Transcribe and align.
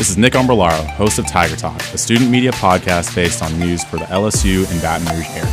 This 0.00 0.08
is 0.08 0.16
Nick 0.16 0.32
Umbrellaro, 0.32 0.86
host 0.92 1.18
of 1.18 1.26
Tiger 1.26 1.56
Talk, 1.56 1.78
a 1.92 1.98
student 1.98 2.30
media 2.30 2.52
podcast 2.52 3.14
based 3.14 3.42
on 3.42 3.58
news 3.58 3.84
for 3.84 3.98
the 3.98 4.06
LSU 4.06 4.66
and 4.72 4.80
Baton 4.80 5.06
Rouge 5.14 5.28
area. 5.28 5.44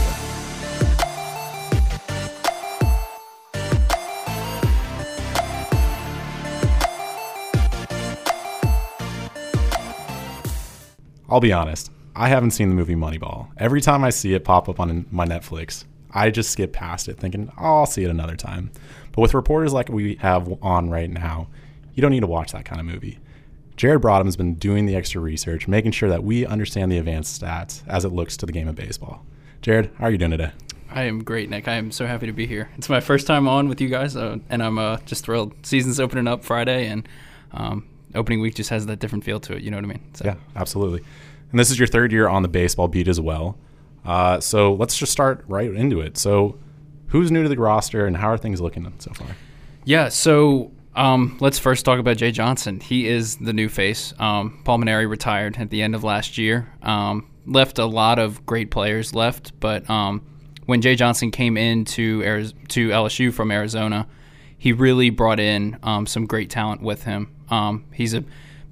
I'll 11.29 11.41
be 11.41 11.51
honest, 11.51 11.91
I 12.15 12.29
haven't 12.29 12.51
seen 12.51 12.69
the 12.69 12.75
movie 12.75 12.95
Moneyball. 12.95 13.49
Every 13.57 13.81
time 13.81 14.05
I 14.05 14.11
see 14.11 14.33
it 14.33 14.45
pop 14.45 14.69
up 14.69 14.79
on 14.79 15.07
my 15.11 15.25
Netflix, 15.25 15.83
I 16.11 16.29
just 16.29 16.51
skip 16.51 16.71
past 16.71 17.09
it 17.09 17.17
thinking, 17.17 17.51
oh, 17.57 17.79
I'll 17.79 17.85
see 17.85 18.05
it 18.05 18.09
another 18.09 18.37
time. 18.37 18.71
But 19.11 19.23
with 19.23 19.33
reporters 19.33 19.73
like 19.73 19.89
we 19.89 20.15
have 20.21 20.49
on 20.63 20.89
right 20.89 21.09
now, 21.09 21.49
you 21.95 22.01
don't 22.01 22.11
need 22.11 22.21
to 22.21 22.27
watch 22.27 22.53
that 22.53 22.63
kind 22.63 22.79
of 22.79 22.85
movie. 22.85 23.19
Jared 23.77 24.01
Broadham 24.01 24.25
has 24.25 24.35
been 24.35 24.55
doing 24.55 24.87
the 24.87 24.95
extra 24.95 25.21
research, 25.21 25.67
making 25.67 25.91
sure 25.91 26.09
that 26.09 26.23
we 26.23 26.47
understand 26.47 26.91
the 26.91 26.97
advanced 26.97 27.39
stats 27.39 27.83
as 27.87 28.05
it 28.05 28.09
looks 28.09 28.35
to 28.37 28.47
the 28.47 28.51
game 28.51 28.67
of 28.67 28.73
baseball. 28.73 29.23
Jared, 29.61 29.91
how 29.99 30.05
are 30.05 30.11
you 30.11 30.17
doing 30.17 30.31
today? 30.31 30.51
I 30.89 31.03
am 31.03 31.23
great, 31.23 31.47
Nick. 31.51 31.67
I 31.67 31.75
am 31.75 31.91
so 31.91 32.07
happy 32.07 32.25
to 32.25 32.31
be 32.33 32.47
here. 32.47 32.69
It's 32.75 32.89
my 32.89 32.99
first 32.99 33.27
time 33.27 33.47
on 33.47 33.69
with 33.69 33.79
you 33.79 33.87
guys, 33.87 34.15
uh, 34.15 34.37
and 34.49 34.63
I'm 34.63 34.79
uh, 34.79 34.97
just 35.05 35.23
thrilled. 35.23 35.53
Season's 35.63 35.99
opening 35.99 36.27
up 36.27 36.43
Friday, 36.43 36.87
and 36.87 37.07
um, 37.51 37.87
opening 38.15 38.41
week 38.41 38.55
just 38.55 38.71
has 38.71 38.87
that 38.87 38.97
different 38.97 39.23
feel 39.23 39.39
to 39.41 39.55
it. 39.55 39.61
You 39.61 39.69
know 39.69 39.77
what 39.77 39.85
I 39.85 39.89
mean? 39.89 40.01
So. 40.15 40.25
Yeah, 40.25 40.35
absolutely. 40.55 41.03
And 41.51 41.59
this 41.59 41.69
is 41.69 41.77
your 41.77 41.87
third 41.87 42.11
year 42.11 42.27
on 42.27 42.41
the 42.41 42.47
baseball 42.47 42.87
beat 42.87 43.07
as 43.07 43.21
well. 43.21 43.59
Uh, 44.03 44.39
so 44.39 44.73
let's 44.73 44.97
just 44.97 45.11
start 45.11 45.45
right 45.47 45.71
into 45.71 46.01
it. 46.01 46.17
So, 46.17 46.57
who's 47.09 47.29
new 47.29 47.43
to 47.43 47.49
the 47.49 47.57
roster, 47.57 48.07
and 48.07 48.17
how 48.17 48.29
are 48.29 48.39
things 48.39 48.59
looking 48.59 48.91
so 48.97 49.13
far? 49.13 49.27
Yeah, 49.85 50.09
so 50.09 50.71
um, 50.97 51.37
let's 51.39 51.59
first 51.59 51.85
talk 51.85 51.99
about 51.99 52.17
Jay 52.17 52.31
Johnson. 52.31 52.79
He 52.79 53.07
is 53.07 53.37
the 53.37 53.53
new 53.53 53.69
face. 53.69 54.13
Um, 54.17 54.59
Paul 54.65 54.79
Mainieri 54.79 55.07
retired 55.07 55.55
at 55.57 55.69
the 55.69 55.83
end 55.83 55.93
of 55.93 56.03
last 56.03 56.39
year. 56.39 56.67
Um, 56.81 57.29
left 57.45 57.77
a 57.77 57.85
lot 57.85 58.17
of 58.17 58.45
great 58.47 58.71
players 58.71 59.13
left, 59.13 59.57
but 59.59 59.87
um, 59.89 60.25
when 60.65 60.81
Jay 60.81 60.95
Johnson 60.95 61.29
came 61.29 61.55
into 61.55 62.23
Ari- 62.25 62.51
to 62.69 62.89
LSU 62.89 63.31
from 63.31 63.51
Arizona, 63.51 64.07
he 64.57 64.73
really 64.73 65.11
brought 65.11 65.39
in 65.39 65.77
um, 65.83 66.07
some 66.07 66.25
great 66.25 66.49
talent 66.49 66.81
with 66.81 67.03
him. 67.03 67.31
Um, 67.49 67.85
he's 67.93 68.15
a 68.15 68.23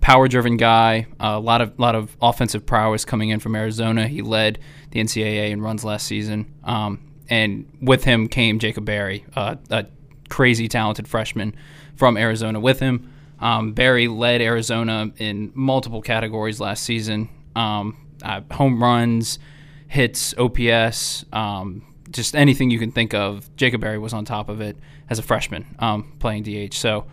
power-driven 0.01 0.57
guy. 0.57 1.05
A 1.19 1.39
lot 1.39 1.61
of 1.61 1.79
lot 1.79 1.93
of 1.93 2.17
offensive 2.23 2.65
prowess 2.65 3.05
coming 3.05 3.29
in 3.29 3.39
from 3.39 3.55
Arizona. 3.55 4.07
He 4.07 4.23
led 4.23 4.57
the 4.89 4.99
NCAA 4.99 5.51
in 5.51 5.61
runs 5.61 5.85
last 5.85 6.07
season, 6.07 6.51
and 6.65 7.71
with 7.81 8.03
him 8.03 8.27
came 8.27 8.57
Jacob 8.57 8.85
Berry, 8.85 9.25
uh, 9.35 9.55
a 9.69 9.85
crazy 10.27 10.67
talented 10.67 11.07
freshman 11.07 11.55
from 11.95 12.17
Arizona 12.17 12.59
with 12.59 12.79
him. 12.79 13.11
Um, 13.39 13.73
Berry 13.73 14.07
led 14.07 14.41
Arizona 14.41 15.11
in 15.17 15.51
multiple 15.53 16.01
categories 16.01 16.59
last 16.59 16.83
season 16.83 17.29
um, 17.55 17.97
uh, 18.23 18.41
home 18.51 18.81
runs, 18.81 19.39
hits, 19.87 20.33
OPS, 20.37 21.25
um, 21.31 21.85
just 22.11 22.35
anything 22.35 22.69
you 22.69 22.79
can 22.79 22.91
think 22.91 23.13
of. 23.13 23.53
Jacob 23.55 23.81
Berry 23.81 23.97
was 23.97 24.13
on 24.13 24.25
top 24.25 24.49
of 24.49 24.61
it 24.61 24.77
as 25.09 25.19
a 25.19 25.23
freshman 25.23 25.75
um, 25.79 26.13
playing 26.19 26.43
DH. 26.43 26.73
So 26.73 27.05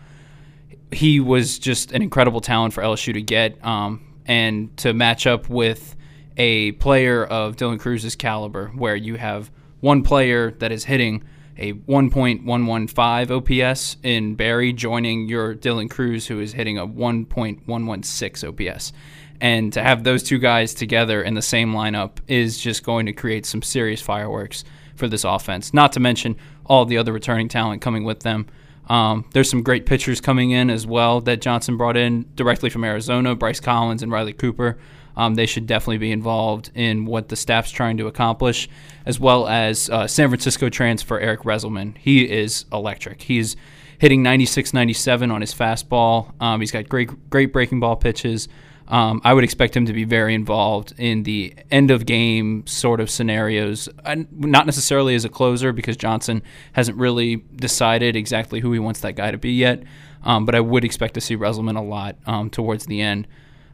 he 0.93 1.21
was 1.21 1.59
just 1.59 1.93
an 1.93 2.03
incredible 2.03 2.41
talent 2.41 2.75
for 2.75 2.83
LSU 2.83 3.15
to 3.15 3.23
get 3.23 3.65
um, 3.65 4.05
and 4.27 4.77
to 4.79 4.93
match 4.93 5.27
up 5.27 5.49
with 5.49 5.97
a 6.37 6.73
player 6.73 7.25
of 7.25 7.57
Dylan 7.57 7.79
Crews's 7.79 8.17
caliber, 8.17 8.69
where 8.69 8.97
you 8.97 9.17
have 9.17 9.51
one 9.81 10.03
player 10.03 10.53
that 10.53 10.73
is 10.73 10.85
hitting 10.85 11.25
a 11.59 11.73
1.115 11.75 13.63
OPS 13.63 13.97
in 14.03 14.35
Berry, 14.35 14.73
joining 14.73 15.29
your 15.29 15.55
Dylan 15.55 15.91
Crews, 15.91 16.27
who 16.27 16.41
is 16.41 16.53
hitting 16.53 16.79
a 16.79 16.87
1.116 16.87 18.71
OPS. 18.71 18.93
And 19.41 19.73
to 19.73 19.83
have 19.83 20.05
those 20.05 20.23
two 20.23 20.39
guys 20.39 20.73
together 20.73 21.23
in 21.23 21.35
the 21.35 21.43
same 21.43 21.73
lineup 21.73 22.19
is 22.29 22.59
just 22.59 22.85
going 22.85 23.07
to 23.07 23.13
create 23.13 23.45
some 23.45 23.61
serious 23.61 24.01
fireworks 24.01 24.65
for 24.95 25.09
this 25.09 25.25
offense. 25.25 25.75
Not 25.75 25.93
to 25.93 26.01
mention 26.01 26.37
all 26.65 26.85
the 26.85 26.99
other 26.99 27.13
returning 27.13 27.49
talent 27.49 27.83
coming 27.83 28.05
with 28.05 28.21
them. 28.21 28.47
Um, 28.89 29.25
there's 29.33 29.51
some 29.51 29.63
great 29.63 29.87
pitchers 29.87 30.21
coming 30.21 30.51
in 30.51 30.71
as 30.71 30.87
well 30.87 31.21
that 31.23 31.41
Johnson 31.41 31.77
brought 31.77 31.97
in 31.97 32.27
directly 32.35 32.71
from 32.71 32.85
Arizona 32.85 33.35
Bryce 33.35 33.61
Collins 33.61 34.03
and 34.03 34.13
Riley 34.13 34.33
Cooper. 34.33 34.79
Um, 35.17 35.35
they 35.35 35.47
should 35.47 35.67
definitely 35.67 35.99
be 35.99 36.13
involved 36.13 36.71
in 36.75 37.05
what 37.05 37.29
the 37.29 37.37
staff's 37.37 37.71
trying 37.71 37.97
to 37.99 38.07
accomplish, 38.07 38.69
as 39.05 39.21
well 39.21 39.47
as 39.47 39.91
uh, 39.91 40.07
San 40.07 40.29
Francisco 40.29 40.69
transfer 40.69 41.19
Eric 41.19 41.43
Reyzelman. 41.43 41.97
He 41.99 42.31
is 42.31 42.65
electric. 42.73 43.23
He's 43.23 43.57
hitting 43.99 44.23
96, 44.23 44.73
97 44.73 45.31
on 45.31 45.41
his 45.41 45.55
fastball. 45.55 46.33
Um, 46.41 46.61
he's 46.61 46.73
got 46.73 46.89
great, 46.89 47.31
great 47.31 47.53
breaking 47.53 47.81
ball 47.81 47.97
pitches. 47.97 48.49
Um, 48.89 49.21
I 49.25 49.33
would 49.33 49.45
expect 49.45 49.77
him 49.77 49.87
to 49.87 49.93
be 49.93 50.05
very 50.05 50.35
involved 50.35 50.93
in 50.99 51.23
the 51.23 51.55
end 51.71 51.91
of 51.91 52.05
game 52.05 52.67
sort 52.67 53.01
of 53.01 53.11
scenarios, 53.11 53.89
not 54.33 54.67
necessarily 54.67 55.15
as 55.15 55.25
a 55.25 55.29
closer 55.29 55.73
because 55.73 55.97
Johnson 55.97 56.43
hasn't 56.73 56.99
really 56.99 57.37
decided 57.57 58.17
exactly 58.17 58.61
who 58.61 58.73
he 58.73 58.79
wants 58.79 59.01
that 59.01 59.13
guy 59.13 59.31
to 59.31 59.39
be 59.39 59.53
yet. 59.53 59.83
Um, 60.25 60.45
but 60.45 60.55
I 60.55 60.61
would 60.61 60.85
expect 60.85 61.15
to 61.15 61.21
see 61.21 61.37
Reyzelman 61.37 61.77
a 61.77 61.83
lot 61.83 62.17
um, 62.27 62.51
towards 62.51 62.87
the 62.87 63.01
end. 63.01 63.27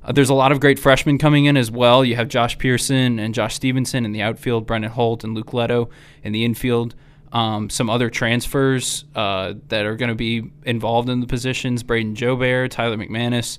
Uh, 0.09 0.13
there's 0.13 0.31
a 0.31 0.35
lot 0.35 0.53
of 0.53 0.59
great 0.59 0.79
freshmen 0.79 1.19
coming 1.19 1.45
in 1.45 1.57
as 1.57 1.71
well. 1.71 2.03
You 2.03 2.17
have 2.17 2.29
Josh 2.29 2.57
Pearson 2.57 3.19
and 3.19 3.35
Josh 3.35 3.55
Stevenson 3.55 4.07
in 4.07 4.13
the 4.13 4.23
outfield, 4.23 4.67
Brendan 4.67 4.91
Holt 4.91 5.23
and 5.23 5.35
Luke 5.35 5.53
Leto 5.53 5.91
in 6.23 6.33
the 6.33 6.47
infield. 6.47 6.95
Um, 7.31 7.69
some 7.69 7.91
other 7.91 8.09
transfers 8.09 9.05
uh, 9.15 9.53
that 9.69 9.85
are 9.85 9.97
going 9.97 10.09
to 10.09 10.15
be 10.15 10.51
involved 10.65 11.11
in 11.11 11.21
the 11.21 11.27
positions 11.27 11.83
Brayden 11.83 12.15
Jobert, 12.15 12.71
Tyler 12.71 12.97
McManus. 12.97 13.59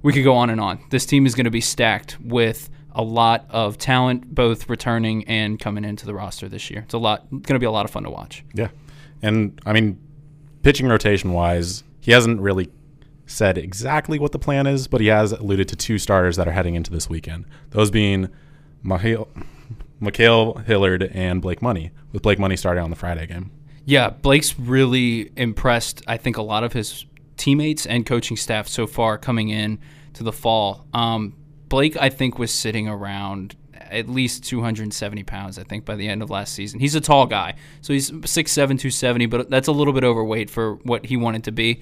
We 0.00 0.14
could 0.14 0.24
go 0.24 0.36
on 0.36 0.48
and 0.48 0.58
on. 0.58 0.82
This 0.88 1.04
team 1.04 1.26
is 1.26 1.34
going 1.34 1.44
to 1.44 1.50
be 1.50 1.60
stacked 1.60 2.18
with 2.18 2.70
a 2.92 3.02
lot 3.02 3.44
of 3.50 3.76
talent, 3.76 4.34
both 4.34 4.70
returning 4.70 5.28
and 5.28 5.60
coming 5.60 5.84
into 5.84 6.06
the 6.06 6.14
roster 6.14 6.48
this 6.48 6.70
year. 6.70 6.80
It's 6.80 6.94
a 6.94 6.98
lot 6.98 7.28
going 7.30 7.42
to 7.42 7.58
be 7.58 7.66
a 7.66 7.70
lot 7.70 7.84
of 7.84 7.90
fun 7.90 8.04
to 8.04 8.10
watch. 8.10 8.42
Yeah. 8.54 8.68
And 9.20 9.60
I 9.66 9.74
mean, 9.74 10.00
pitching 10.62 10.86
rotation 10.86 11.34
wise, 11.34 11.84
he 12.00 12.12
hasn't 12.12 12.40
really 12.40 12.70
said 13.30 13.56
exactly 13.56 14.18
what 14.18 14.32
the 14.32 14.38
plan 14.38 14.66
is, 14.66 14.88
but 14.88 15.00
he 15.00 15.06
has 15.06 15.32
alluded 15.32 15.68
to 15.68 15.76
two 15.76 15.98
starters 15.98 16.36
that 16.36 16.48
are 16.48 16.52
heading 16.52 16.74
into 16.74 16.90
this 16.90 17.08
weekend. 17.08 17.44
Those 17.70 17.90
being 17.90 18.28
Ma'Khail, 18.84 20.64
Hilliard 20.64 21.02
and 21.14 21.40
Blake 21.40 21.62
Money, 21.62 21.92
with 22.12 22.22
Blake 22.22 22.38
Money 22.38 22.56
starting 22.56 22.82
on 22.82 22.90
the 22.90 22.96
Friday 22.96 23.26
game. 23.26 23.50
Yeah, 23.84 24.10
Blake's 24.10 24.58
really 24.58 25.32
impressed, 25.36 26.02
I 26.06 26.16
think, 26.16 26.36
a 26.36 26.42
lot 26.42 26.64
of 26.64 26.72
his 26.72 27.06
teammates 27.36 27.86
and 27.86 28.04
coaching 28.04 28.36
staff 28.36 28.68
so 28.68 28.86
far 28.86 29.16
coming 29.16 29.48
in 29.48 29.78
to 30.14 30.22
the 30.22 30.32
fall. 30.32 30.86
Um, 30.92 31.36
Blake, 31.68 31.96
I 31.96 32.10
think, 32.10 32.38
was 32.38 32.52
sitting 32.52 32.88
around 32.88 33.56
at 33.74 34.08
least 34.08 34.44
270 34.44 35.22
pounds, 35.24 35.58
I 35.58 35.62
think, 35.64 35.84
by 35.84 35.96
the 35.96 36.08
end 36.08 36.22
of 36.22 36.30
last 36.30 36.52
season. 36.52 36.80
He's 36.80 36.94
a 36.94 37.00
tall 37.00 37.26
guy, 37.26 37.54
so 37.80 37.92
he's 37.92 38.10
6'7, 38.10 38.54
270, 38.54 39.26
but 39.26 39.50
that's 39.50 39.68
a 39.68 39.72
little 39.72 39.92
bit 39.92 40.04
overweight 40.04 40.50
for 40.50 40.74
what 40.76 41.06
he 41.06 41.16
wanted 41.16 41.44
to 41.44 41.52
be 41.52 41.80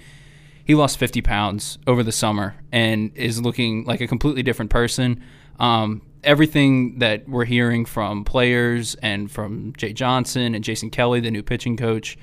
he 0.68 0.74
lost 0.74 0.98
50 0.98 1.22
pounds 1.22 1.78
over 1.86 2.02
the 2.02 2.12
summer 2.12 2.54
and 2.70 3.10
is 3.16 3.40
looking 3.40 3.84
like 3.84 4.02
a 4.02 4.06
completely 4.06 4.42
different 4.42 4.70
person. 4.70 5.24
Um, 5.58 6.02
everything 6.22 6.98
that 6.98 7.26
we're 7.26 7.46
hearing 7.46 7.86
from 7.86 8.22
players 8.22 8.94
and 8.96 9.30
from 9.30 9.72
Jay 9.78 9.94
Johnson 9.94 10.54
and 10.54 10.62
Jason 10.62 10.90
Kelly, 10.90 11.20
the 11.20 11.30
new 11.30 11.42
pitching 11.42 11.78
coach, 11.78 12.18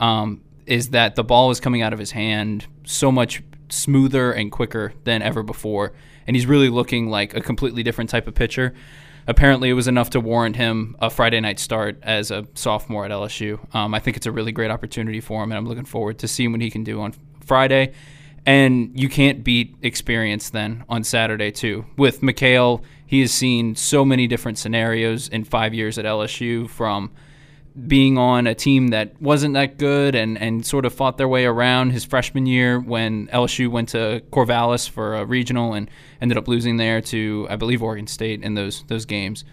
um, 0.00 0.42
is 0.66 0.90
that 0.90 1.14
the 1.14 1.22
ball 1.22 1.52
is 1.52 1.60
coming 1.60 1.82
out 1.82 1.92
of 1.92 2.00
his 2.00 2.10
hand 2.10 2.66
so 2.82 3.12
much 3.12 3.44
smoother 3.68 4.32
and 4.32 4.50
quicker 4.50 4.92
than 5.04 5.22
ever 5.22 5.44
before. 5.44 5.92
And 6.26 6.34
he's 6.34 6.46
really 6.46 6.70
looking 6.70 7.10
like 7.10 7.36
a 7.36 7.40
completely 7.40 7.84
different 7.84 8.10
type 8.10 8.26
of 8.26 8.34
pitcher. 8.34 8.74
Apparently, 9.28 9.70
it 9.70 9.74
was 9.74 9.86
enough 9.86 10.10
to 10.10 10.20
warrant 10.20 10.56
him 10.56 10.96
a 10.98 11.10
Friday 11.10 11.38
night 11.38 11.60
start 11.60 12.00
as 12.02 12.32
a 12.32 12.44
sophomore 12.54 13.04
at 13.04 13.12
LSU. 13.12 13.72
Um, 13.72 13.94
I 13.94 14.00
think 14.00 14.16
it's 14.16 14.26
a 14.26 14.32
really 14.32 14.50
great 14.50 14.72
opportunity 14.72 15.20
for 15.20 15.44
him, 15.44 15.52
and 15.52 15.56
I'm 15.56 15.66
looking 15.66 15.84
forward 15.84 16.18
to 16.18 16.28
seeing 16.28 16.50
what 16.50 16.60
he 16.60 16.70
can 16.70 16.82
do 16.82 17.00
on 17.00 17.14
Friday. 17.44 17.92
And 18.46 18.98
you 18.98 19.08
can't 19.08 19.42
beat 19.42 19.74
experience 19.80 20.50
then 20.50 20.84
on 20.88 21.02
Saturday, 21.02 21.50
too. 21.50 21.86
With 21.96 22.20
Ma'Khail, 22.20 22.82
he 23.06 23.20
has 23.20 23.32
seen 23.32 23.74
so 23.74 24.04
many 24.04 24.26
different 24.26 24.58
scenarios 24.58 25.28
in 25.28 25.44
five 25.44 25.72
years 25.72 25.96
at 25.98 26.04
LSU 26.04 26.68
from 26.68 27.10
being 27.88 28.16
on 28.18 28.46
a 28.46 28.54
team 28.54 28.88
that 28.88 29.20
wasn't 29.20 29.54
that 29.54 29.78
good 29.78 30.14
and, 30.14 30.38
and 30.38 30.64
sort 30.64 30.84
of 30.84 30.92
fought 30.92 31.18
their 31.18 31.26
way 31.26 31.44
around 31.44 31.90
his 31.90 32.04
freshman 32.04 32.46
year 32.46 32.78
when 32.78 33.26
LSU 33.28 33.68
went 33.68 33.88
to 33.88 34.22
Corvallis 34.30 34.88
for 34.88 35.16
a 35.16 35.24
regional 35.24 35.72
and 35.72 35.90
ended 36.20 36.38
up 36.38 36.46
losing 36.46 36.76
there 36.76 37.00
to, 37.00 37.48
I 37.50 37.56
believe, 37.56 37.82
Oregon 37.82 38.06
State 38.06 38.42
in 38.44 38.54
those, 38.54 38.84
those 38.86 39.06
games. 39.06 39.44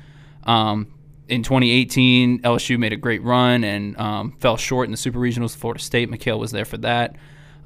Um, 0.44 0.88
in 1.28 1.42
2018, 1.44 2.42
LSU 2.42 2.78
made 2.78 2.94
a 2.94 2.98
great 2.98 3.24
run 3.24 3.64
and 3.64 3.98
um, 3.98 4.34
fell 4.40 4.58
short 4.58 4.86
in 4.86 4.92
the 4.92 4.98
Super 4.98 5.20
Regionals. 5.20 5.56
Florida 5.56 5.82
State, 5.82 6.12
Ma'Khail 6.12 6.38
was 6.38 6.52
there 6.52 6.66
for 6.66 6.78
that. 6.78 7.16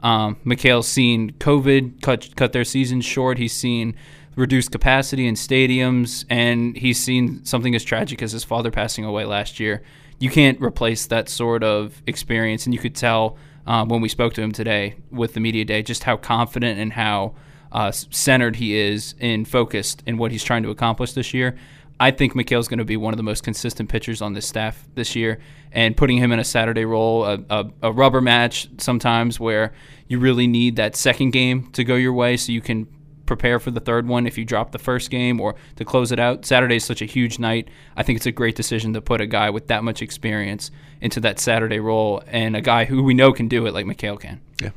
Um, 0.05 0.37
Ma'Khail's 0.45 0.87
seen 0.87 1.31
COVID 1.31 2.03
cut 2.03 2.35
cut 2.35 2.53
their 2.53 2.63
season 2.63 3.01
short. 3.01 3.39
He's 3.39 3.53
seen 3.53 3.95
reduced 4.35 4.71
capacity 4.71 5.25
in 5.27 5.33
stadiums, 5.33 6.25
and 6.29 6.77
he's 6.77 7.01
seen 7.01 7.43
something 7.43 7.73
as 7.73 7.83
tragic 7.83 8.21
as 8.21 8.31
his 8.31 8.43
father 8.43 8.69
passing 8.69 9.03
away 9.03 9.25
last 9.25 9.59
year. 9.59 9.81
You 10.19 10.29
can't 10.29 10.61
replace 10.61 11.07
that 11.07 11.27
sort 11.27 11.63
of 11.63 12.03
experience, 12.05 12.67
and 12.67 12.73
you 12.73 12.79
could 12.79 12.93
tell 12.93 13.37
um, 13.65 13.89
when 13.89 13.99
we 13.99 14.07
spoke 14.07 14.35
to 14.35 14.43
him 14.43 14.51
today 14.51 14.93
with 15.09 15.33
the 15.33 15.39
media 15.39 15.65
day 15.65 15.81
just 15.81 16.03
how 16.03 16.17
confident 16.17 16.79
and 16.79 16.93
how 16.93 17.33
uh, 17.71 17.91
centered 17.91 18.57
he 18.57 18.77
is 18.77 19.15
and 19.19 19.47
focused 19.47 20.03
in 20.05 20.19
what 20.19 20.31
he's 20.31 20.43
trying 20.43 20.61
to 20.61 20.69
accomplish 20.69 21.13
this 21.13 21.33
year. 21.33 21.57
I 21.99 22.11
think 22.11 22.33
Ma'Khail's 22.33 22.67
going 22.67 22.79
to 22.79 22.85
be 22.85 22.97
one 22.97 23.13
of 23.13 23.17
the 23.17 23.23
most 23.23 23.43
consistent 23.43 23.89
pitchers 23.89 24.21
on 24.21 24.33
this 24.33 24.45
staff 24.45 24.85
this 24.95 25.15
year, 25.15 25.39
and 25.71 25.95
putting 25.95 26.17
him 26.17 26.31
in 26.31 26.39
a 26.39 26.43
Saturday 26.43 26.85
role, 26.85 27.23
a, 27.23 27.39
a, 27.49 27.65
a, 27.83 27.91
rubber 27.91 28.21
match 28.21 28.67
sometimes 28.77 29.39
where 29.39 29.73
you 30.07 30.19
really 30.19 30.47
need 30.47 30.75
that 30.75 30.95
second 30.95 31.31
game 31.31 31.71
to 31.71 31.83
go 31.83 31.95
your 31.95 32.13
way 32.13 32.37
so 32.37 32.51
you 32.51 32.61
can 32.61 32.87
prepare 33.25 33.59
for 33.59 33.71
the 33.71 33.79
third 33.79 34.07
one 34.07 34.27
if 34.27 34.37
you 34.37 34.45
drop 34.45 34.71
the 34.71 34.79
first 34.79 35.09
game 35.09 35.39
or 35.39 35.55
to 35.77 35.85
close 35.85 36.11
it 36.11 36.19
out. 36.19 36.45
Saturday 36.45 36.75
is 36.75 36.85
such 36.85 37.01
a 37.01 37.05
huge 37.05 37.39
night. 37.39 37.69
I 37.95 38.03
think 38.03 38.17
it's 38.17 38.25
a 38.25 38.31
great 38.31 38.55
decision 38.55 38.93
to 38.93 39.01
put 39.01 39.21
a 39.21 39.25
guy 39.25 39.49
with 39.49 39.67
that 39.67 39.83
much 39.83 40.01
experience 40.01 40.71
into 41.01 41.19
that 41.21 41.39
Saturday 41.39 41.79
role 41.79 42.21
and 42.27 42.55
a 42.55 42.61
guy 42.61 42.85
who 42.85 43.03
we 43.03 43.13
know 43.13 43.33
can 43.33 43.47
do 43.47 43.65
it 43.65 43.73
like 43.73 43.85
Ma'Khail 43.85 44.19
can. 44.19 44.41
Yeah. 44.61 44.69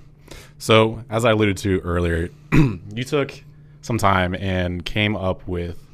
So, 0.58 1.04
as 1.10 1.24
I 1.24 1.32
alluded 1.32 1.56
to 1.58 1.80
earlier, 1.80 2.30
you 2.52 3.04
took 3.04 3.44
some 3.82 3.98
time 3.98 4.34
and 4.34 4.84
came 4.84 5.16
up 5.16 5.46
with 5.46 5.88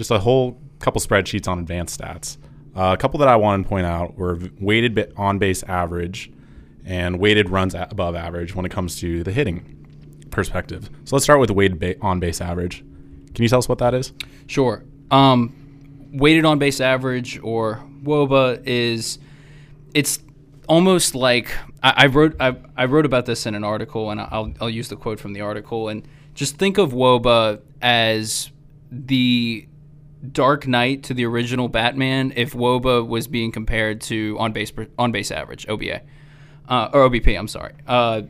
just 0.00 0.10
a 0.10 0.18
whole 0.18 0.58
couple 0.78 0.98
spreadsheets 0.98 1.46
on 1.46 1.58
advanced 1.58 2.00
stats. 2.00 2.38
Uh, 2.74 2.94
a 2.94 2.96
couple 2.96 3.18
that 3.18 3.28
I 3.28 3.36
want 3.36 3.62
to 3.62 3.68
point 3.68 3.84
out 3.84 4.16
were 4.16 4.38
weighted 4.58 5.12
on 5.14 5.38
base 5.38 5.62
average 5.64 6.32
and 6.86 7.18
weighted 7.18 7.50
runs 7.50 7.74
above 7.74 8.16
average 8.16 8.54
when 8.54 8.64
it 8.64 8.70
comes 8.70 8.98
to 9.00 9.22
the 9.22 9.30
hitting 9.30 9.76
perspective. 10.30 10.88
So 11.04 11.16
let's 11.16 11.24
start 11.24 11.38
with 11.38 11.50
weighted 11.50 11.98
on 12.00 12.18
base 12.18 12.40
average. 12.40 12.78
Can 13.34 13.42
you 13.42 13.48
tell 13.50 13.58
us 13.58 13.68
what 13.68 13.76
that 13.78 13.92
is? 13.92 14.14
Sure. 14.46 14.82
Um, 15.10 15.52
weighted 16.14 16.46
on 16.46 16.58
base 16.58 16.80
average 16.80 17.38
or 17.42 17.84
WOBA 18.02 18.62
is 18.64 19.18
it's 19.92 20.20
almost 20.66 21.14
like 21.14 21.54
I, 21.82 22.04
I 22.04 22.06
wrote 22.06 22.36
I, 22.40 22.56
I, 22.74 22.86
wrote 22.86 23.04
about 23.04 23.26
this 23.26 23.44
in 23.44 23.54
an 23.54 23.64
article 23.64 24.10
and 24.10 24.18
I'll 24.18 24.54
I'll 24.62 24.70
use 24.70 24.88
the 24.88 24.96
quote 24.96 25.20
from 25.20 25.34
the 25.34 25.42
article 25.42 25.88
and 25.88 26.08
just 26.32 26.56
think 26.56 26.78
of 26.78 26.92
WOBA 26.92 27.60
as 27.82 28.50
the 28.90 29.66
Dark 30.32 30.66
Knight 30.66 31.02
to 31.04 31.14
the 31.14 31.24
original 31.24 31.68
Batman 31.68 32.32
if 32.36 32.52
Woba 32.52 33.06
was 33.06 33.26
being 33.26 33.52
compared 33.52 34.00
to 34.02 34.36
on 34.38 34.52
base 34.52 34.72
on 34.98 35.12
base 35.12 35.30
average 35.30 35.66
OBA 35.68 36.02
uh, 36.68 36.90
or 36.92 37.08
OBP. 37.08 37.38
I'm 37.38 37.48
sorry. 37.48 37.74
Uh, 37.86 38.22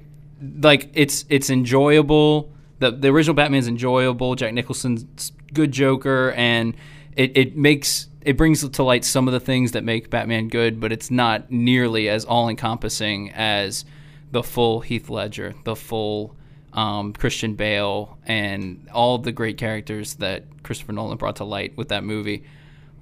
like 0.63 0.91
it's 0.95 1.25
it's 1.29 1.51
enjoyable. 1.51 2.53
The 2.79 2.91
the 2.91 3.09
original 3.09 3.35
Batman's 3.35 3.69
enjoyable. 3.69 4.35
Jack 4.35 4.55
Nicholson's 4.55 5.33
good 5.53 5.73
Joker, 5.73 6.33
and 6.33 6.75
it, 7.17 7.37
it 7.37 7.57
makes 7.57 8.09
it 8.23 8.37
brings 8.37 8.67
to 8.69 8.83
light 8.83 9.05
some 9.05 9.29
of 9.29 9.33
the 9.33 9.41
things 9.41 9.73
that 9.73 9.85
make 9.85 10.11
Batman 10.11 10.49
good, 10.49 10.81
but 10.81 10.93
it's 10.93 11.11
not 11.11 11.51
nearly 11.51 12.09
as 12.09 12.25
all 12.25 12.49
encompassing 12.49 13.31
as 13.33 13.85
the 14.31 14.43
full 14.43 14.81
Heath 14.81 15.09
Ledger, 15.09 15.55
the 15.65 15.75
full 15.75 16.37
um, 16.73 17.13
Christian 17.13 17.55
Bale, 17.55 18.19
and 18.27 18.89
all 18.93 19.19
the 19.19 19.33
great 19.33 19.59
characters 19.59 20.15
that 20.17 20.45
Christopher 20.63 20.93
Nolan 20.93 21.19
brought 21.19 21.37
to 21.37 21.45
light 21.45 21.77
with 21.77 21.89
that 21.89 22.05
movie. 22.05 22.45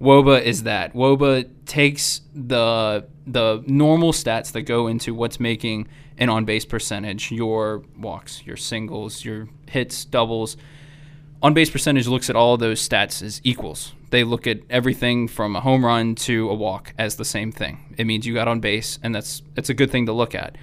Woba 0.00 0.40
is 0.42 0.62
that. 0.62 0.94
Woba 0.94 1.48
takes 1.66 2.20
the 2.34 3.06
the 3.26 3.62
normal 3.66 4.12
stats 4.12 4.52
that 4.52 4.62
go 4.62 4.86
into 4.86 5.12
what's 5.12 5.38
making 5.38 5.88
an 6.18 6.28
on 6.28 6.44
base 6.44 6.64
percentage, 6.64 7.30
your 7.30 7.82
walks, 7.98 8.44
your 8.46 8.56
singles, 8.56 9.24
your 9.24 9.48
hits, 9.68 10.04
doubles. 10.04 10.56
On 11.42 11.54
base 11.54 11.70
percentage 11.70 12.08
looks 12.08 12.30
at 12.30 12.36
all 12.36 12.56
those 12.56 12.86
stats 12.86 13.22
as 13.22 13.40
equals. 13.44 13.94
They 14.10 14.24
look 14.24 14.46
at 14.46 14.60
everything 14.70 15.28
from 15.28 15.54
a 15.54 15.60
home 15.60 15.84
run 15.84 16.14
to 16.16 16.48
a 16.48 16.54
walk 16.54 16.94
as 16.98 17.16
the 17.16 17.24
same 17.24 17.52
thing. 17.52 17.94
It 17.98 18.04
means 18.06 18.26
you 18.26 18.34
got 18.34 18.48
on 18.48 18.60
base, 18.60 18.98
and 19.02 19.14
that's 19.14 19.42
that's 19.54 19.68
a 19.68 19.74
good 19.74 19.90
thing 19.90 20.06
to 20.06 20.12
look 20.12 20.34
at. 20.34 20.56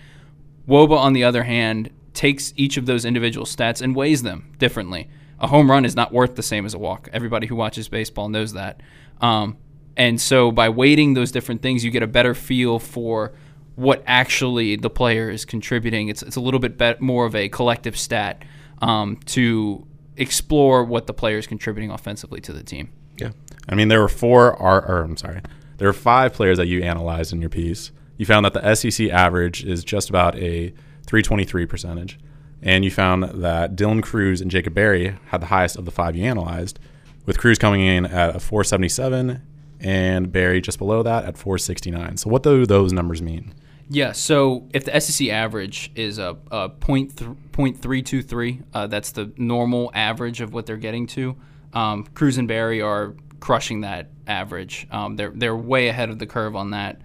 Woba, 0.68 0.98
on 0.98 1.13
the 1.13 1.24
other 1.24 1.44
hand, 1.44 1.92
takes 2.15 2.53
each 2.56 2.77
of 2.77 2.85
those 2.85 3.06
individual 3.06 3.45
stats 3.45 3.81
and 3.81 3.95
weighs 3.95 4.23
them 4.23 4.53
differently. 4.57 5.09
A 5.39 5.47
home 5.47 5.69
run 5.69 5.85
is 5.85 5.95
not 5.95 6.13
worth 6.13 6.35
the 6.35 6.44
same 6.44 6.65
as 6.65 6.73
a 6.73 6.79
walk. 6.79 7.09
Everybody 7.12 7.47
who 7.47 7.56
watches 7.56 7.89
baseball 7.89 8.29
knows 8.29 8.53
that. 8.53 8.81
Um, 9.21 9.57
and 9.97 10.19
so 10.19 10.51
by 10.51 10.69
weighting 10.69 11.13
those 11.13 11.31
different 11.31 11.62
things, 11.62 11.83
you 11.83 11.91
get 11.91 12.03
a 12.03 12.07
better 12.07 12.33
feel 12.33 12.79
for 12.79 13.33
what 13.75 14.03
actually 14.07 14.77
the 14.77 14.89
player 14.89 15.29
is 15.29 15.45
contributing. 15.45 16.07
It's, 16.07 16.23
it's 16.23 16.38
a 16.38 16.41
little 16.41 16.59
bit 16.59 16.77
be- 16.77 16.95
more 17.00 17.25
of 17.25 17.35
a 17.35 17.50
collective 17.50 17.97
stat 17.97 18.44
um, 18.81 19.17
to 19.25 19.85
explore 20.17 20.83
what 20.83 21.07
the 21.07 21.13
player 21.13 21.38
is 21.38 21.47
contributing 21.47 21.91
offensively 21.91 22.39
to 22.41 22.53
the 22.53 22.63
team. 22.63 22.91
Yeah. 23.17 23.31
I 23.67 23.75
mean, 23.75 23.89
there 23.89 24.01
were 24.01 24.09
four, 24.09 24.53
or, 24.56 24.85
or 24.85 25.03
I'm 25.03 25.17
sorry, 25.17 25.41
there 25.77 25.88
were 25.88 25.94
five 25.94 26.33
players 26.33 26.57
that 26.57 26.67
you 26.67 26.81
analyzed 26.83 27.33
in 27.33 27.41
your 27.41 27.50
piece. 27.50 27.91
You 28.17 28.25
found 28.25 28.45
that 28.45 28.53
the 28.53 28.75
SEC 28.75 29.09
average 29.09 29.65
is 29.65 29.83
just 29.83 30.09
about 30.09 30.38
a 30.38 30.73
323 31.23 31.65
percentage. 31.65 32.19
And 32.62 32.83
you 32.83 32.91
found 32.91 33.23
that 33.23 33.75
Dylan 33.75 34.01
Crews 34.01 34.41
and 34.41 34.50
Jacob 34.50 34.73
Berry 34.73 35.15
had 35.27 35.41
the 35.41 35.45
highest 35.47 35.77
of 35.77 35.85
the 35.85 35.91
five 35.91 36.15
you 36.15 36.25
analyzed, 36.25 36.79
with 37.25 37.38
Crews 37.38 37.57
coming 37.57 37.81
in 37.81 38.06
at 38.06 38.35
a 38.35 38.39
477 38.39 39.41
and 39.79 40.31
Berry 40.31 40.62
just 40.62 40.77
below 40.77 41.03
that 41.03 41.25
at 41.25 41.38
469. 41.38 42.17
So 42.17 42.29
what 42.29 42.44
do 42.44 42.65
those 42.65 42.91
numbers 42.91 43.21
mean? 43.21 43.53
Yeah, 43.88 44.13
so 44.13 44.67
if 44.73 44.83
the 44.85 45.00
SEC 45.00 45.29
average 45.29 45.91
is 45.95 46.17
a, 46.17 46.38
a 46.51 46.69
point 46.69 47.17
th- 47.17 47.29
uh, 48.73 48.88
that's 48.88 49.12
the 49.12 49.31
normal 49.38 49.91
average 49.94 50.41
of 50.41 50.53
what 50.53 50.65
they're 50.65 50.77
getting 50.77 51.07
to. 51.07 51.35
Um, 51.73 52.06
Crews 52.13 52.38
and 52.38 52.47
Berry 52.47 52.81
are 52.81 53.15
crushing 53.39 53.81
that 53.81 54.09
average. 54.27 54.88
Um, 54.91 55.15
they're 55.17 55.31
they're 55.35 55.56
way 55.56 55.88
ahead 55.88 56.09
of 56.09 56.17
the 56.17 56.25
curve 56.25 56.56
on 56.56 56.71
that. 56.71 57.00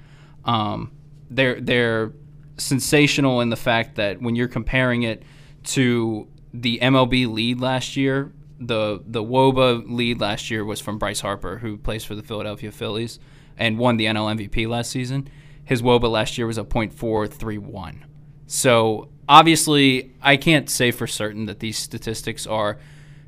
Um, 0.44 0.92
they're 1.30 1.60
they're 1.60 2.12
sensational 2.60 3.40
in 3.40 3.50
the 3.50 3.56
fact 3.56 3.96
that 3.96 4.20
when 4.20 4.36
you're 4.36 4.48
comparing 4.48 5.02
it 5.02 5.22
to 5.64 6.28
the 6.52 6.78
MLB 6.80 7.32
lead 7.32 7.60
last 7.60 7.96
year, 7.96 8.32
the 8.58 9.02
the 9.06 9.22
WOBA 9.22 9.90
lead 9.90 10.20
last 10.20 10.50
year 10.50 10.64
was 10.64 10.80
from 10.80 10.98
Bryce 10.98 11.20
Harper, 11.20 11.58
who 11.58 11.76
plays 11.78 12.04
for 12.04 12.14
the 12.14 12.22
Philadelphia 12.22 12.70
Phillies 12.70 13.18
and 13.56 13.78
won 13.78 13.96
the 13.96 14.06
NL 14.06 14.36
MVP 14.36 14.68
last 14.68 14.90
season. 14.90 15.28
His 15.64 15.82
WOBA 15.82 16.10
last 16.10 16.36
year 16.36 16.46
was 16.46 16.58
a 16.58 16.64
.431. 16.64 18.02
So 18.46 19.08
obviously, 19.28 20.12
I 20.20 20.36
can't 20.36 20.68
say 20.68 20.90
for 20.90 21.06
certain 21.06 21.46
that 21.46 21.60
these 21.60 21.78
statistics 21.78 22.46
are 22.46 22.78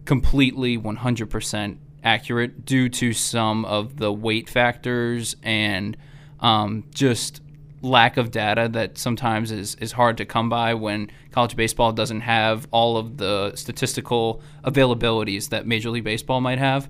completely 0.05 0.77
100% 0.77 1.77
accurate 2.03 2.67
due 2.67 2.89
to 2.89 3.13
some 3.13 3.65
of 3.65 3.99
the 3.99 4.13
weight 4.13 4.51
factors 4.51 5.37
and 5.43 5.97
um, 6.41 6.85
just 6.93 7.41
lack 7.83 8.17
of 8.17 8.31
data 8.31 8.69
that 8.73 8.97
sometimes 8.97 9.51
is, 9.51 9.75
is 9.77 9.93
hard 9.93 10.17
to 10.17 10.25
come 10.25 10.49
by 10.49 10.73
when 10.75 11.11
college 11.33 11.57
baseball 11.57 11.93
doesn't 11.93 12.21
have 12.21 12.67
all 12.71 12.97
of 12.97 13.17
the 13.17 13.53
statistical 13.57 14.41
availabilities 14.65 15.51
that 15.51 15.67
Major 15.67 15.91
League 15.91 16.05
Baseball 16.05 16.41
might 16.41 16.59
have. 16.59 16.89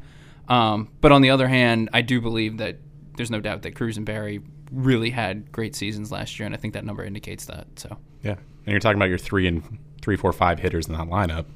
Um, 0.49 0.88
but 1.00 1.11
on 1.11 1.22
the 1.22 1.30
other 1.30 1.49
hand, 1.49 1.88
I 1.92 2.02
do 2.02 2.20
believe 2.20 2.58
that 2.58 2.78
there's 3.16 3.30
no 3.30 3.40
doubt 3.40 3.62
that 3.62 3.75
Cruz 3.75 3.96
and 3.96 4.04
Berry 4.04 4.40
really 4.70 5.11
had 5.11 5.50
great 5.50 5.75
seasons 5.75 6.12
last 6.12 6.38
year, 6.38 6.46
and 6.46 6.54
I 6.54 6.58
think 6.58 6.75
that 6.75 6.84
number 6.84 7.04
indicates 7.04 7.46
that. 7.46 7.66
So 7.76 7.96
yeah, 8.22 8.32
and 8.32 8.66
you're 8.66 8.80
talking 8.80 8.99
about 8.99 9.08
your 9.08 9.18
three 9.18 9.46
and 9.46 9.78
three, 10.02 10.16
four, 10.16 10.32
five 10.32 10.58
hitters 10.58 10.87
in 10.87 10.94
that 10.94 11.08
lineup 11.08 11.46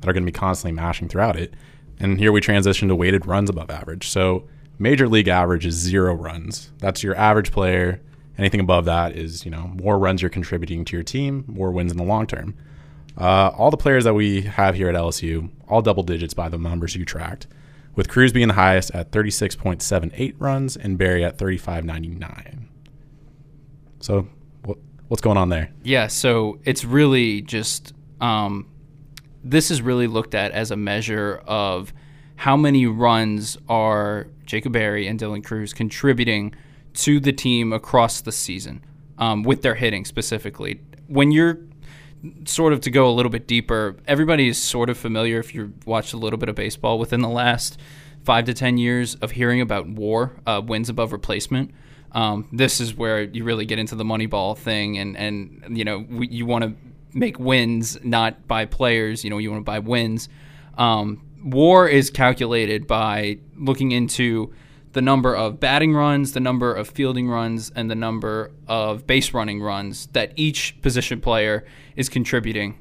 that 0.00 0.08
are 0.08 0.12
going 0.12 0.24
to 0.24 0.30
be 0.30 0.38
constantly 0.38 0.72
mashing 0.72 1.08
throughout 1.08 1.36
it. 1.36 1.54
And 1.98 2.18
here 2.18 2.30
we 2.30 2.40
transition 2.40 2.88
to 2.88 2.94
weighted 2.94 3.26
runs 3.26 3.50
above 3.50 3.70
average. 3.70 4.08
So 4.08 4.46
major 4.78 5.08
league 5.08 5.28
average 5.28 5.66
is 5.66 5.74
zero 5.74 6.14
runs. 6.14 6.70
That's 6.78 7.02
your 7.02 7.16
average 7.16 7.50
player 7.50 8.00
Anything 8.38 8.60
above 8.60 8.84
that 8.84 9.16
is, 9.16 9.44
you 9.44 9.50
know, 9.50 9.72
more 9.74 9.98
runs 9.98 10.22
you're 10.22 10.30
contributing 10.30 10.84
to 10.86 10.96
your 10.96 11.02
team, 11.02 11.44
more 11.48 11.72
wins 11.72 11.90
in 11.90 11.98
the 11.98 12.04
long 12.04 12.26
term. 12.26 12.54
Uh, 13.16 13.50
all 13.56 13.70
the 13.70 13.76
players 13.76 14.04
that 14.04 14.14
we 14.14 14.42
have 14.42 14.76
here 14.76 14.88
at 14.88 14.94
LSU, 14.94 15.50
all 15.68 15.82
double 15.82 16.04
digits 16.04 16.34
by 16.34 16.48
the 16.48 16.56
numbers 16.56 16.94
you 16.94 17.04
tracked, 17.04 17.48
with 17.96 18.08
Crews 18.08 18.32
being 18.32 18.46
the 18.46 18.54
highest 18.54 18.92
at 18.94 19.10
36.78 19.10 20.34
runs 20.38 20.76
and 20.76 20.96
Berry 20.96 21.24
at 21.24 21.36
35.99. 21.36 22.66
So, 23.98 24.28
what, 24.64 24.78
what's 25.08 25.20
going 25.20 25.36
on 25.36 25.48
there? 25.48 25.70
Yeah, 25.82 26.06
so 26.06 26.60
it's 26.64 26.84
really 26.84 27.42
just 27.42 27.92
um, 28.20 28.68
this 29.42 29.70
is 29.70 29.82
really 29.82 30.06
looked 30.06 30.34
at 30.34 30.52
as 30.52 30.70
a 30.70 30.76
measure 30.76 31.42
of 31.46 31.92
how 32.36 32.56
many 32.56 32.86
runs 32.86 33.56
are 33.68 34.28
Jacob 34.46 34.72
Berry 34.72 35.08
and 35.08 35.18
Dylan 35.18 35.44
Crews 35.44 35.72
contributing 35.72 36.54
to 36.98 37.20
the 37.20 37.32
team 37.32 37.72
across 37.72 38.20
the 38.20 38.32
season 38.32 38.84
um, 39.18 39.42
with 39.44 39.62
their 39.62 39.74
hitting 39.74 40.04
specifically. 40.04 40.80
When 41.06 41.30
you're 41.30 41.60
sort 42.44 42.72
of 42.72 42.80
to 42.80 42.90
go 42.90 43.08
a 43.08 43.12
little 43.12 43.30
bit 43.30 43.46
deeper, 43.46 43.96
everybody 44.06 44.48
is 44.48 44.60
sort 44.60 44.90
of 44.90 44.98
familiar 44.98 45.38
if 45.38 45.54
you've 45.54 45.86
watched 45.86 46.12
a 46.12 46.16
little 46.16 46.38
bit 46.38 46.48
of 46.48 46.56
baseball 46.56 46.98
within 46.98 47.20
the 47.20 47.28
last 47.28 47.78
five 48.24 48.44
to 48.46 48.54
10 48.54 48.78
years 48.78 49.14
of 49.16 49.30
hearing 49.30 49.60
about 49.60 49.88
war, 49.88 50.32
uh, 50.46 50.60
wins 50.64 50.88
above 50.88 51.12
replacement. 51.12 51.72
Um, 52.12 52.48
this 52.52 52.80
is 52.80 52.94
where 52.94 53.22
you 53.22 53.44
really 53.44 53.64
get 53.64 53.78
into 53.78 53.94
the 53.94 54.04
Moneyball 54.04 54.58
thing, 54.58 54.98
and, 54.98 55.16
and 55.16 55.76
you 55.78 55.84
know, 55.84 56.04
we, 56.10 56.26
you 56.28 56.46
want 56.46 56.64
to 56.64 56.74
make 57.12 57.38
wins, 57.38 58.02
not 58.02 58.48
buy 58.48 58.64
players, 58.64 59.22
you 59.22 59.30
know, 59.30 59.38
you 59.38 59.50
want 59.50 59.60
to 59.60 59.64
buy 59.64 59.78
wins. 59.78 60.28
Um, 60.76 61.24
war 61.44 61.88
is 61.88 62.10
calculated 62.10 62.86
by 62.86 63.38
looking 63.56 63.92
into 63.92 64.52
the 64.98 65.02
number 65.02 65.32
of 65.32 65.60
batting 65.60 65.94
runs, 65.94 66.32
the 66.32 66.40
number 66.40 66.74
of 66.74 66.88
fielding 66.88 67.28
runs, 67.28 67.70
and 67.76 67.88
the 67.88 67.94
number 67.94 68.50
of 68.66 69.06
base 69.06 69.32
running 69.32 69.62
runs 69.62 70.08
that 70.08 70.32
each 70.34 70.74
position 70.82 71.20
player 71.20 71.64
is 71.94 72.08
contributing. 72.08 72.74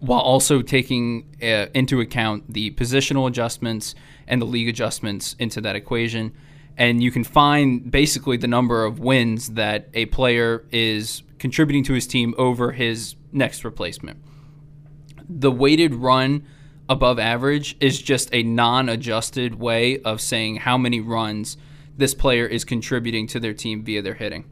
while 0.00 0.20
also 0.20 0.62
taking 0.62 1.26
uh, 1.42 1.66
into 1.74 2.00
account 2.00 2.52
the 2.52 2.70
positional 2.72 3.26
adjustments 3.26 3.94
and 4.26 4.40
the 4.40 4.46
league 4.46 4.68
adjustments 4.68 5.34
into 5.38 5.60
that 5.60 5.76
equation. 5.76 6.32
And 6.76 7.02
you 7.02 7.10
can 7.10 7.24
find 7.24 7.90
basically 7.90 8.36
the 8.36 8.46
number 8.46 8.84
of 8.84 8.98
wins 8.98 9.48
that 9.50 9.88
a 9.94 10.06
player 10.06 10.64
is 10.70 11.22
contributing 11.38 11.82
to 11.84 11.94
his 11.94 12.06
team 12.06 12.34
over 12.36 12.72
his 12.72 13.16
next 13.32 13.64
replacement. 13.64 14.18
The 15.28 15.50
weighted 15.50 15.94
run 15.94 16.46
above 16.88 17.18
average 17.18 17.76
is 17.80 18.00
just 18.00 18.28
a 18.32 18.42
non 18.42 18.88
adjusted 18.88 19.56
way 19.56 20.00
of 20.00 20.20
saying 20.20 20.56
how 20.56 20.78
many 20.78 21.00
runs 21.00 21.56
this 21.96 22.14
player 22.14 22.46
is 22.46 22.64
contributing 22.64 23.26
to 23.28 23.40
their 23.40 23.54
team 23.54 23.82
via 23.82 24.02
their 24.02 24.14
hitting. 24.14 24.44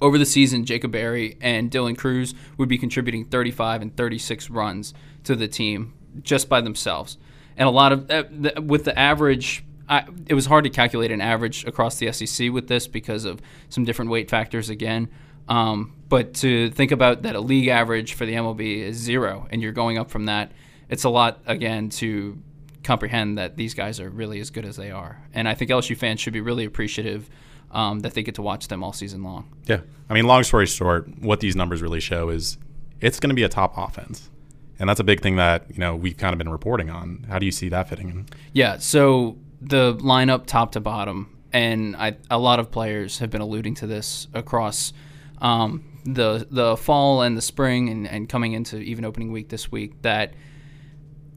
Over 0.00 0.16
the 0.16 0.26
season, 0.26 0.64
Jacob 0.64 0.92
Berry 0.92 1.36
and 1.40 1.70
Dylan 1.70 1.98
Crews 1.98 2.34
would 2.56 2.68
be 2.68 2.78
contributing 2.78 3.24
35 3.24 3.82
and 3.82 3.96
36 3.96 4.48
runs 4.48 4.94
to 5.24 5.34
the 5.34 5.48
team 5.48 5.94
just 6.22 6.48
by 6.48 6.60
themselves. 6.60 7.18
And 7.56 7.66
a 7.66 7.72
lot 7.72 7.92
of, 7.92 8.06
the, 8.06 8.62
with 8.64 8.84
the 8.84 8.96
average, 8.96 9.64
I, 9.88 10.06
it 10.26 10.34
was 10.34 10.46
hard 10.46 10.64
to 10.64 10.70
calculate 10.70 11.10
an 11.10 11.20
average 11.20 11.64
across 11.64 11.96
the 11.96 12.12
SEC 12.12 12.52
with 12.52 12.68
this 12.68 12.86
because 12.86 13.24
of 13.24 13.40
some 13.68 13.84
different 13.84 14.12
weight 14.12 14.30
factors 14.30 14.70
again. 14.70 15.08
Um, 15.48 15.96
but 16.08 16.34
to 16.34 16.70
think 16.70 16.92
about 16.92 17.22
that 17.22 17.34
a 17.34 17.40
league 17.40 17.68
average 17.68 18.14
for 18.14 18.24
the 18.24 18.34
MLB 18.34 18.78
is 18.82 18.96
zero 18.96 19.48
and 19.50 19.60
you're 19.60 19.72
going 19.72 19.98
up 19.98 20.10
from 20.10 20.26
that, 20.26 20.52
it's 20.88 21.04
a 21.04 21.08
lot, 21.08 21.40
again, 21.46 21.90
to 21.90 22.38
comprehend 22.82 23.38
that 23.38 23.56
these 23.56 23.74
guys 23.74 24.00
are 24.00 24.08
really 24.08 24.40
as 24.40 24.50
good 24.50 24.64
as 24.64 24.76
they 24.76 24.90
are. 24.90 25.20
And 25.34 25.48
I 25.48 25.54
think 25.54 25.70
LSU 25.70 25.96
fans 25.96 26.20
should 26.20 26.32
be 26.32 26.40
really 26.40 26.64
appreciative 26.64 27.28
um, 27.70 28.00
that 28.00 28.14
they 28.14 28.22
get 28.22 28.34
to 28.36 28.42
watch 28.42 28.68
them 28.68 28.82
all 28.82 28.92
season 28.92 29.22
long. 29.22 29.48
Yeah. 29.66 29.80
I 30.08 30.14
mean, 30.14 30.26
long 30.26 30.42
story 30.42 30.66
short, 30.66 31.06
what 31.20 31.40
these 31.40 31.54
numbers 31.54 31.82
really 31.82 32.00
show 32.00 32.30
is 32.30 32.56
it's 33.00 33.20
going 33.20 33.28
to 33.28 33.34
be 33.34 33.42
a 33.42 33.48
top 33.48 33.76
offense. 33.76 34.30
And 34.78 34.88
that's 34.88 35.00
a 35.00 35.04
big 35.04 35.20
thing 35.20 35.36
that, 35.36 35.66
you 35.68 35.78
know, 35.78 35.96
we've 35.96 36.16
kind 36.16 36.32
of 36.32 36.38
been 36.38 36.48
reporting 36.48 36.88
on. 36.88 37.26
How 37.28 37.38
do 37.38 37.46
you 37.46 37.52
see 37.52 37.68
that 37.68 37.88
fitting 37.88 38.08
in? 38.08 38.26
Yeah. 38.52 38.78
So 38.78 39.36
the 39.60 39.94
lineup 39.96 40.46
top 40.46 40.72
to 40.72 40.80
bottom, 40.80 41.36
and 41.52 41.96
I, 41.96 42.16
a 42.30 42.38
lot 42.38 42.60
of 42.60 42.70
players 42.70 43.18
have 43.18 43.30
been 43.30 43.40
alluding 43.40 43.74
to 43.76 43.86
this 43.86 44.28
across 44.34 44.92
um, 45.40 45.84
the 46.04 46.46
the 46.50 46.76
fall 46.76 47.22
and 47.22 47.36
the 47.36 47.42
spring 47.42 47.88
and, 47.88 48.06
and 48.08 48.28
coming 48.28 48.52
into 48.52 48.78
even 48.78 49.04
opening 49.04 49.32
week 49.32 49.48
this 49.48 49.70
week 49.70 50.00
that 50.02 50.34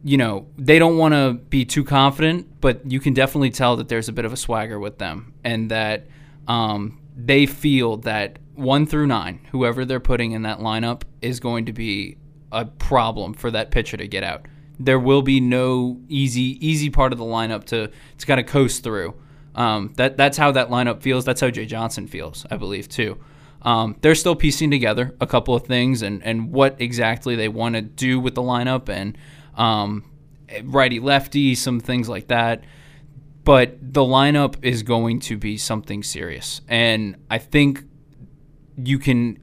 you 0.04 0.18
know 0.18 0.48
they 0.58 0.80
don't 0.80 0.98
want 0.98 1.14
to 1.14 1.34
be 1.50 1.66
too 1.66 1.84
confident, 1.84 2.62
but 2.62 2.90
you 2.90 3.00
can 3.00 3.14
definitely 3.14 3.52
tell 3.52 3.76
that 3.78 3.88
there's 3.88 4.10
a 4.10 4.14
bit 4.14 4.26
of 4.26 4.34
a 4.34 4.38
swagger 4.38 4.80
with 4.80 4.98
them, 4.98 5.34
and 5.44 5.70
that 5.72 6.08
um, 6.48 7.00
they 7.16 7.46
feel 7.46 7.98
that 7.98 8.40
one 8.56 8.86
through 8.86 9.08
nine, 9.08 9.40
whoever 9.52 9.86
they're 9.86 10.00
putting 10.00 10.32
in 10.32 10.44
that 10.44 10.60
lineup, 10.60 11.04
is 11.22 11.40
going 11.40 11.66
to 11.66 11.74
be 11.74 12.18
a 12.52 12.66
problem 12.66 13.34
for 13.34 13.52
that 13.52 13.72
pitcher 13.72 13.98
to 13.98 14.08
get 14.08 14.24
out. 14.24 14.46
There 14.80 15.00
will 15.00 15.22
be 15.22 15.40
no 15.40 16.00
easy 16.08 16.58
easy 16.66 16.90
part 16.90 17.12
of 17.12 17.20
the 17.20 17.26
lineup 17.26 17.66
to 17.66 17.92
to 18.18 18.26
kind 18.26 18.40
of 18.40 18.46
coast 18.46 18.84
through. 18.84 19.14
Um, 19.54 19.94
that 19.98 20.18
that's 20.18 20.38
how 20.38 20.52
that 20.52 20.70
lineup 20.70 21.02
feels. 21.02 21.26
That's 21.26 21.42
how 21.42 21.50
Jay 21.50 21.66
Johnson 21.66 22.08
feels, 22.08 22.46
I 22.50 22.58
believe 22.58 22.90
too. 22.90 23.18
Um, 23.64 23.98
they're 24.02 24.16
still 24.16 24.36
piecing 24.36 24.72
together 24.72 25.14
a 25.22 25.28
couple 25.28 25.54
of 25.54 25.66
things 25.66 26.02
and 26.02 26.24
and 26.24 26.52
what 26.52 26.82
exactly 26.82 27.36
they 27.36 27.48
want 27.48 27.76
to 27.76 27.82
do 27.82 28.20
with 28.20 28.34
the 28.34 28.42
lineup 28.42 28.90
and 28.90 29.18
um, 29.56 30.06
righty 30.64 31.00
lefty, 31.00 31.56
some 31.56 31.80
things 31.80 32.10
like 32.10 32.28
that 32.28 32.64
but 33.44 33.78
the 33.82 34.02
lineup 34.02 34.56
is 34.62 34.84
going 34.84 35.20
to 35.20 35.38
be 35.38 35.58
something 35.58 36.04
serious. 36.04 36.62
And 36.68 37.18
I 37.30 37.40
think 37.40 37.84
you 38.78 39.00
can, 39.00 39.40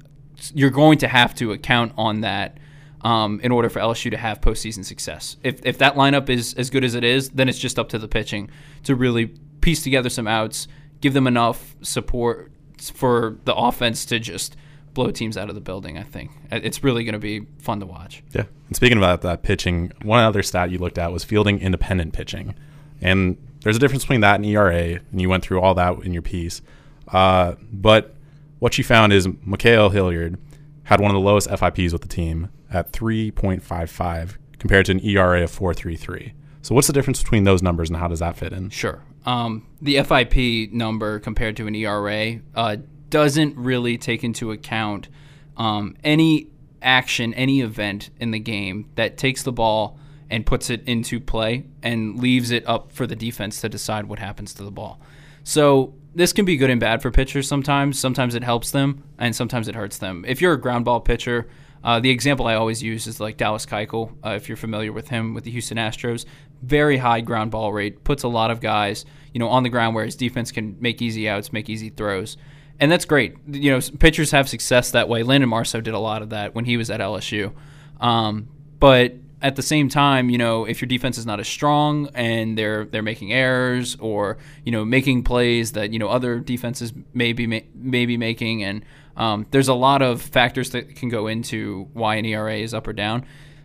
you're 0.54 0.70
going 0.70 0.98
to 0.98 1.08
have 1.08 1.34
to 1.36 1.52
account 1.52 1.92
on 1.96 2.20
that 2.20 2.58
um, 3.02 3.40
in 3.42 3.52
order 3.52 3.68
for 3.68 3.80
LSU 3.80 4.10
to 4.10 4.16
have 4.16 4.40
postseason 4.40 4.84
success. 4.84 5.36
If, 5.42 5.64
if 5.64 5.78
that 5.78 5.94
lineup 5.94 6.28
is 6.28 6.54
as 6.54 6.70
good 6.70 6.84
as 6.84 6.94
it 6.94 7.04
is, 7.04 7.30
then 7.30 7.48
it's 7.48 7.58
just 7.58 7.78
up 7.78 7.88
to 7.90 7.98
the 7.98 8.08
pitching 8.08 8.50
to 8.84 8.94
really 8.94 9.26
piece 9.60 9.82
together 9.82 10.10
some 10.10 10.28
outs, 10.28 10.68
give 11.00 11.14
them 11.14 11.26
enough 11.26 11.76
support 11.82 12.52
for 12.94 13.38
the 13.44 13.54
offense 13.54 14.04
to 14.06 14.20
just 14.20 14.56
blow 14.94 15.10
teams 15.10 15.36
out 15.36 15.48
of 15.48 15.54
the 15.54 15.60
building. 15.60 15.98
I 15.98 16.02
think 16.02 16.30
it's 16.50 16.82
really 16.82 17.04
going 17.04 17.14
to 17.14 17.18
be 17.18 17.46
fun 17.58 17.80
to 17.80 17.86
watch. 17.86 18.22
Yeah. 18.32 18.44
And 18.66 18.76
speaking 18.76 18.98
about 18.98 19.22
that 19.22 19.42
pitching, 19.42 19.92
one 20.02 20.22
other 20.22 20.42
stat 20.42 20.70
you 20.70 20.78
looked 20.78 20.98
at 20.98 21.12
was 21.12 21.24
fielding 21.24 21.60
independent 21.60 22.12
pitching, 22.12 22.54
and 23.00 23.36
there's 23.62 23.76
a 23.76 23.80
difference 23.80 24.04
between 24.04 24.20
that 24.20 24.36
and 24.36 24.46
ERA, 24.46 25.00
and 25.10 25.20
you 25.20 25.28
went 25.28 25.42
through 25.44 25.60
all 25.60 25.74
that 25.74 25.98
in 26.04 26.12
your 26.12 26.22
piece. 26.22 26.62
Uh, 27.08 27.54
but 27.72 28.14
what 28.58 28.78
you 28.78 28.84
found 28.84 29.12
is 29.12 29.26
Ma'Khail 29.26 29.92
Hilliard 29.92 30.38
had 30.84 31.00
one 31.00 31.10
of 31.10 31.14
the 31.14 31.20
lowest 31.20 31.48
FIPs 31.48 31.92
with 31.92 32.02
the 32.02 32.08
team 32.08 32.50
at 32.72 32.92
3.55 32.92 34.36
compared 34.58 34.86
to 34.86 34.92
an 34.92 35.00
ERA 35.04 35.42
of 35.42 35.56
4.33. 35.56 36.32
So 36.62 36.74
what's 36.74 36.86
the 36.86 36.92
difference 36.92 37.22
between 37.22 37.44
those 37.44 37.62
numbers 37.62 37.88
and 37.88 37.98
how 37.98 38.08
does 38.08 38.18
that 38.18 38.36
fit 38.36 38.52
in? 38.52 38.70
Sure. 38.70 39.02
Um, 39.24 39.66
the 39.80 40.02
FIP 40.02 40.72
number 40.72 41.20
compared 41.20 41.56
to 41.58 41.66
an 41.66 41.74
ERA 41.74 42.40
uh, 42.54 42.76
doesn't 43.10 43.56
really 43.56 43.98
take 43.98 44.24
into 44.24 44.50
account 44.52 45.08
um, 45.56 45.96
any 46.04 46.48
action, 46.82 47.34
any 47.34 47.60
event 47.60 48.10
in 48.20 48.30
the 48.30 48.38
game 48.38 48.88
that 48.94 49.16
takes 49.16 49.42
the 49.42 49.52
ball 49.52 49.98
and 50.30 50.44
puts 50.44 50.70
it 50.70 50.82
into 50.86 51.18
play 51.18 51.64
and 51.82 52.18
leaves 52.18 52.50
it 52.50 52.66
up 52.68 52.92
for 52.92 53.06
the 53.06 53.16
defense 53.16 53.60
to 53.60 53.68
decide 53.68 54.06
what 54.06 54.18
happens 54.18 54.54
to 54.54 54.64
the 54.64 54.70
ball. 54.70 55.00
So 55.42 55.94
this 56.14 56.32
can 56.32 56.44
be 56.44 56.56
good 56.56 56.70
and 56.70 56.80
bad 56.80 57.00
for 57.00 57.10
pitchers 57.10 57.48
sometimes. 57.48 57.98
Sometimes 57.98 58.34
it 58.34 58.44
helps 58.44 58.70
them, 58.70 59.02
and 59.18 59.34
sometimes 59.34 59.68
it 59.68 59.74
hurts 59.74 59.98
them. 59.98 60.24
If 60.28 60.40
you're 60.40 60.52
a 60.52 60.60
ground 60.60 60.84
ball 60.84 61.00
pitcher, 61.00 61.48
uh, 61.82 62.00
the 62.00 62.10
example 62.10 62.46
I 62.46 62.54
always 62.54 62.82
use 62.82 63.06
is 63.06 63.20
like 63.20 63.36
Dallas 63.36 63.64
Keuchel. 63.64 64.12
Uh, 64.24 64.30
if 64.30 64.48
you're 64.48 64.56
familiar 64.56 64.92
with 64.92 65.08
him 65.08 65.32
with 65.32 65.44
the 65.44 65.50
Houston 65.50 65.78
Astros, 65.78 66.26
very 66.62 66.96
high 66.96 67.20
ground 67.20 67.50
ball 67.50 67.72
rate, 67.72 68.04
puts 68.04 68.24
a 68.24 68.28
lot 68.28 68.50
of 68.50 68.60
guys, 68.60 69.04
you 69.32 69.38
know, 69.38 69.48
on 69.48 69.62
the 69.62 69.68
ground 69.68 69.94
where 69.94 70.04
his 70.04 70.16
defense 70.16 70.50
can 70.50 70.76
make 70.80 71.00
easy 71.00 71.28
outs, 71.28 71.52
make 71.52 71.70
easy 71.70 71.88
throws, 71.88 72.36
and 72.80 72.90
that's 72.90 73.04
great. 73.04 73.36
You 73.46 73.72
know, 73.72 73.80
pitchers 73.98 74.30
have 74.30 74.48
success 74.48 74.90
that 74.92 75.08
way. 75.08 75.22
Landon 75.22 75.48
Marceau 75.48 75.80
did 75.80 75.94
a 75.94 75.98
lot 75.98 76.22
of 76.22 76.30
that 76.30 76.54
when 76.54 76.64
he 76.64 76.76
was 76.76 76.90
at 76.90 77.00
LSU, 77.00 77.52
um, 78.00 78.48
but 78.78 79.14
at 79.40 79.56
the 79.56 79.62
same 79.62 79.88
time, 79.88 80.30
you 80.30 80.38
know, 80.38 80.64
if 80.64 80.80
your 80.80 80.88
defense 80.88 81.16
is 81.16 81.24
not 81.24 81.38
as 81.38 81.46
strong 81.46 82.08
and 82.14 82.58
they're 82.58 82.84
they're 82.86 83.02
making 83.02 83.32
errors 83.32 83.96
or 84.00 84.38
you 84.64 84.72
know 84.72 84.84
making 84.84 85.22
plays 85.22 85.72
that 85.72 85.92
you 85.92 85.98
know 85.98 86.08
other 86.08 86.40
defenses 86.40 86.92
may 87.14 87.32
be 87.32 87.46
may 87.74 88.06
be 88.06 88.16
making, 88.16 88.64
and 88.64 88.84
um, 89.16 89.46
there's 89.50 89.68
a 89.68 89.74
lot 89.74 90.02
of 90.02 90.20
factors 90.20 90.70
that 90.70 90.96
can 90.96 91.08
go 91.08 91.26
into 91.26 91.88
why 91.92 92.16
an 92.16 92.24
ERA 92.24 92.56
is 92.56 92.74
up 92.74 92.86
or 92.86 92.92
down. 92.92 93.24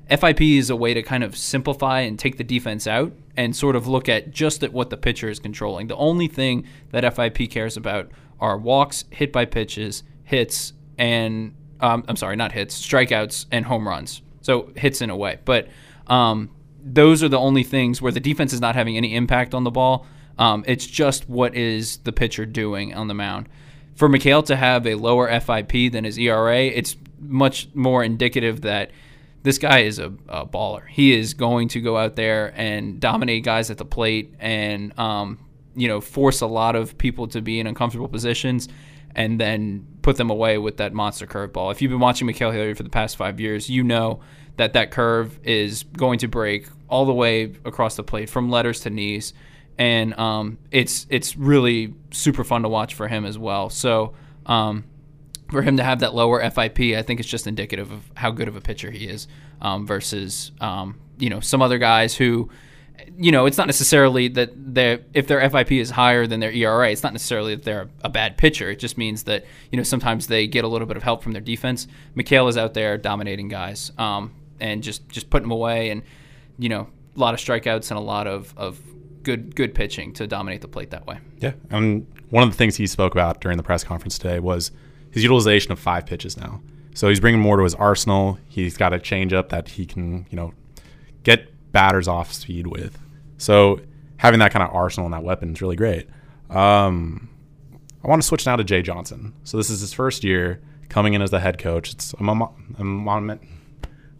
FIP 0.09 0.41
is 0.41 0.69
a 0.69 0.75
way 0.75 0.93
to 0.93 1.01
kind 1.01 1.23
of 1.23 1.37
simplify 1.37 2.01
and 2.01 2.19
take 2.19 2.37
the 2.37 2.43
defense 2.43 2.87
out 2.87 3.13
and 3.37 3.55
sort 3.55 3.75
of 3.75 3.87
look 3.87 4.09
at 4.09 4.31
just 4.31 4.63
at 4.63 4.73
what 4.73 4.89
the 4.89 4.97
pitcher 4.97 5.29
is 5.29 5.39
controlling. 5.39 5.87
The 5.87 5.95
only 5.95 6.27
thing 6.27 6.67
that 6.91 7.15
FIP 7.15 7.49
cares 7.49 7.77
about 7.77 8.11
are 8.43 8.57
walks, 8.57 9.05
hit 9.09 9.31
by 9.31 9.45
pitches, 9.45 10.03
hits, 10.23 10.73
and 10.99 11.55
um, 11.79 12.03
I'm 12.07 12.15
sorry, 12.15 12.35
not 12.35 12.51
hits, 12.51 12.79
strikeouts, 12.79 13.47
and 13.51 13.65
home 13.65 13.87
runs 13.87 14.21
so 14.43 14.71
hits 14.75 15.01
in 15.01 15.09
a 15.09 15.15
way. 15.15 15.39
But 15.43 15.69
um, 16.07 16.51
those 16.83 17.23
are 17.23 17.29
the 17.29 17.39
only 17.39 17.63
things 17.63 18.01
where 18.01 18.11
the 18.11 18.19
defense 18.19 18.53
is 18.53 18.61
not 18.61 18.75
having 18.75 18.97
any 18.97 19.15
impact 19.15 19.55
on 19.55 19.63
the 19.63 19.71
ball. 19.71 20.05
Um, 20.37 20.63
it's 20.67 20.85
just 20.85 21.27
what 21.29 21.55
is 21.55 21.97
the 21.97 22.11
pitcher 22.11 22.45
doing 22.45 22.93
on 22.93 23.07
the 23.07 23.13
mound. 23.13 23.49
For 23.95 24.09
Ma'Khail 24.09 24.45
to 24.45 24.55
have 24.55 24.85
a 24.85 24.95
lower 24.95 25.27
FIP 25.39 25.91
than 25.91 26.03
his 26.03 26.17
ERA, 26.17 26.63
it's 26.63 26.95
much 27.19 27.69
more 27.73 28.03
indicative 28.03 28.61
that 28.61 28.91
this 29.43 29.57
guy 29.57 29.79
is 29.79 29.99
a, 29.99 30.11
a 30.27 30.45
baller. 30.45 30.87
He 30.87 31.13
is 31.13 31.33
going 31.33 31.67
to 31.69 31.81
go 31.81 31.97
out 31.97 32.15
there 32.15 32.53
and 32.55 32.99
dominate 32.99 33.43
guys 33.43 33.69
at 33.69 33.77
the 33.77 33.85
plate 33.85 34.33
and 34.39 34.97
um, 34.97 35.39
you 35.75 35.87
know 35.87 36.01
force 36.01 36.41
a 36.41 36.47
lot 36.47 36.75
of 36.75 36.97
people 36.97 37.27
to 37.27 37.41
be 37.41 37.59
in 37.59 37.67
uncomfortable 37.67 38.07
positions 38.07 38.67
and 39.15 39.39
then 39.39 39.87
put 40.01 40.17
them 40.17 40.29
away 40.29 40.57
with 40.57 40.77
that 40.77 40.93
monster 40.93 41.27
curveball. 41.27 41.71
If 41.71 41.81
you've 41.81 41.91
been 41.91 41.99
watching 41.99 42.27
Ma'Khail 42.27 42.51
Hilliard 42.51 42.77
for 42.77 42.83
the 42.83 42.89
past 42.89 43.15
five 43.15 43.39
years, 43.39 43.69
you 43.69 43.83
know 43.83 44.21
that 44.57 44.73
that 44.73 44.91
curve 44.91 45.39
is 45.43 45.83
going 45.83 46.19
to 46.19 46.27
break 46.27 46.67
all 46.89 47.05
the 47.05 47.13
way 47.13 47.53
across 47.65 47.95
the 47.95 48.03
plate 48.03 48.29
from 48.29 48.49
letters 48.49 48.81
to 48.81 48.89
knees, 48.89 49.33
and 49.77 50.17
um, 50.19 50.57
it's 50.71 51.07
it's 51.09 51.35
really 51.35 51.93
super 52.11 52.43
fun 52.43 52.63
to 52.63 52.69
watch 52.69 52.93
for 52.93 53.07
him 53.07 53.25
as 53.25 53.37
well. 53.37 53.69
So. 53.69 54.13
Um, 54.45 54.85
for 55.51 55.61
him 55.61 55.77
to 55.77 55.83
have 55.83 55.99
that 55.99 56.15
lower 56.15 56.41
FIP, 56.49 56.97
I 56.97 57.03
think 57.03 57.19
it's 57.19 57.29
just 57.29 57.45
indicative 57.45 57.91
of 57.91 58.11
how 58.15 58.31
good 58.31 58.47
of 58.47 58.55
a 58.55 58.61
pitcher 58.61 58.89
he 58.89 59.07
is 59.07 59.27
um, 59.61 59.85
versus 59.85 60.51
um, 60.59 60.99
you 61.17 61.29
know 61.29 61.39
some 61.39 61.61
other 61.61 61.77
guys 61.77 62.15
who 62.15 62.49
you 63.17 63.31
know, 63.31 63.45
it's 63.45 63.57
not 63.57 63.67
necessarily 63.67 64.27
that 64.29 64.51
they 64.55 64.99
if 65.13 65.27
their 65.27 65.47
FIP 65.49 65.73
is 65.73 65.91
higher 65.91 66.25
than 66.27 66.39
their 66.39 66.51
ERA, 66.51 66.91
it's 66.91 67.03
not 67.03 67.13
necessarily 67.13 67.55
that 67.55 67.63
they're 67.63 67.89
a 68.03 68.09
bad 68.09 68.37
pitcher. 68.37 68.69
It 68.69 68.79
just 68.79 68.97
means 68.97 69.23
that 69.23 69.45
you 69.71 69.77
know 69.77 69.83
sometimes 69.83 70.27
they 70.27 70.47
get 70.47 70.63
a 70.63 70.67
little 70.67 70.87
bit 70.87 70.97
of 70.97 71.03
help 71.03 71.23
from 71.23 71.31
their 71.33 71.41
defense. 71.41 71.87
Ma'Khail 72.15 72.49
is 72.49 72.57
out 72.57 72.73
there 72.73 72.97
dominating 72.97 73.47
guys 73.47 73.91
um, 73.97 74.33
and 74.59 74.83
just 74.83 75.07
just 75.09 75.29
putting 75.29 75.45
them 75.45 75.51
away, 75.51 75.89
and 75.89 76.03
you 76.57 76.69
know 76.69 76.87
a 77.15 77.19
lot 77.19 77.33
of 77.33 77.39
strikeouts 77.39 77.91
and 77.91 77.97
a 77.97 78.03
lot 78.03 78.27
of 78.27 78.53
of 78.57 78.79
good 79.23 79.55
good 79.55 79.73
pitching 79.75 80.13
to 80.13 80.27
dominate 80.27 80.61
the 80.61 80.67
plate 80.67 80.91
that 80.91 81.05
way. 81.05 81.19
Yeah, 81.39 81.53
and 81.69 82.07
one 82.29 82.43
of 82.43 82.49
the 82.49 82.57
things 82.57 82.75
he 82.75 82.87
spoke 82.87 83.13
about 83.13 83.41
during 83.41 83.57
the 83.57 83.63
press 83.63 83.83
conference 83.83 84.17
today 84.17 84.39
was 84.39 84.71
his 85.11 85.23
utilization 85.23 85.71
of 85.71 85.79
five 85.79 86.05
pitches 86.05 86.37
now. 86.37 86.61
So 86.95 87.09
he's 87.09 87.19
bringing 87.19 87.41
more 87.41 87.57
to 87.57 87.63
his 87.63 87.75
arsenal. 87.75 88.39
He's 88.47 88.77
got 88.77 88.93
a 88.93 88.99
changeup 88.99 89.49
that 89.49 89.69
he 89.69 89.85
can, 89.85 90.27
you 90.29 90.35
know, 90.35 90.53
get 91.23 91.52
batters 91.73 92.07
off 92.07 92.31
speed 92.31 92.67
with. 92.67 92.97
So 93.37 93.81
having 94.17 94.39
that 94.39 94.53
kind 94.53 94.63
of 94.63 94.73
arsenal 94.73 95.05
and 95.05 95.13
that 95.13 95.23
weapon 95.23 95.51
is 95.51 95.61
really 95.61 95.75
great. 95.75 96.07
Um, 96.49 97.29
I 98.01 98.07
want 98.07 98.21
to 98.21 98.27
switch 98.27 98.45
now 98.45 98.55
to 98.55 98.63
Jay 98.63 98.81
Johnson. 98.81 99.33
So 99.43 99.57
this 99.57 99.69
is 99.69 99.81
his 99.81 99.93
first 99.93 100.23
year 100.23 100.61
coming 100.87 101.13
in 101.13 101.21
as 101.21 101.31
the 101.31 101.41
head 101.41 101.57
coach. 101.57 101.91
It's 101.91 102.13
a, 102.13 102.23
a 102.23 102.83
monument, 102.83 103.41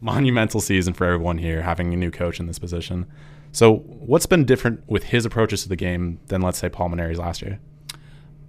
monumental 0.02 0.60
season 0.60 0.94
for 0.94 1.06
everyone 1.06 1.38
here, 1.38 1.62
having 1.62 1.94
a 1.94 1.98
new 1.98 2.12
coach 2.12 2.42
in 2.42 2.48
this 2.48 2.60
position. 2.60 3.06
So 3.54 3.78
what's 3.78 4.26
been 4.26 4.46
different 4.46 4.84
with 4.88 5.04
his 5.04 5.26
approaches 5.26 5.64
to 5.64 5.70
the 5.70 5.76
game 5.76 6.20
than 6.28 6.42
let's 6.42 6.58
say 6.58 6.70
Paul 6.70 6.90
Mainieri's 6.90 7.20
last 7.20 7.42
year? 7.42 7.60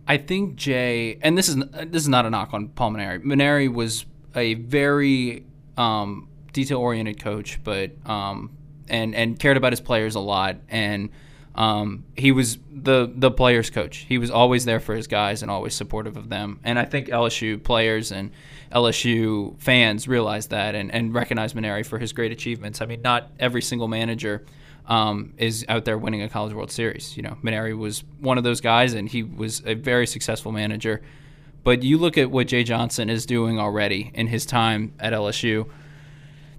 I 0.09 0.17
think 0.17 0.57
Jay, 0.57 1.19
and 1.23 1.37
this 1.37 1.49
is 1.49 1.57
this 1.57 2.03
is 2.03 2.09
not 2.09 2.27
a 2.27 2.31
knock 2.31 2.53
on 2.53 2.69
Paul 2.69 2.93
Mainieri. 2.93 3.23
Mainieri 3.23 3.73
was 3.73 4.05
a 4.35 4.55
very 4.55 5.47
um, 5.77 6.29
detail 6.53 6.79
oriented 6.79 7.23
coach, 7.23 7.63
but 7.65 7.93
um, 8.07 8.51
and 8.89 9.15
and 9.15 9.39
cared 9.39 9.57
about 9.57 9.73
his 9.73 9.81
players 9.81 10.15
a 10.15 10.21
lot, 10.21 10.57
and 10.69 11.11
um, 11.55 12.05
he 12.17 12.33
was 12.33 12.59
the 12.73 13.11
the 13.15 13.31
players 13.31 13.71
coach. 13.71 13.99
He 14.09 14.19
was 14.19 14.31
always 14.31 14.65
there 14.65 14.81
for 14.81 14.95
his 14.95 15.07
guys 15.07 15.43
and 15.43 15.51
always 15.51 15.75
supportive 15.75 16.17
of 16.17 16.29
them. 16.29 16.59
And 16.65 16.79
I 16.79 16.85
think 16.85 17.09
LSU 17.09 17.63
players 17.63 18.11
and 18.11 18.33
LSU 18.73 19.59
fans 19.61 20.09
realize 20.09 20.49
that 20.49 20.75
and, 20.75 20.93
and 20.93 21.15
recognize 21.15 21.55
Mainieri 21.55 21.87
for 21.87 21.99
his 21.99 22.13
great 22.13 22.33
achievements. 22.33 22.81
I 22.81 22.87
mean, 22.87 23.03
not 23.03 23.31
every 23.39 23.63
single 23.63 23.87
manager 23.87 24.45
um, 24.87 25.33
is 25.37 25.65
out 25.69 25.85
there 25.85 25.97
winning 25.97 26.23
a 26.23 26.29
College 26.29 26.55
World 26.55 26.73
Series. 26.73 27.17
You 27.17 27.23
know, 27.23 27.37
Mainieri 27.43 27.77
was 27.77 28.03
one 28.19 28.37
of 28.37 28.43
those 28.43 28.61
guys, 28.61 28.95
and 28.95 29.09
he 29.09 29.23
was 29.23 29.63
a 29.65 29.75
very 29.75 30.09
successful 30.09 30.51
manager. 30.51 31.03
But 31.63 31.85
you 31.85 31.99
look 31.99 32.19
at 32.19 32.31
what 32.31 32.49
Jay 32.49 32.65
Johnson 32.65 33.09
is 33.09 33.27
doing 33.27 33.61
already 33.61 34.11
in 34.13 34.27
his 34.27 34.45
time 34.45 34.93
at 34.99 35.13
LSU. 35.13 35.69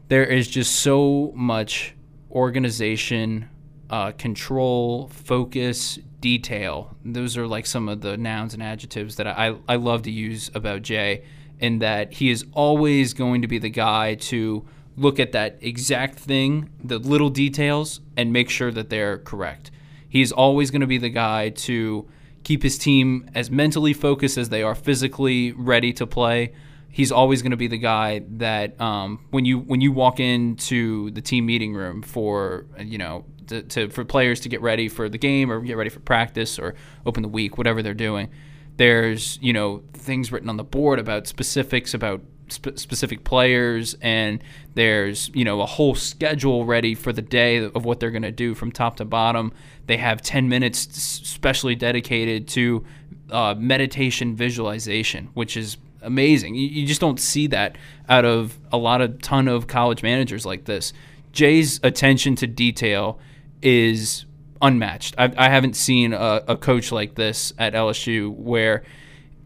There 0.08 0.24
is 0.24 0.48
just 0.48 0.78
so 0.78 1.32
much 1.36 1.96
organization, 2.36 3.50
uh, 3.90 4.12
control, 4.12 5.08
focus, 5.08 5.98
detail. 6.20 6.96
Those 7.06 7.38
are 7.38 7.48
like 7.48 7.66
some 7.66 7.88
of 7.88 8.02
the 8.02 8.18
nouns 8.18 8.54
and 8.54 8.62
adjectives 8.62 9.16
that 9.16 9.28
I, 9.28 9.56
I 9.70 9.78
love 9.78 10.02
to 10.04 10.12
use 10.12 10.52
about 10.54 10.82
Jay, 10.82 11.24
in 11.60 11.80
that 11.80 12.14
he 12.14 12.30
is 12.30 12.46
always 12.52 13.14
going 13.14 13.42
to 13.42 13.48
be 13.48 13.58
the 13.58 13.70
guy 13.70 14.16
to 14.16 14.66
look 14.98 15.20
at 15.20 15.32
that 15.32 15.58
exact 15.62 16.20
thing, 16.20 16.70
the 16.84 17.00
little 17.00 17.30
details, 17.30 18.02
and 18.18 18.34
make 18.34 18.50
sure 18.50 18.72
that 18.72 18.90
they're 18.90 19.20
correct. 19.20 19.72
He's 20.10 20.32
always 20.32 20.72
going 20.72 20.82
to 20.82 20.88
be 20.88 20.98
the 20.98 21.10
guy 21.10 21.50
to 21.50 22.08
keep 22.44 22.64
his 22.64 22.78
team 22.78 23.30
as 23.34 23.50
mentally 23.50 23.94
focused 23.94 24.38
as 24.38 24.50
they 24.50 24.64
are 24.64 24.76
physically 24.76 25.52
ready 25.54 25.94
to 25.94 26.06
play. 26.06 26.54
He's 26.96 27.12
always 27.12 27.42
going 27.42 27.52
to 27.52 27.58
be 27.58 27.68
the 27.68 27.78
guy 27.78 28.22
that 28.38 28.80
um, 28.80 29.20
when 29.30 29.44
you 29.44 29.60
when 29.60 29.82
you 29.82 29.92
walk 29.92 30.22
into 30.22 31.12
the 31.12 31.20
team 31.20 31.46
meeting 31.46 31.74
room 31.74 32.02
for 32.02 32.68
you 32.80 32.98
know 32.98 33.26
to, 33.48 33.64
to, 33.64 33.90
for 33.90 34.06
players 34.06 34.40
to 34.40 34.50
get 34.50 34.62
ready 34.62 34.88
for 34.88 35.10
the 35.10 35.18
game 35.18 35.52
or 35.52 35.60
get 35.60 35.76
ready 35.76 35.90
for 35.90 36.00
practice 36.00 36.58
or 36.58 36.74
open 37.06 37.22
the 37.22 37.28
week, 37.28 37.58
whatever 37.58 37.84
they're 37.84 37.94
doing. 37.94 38.30
There's 38.78 39.38
you 39.42 39.52
know 39.52 39.84
things 39.92 40.32
written 40.32 40.48
on 40.48 40.56
the 40.56 40.64
board 40.64 40.98
about 40.98 41.28
specifics 41.28 41.94
about 41.94 42.22
sp- 42.48 42.80
specific 42.80 43.26
players, 43.26 43.98
and 44.02 44.42
there's 44.76 45.30
you 45.34 45.44
know 45.44 45.60
a 45.60 45.66
whole 45.66 45.96
schedule 45.96 46.64
ready 46.64 46.96
for 46.96 47.12
the 47.12 47.22
day 47.22 47.58
of 47.58 47.84
what 47.84 48.00
they're 48.00 48.10
going 48.10 48.22
to 48.22 48.32
do 48.32 48.56
from 48.56 48.72
top 48.72 48.96
to 48.96 49.04
bottom. 49.04 49.52
They 49.88 49.98
have 49.98 50.22
10 50.22 50.48
minutes 50.48 50.80
specially 50.80 51.76
dedicated 51.76 52.48
to 52.50 52.86
uh, 53.32 53.54
meditation 53.58 54.34
visualization, 54.34 55.28
which 55.34 55.58
is 55.58 55.76
amazing. 56.06 56.56
You, 56.56 56.68
you 56.68 56.88
just 56.88 57.02
don't 57.02 57.20
see 57.20 57.48
that 57.48 57.78
out 58.08 58.26
of 58.26 58.58
a 58.72 58.78
lot 58.78 59.02
of 59.02 59.22
ton 59.22 59.48
of 59.48 59.68
college 59.68 60.04
managers 60.04 60.46
like 60.46 60.66
this. 60.66 60.94
Jay's 61.32 61.80
attention 61.84 62.36
to 62.36 62.48
detail 62.48 63.20
is 63.62 64.26
unmatched. 64.62 65.16
I, 65.18 65.34
I 65.38 65.50
haven't 65.50 65.76
seen 65.76 66.14
a, 66.14 66.44
a, 66.48 66.56
coach 66.56 66.92
like 66.92 67.16
this 67.16 67.52
at 67.58 67.74
LSU 67.74 68.34
where 68.34 68.84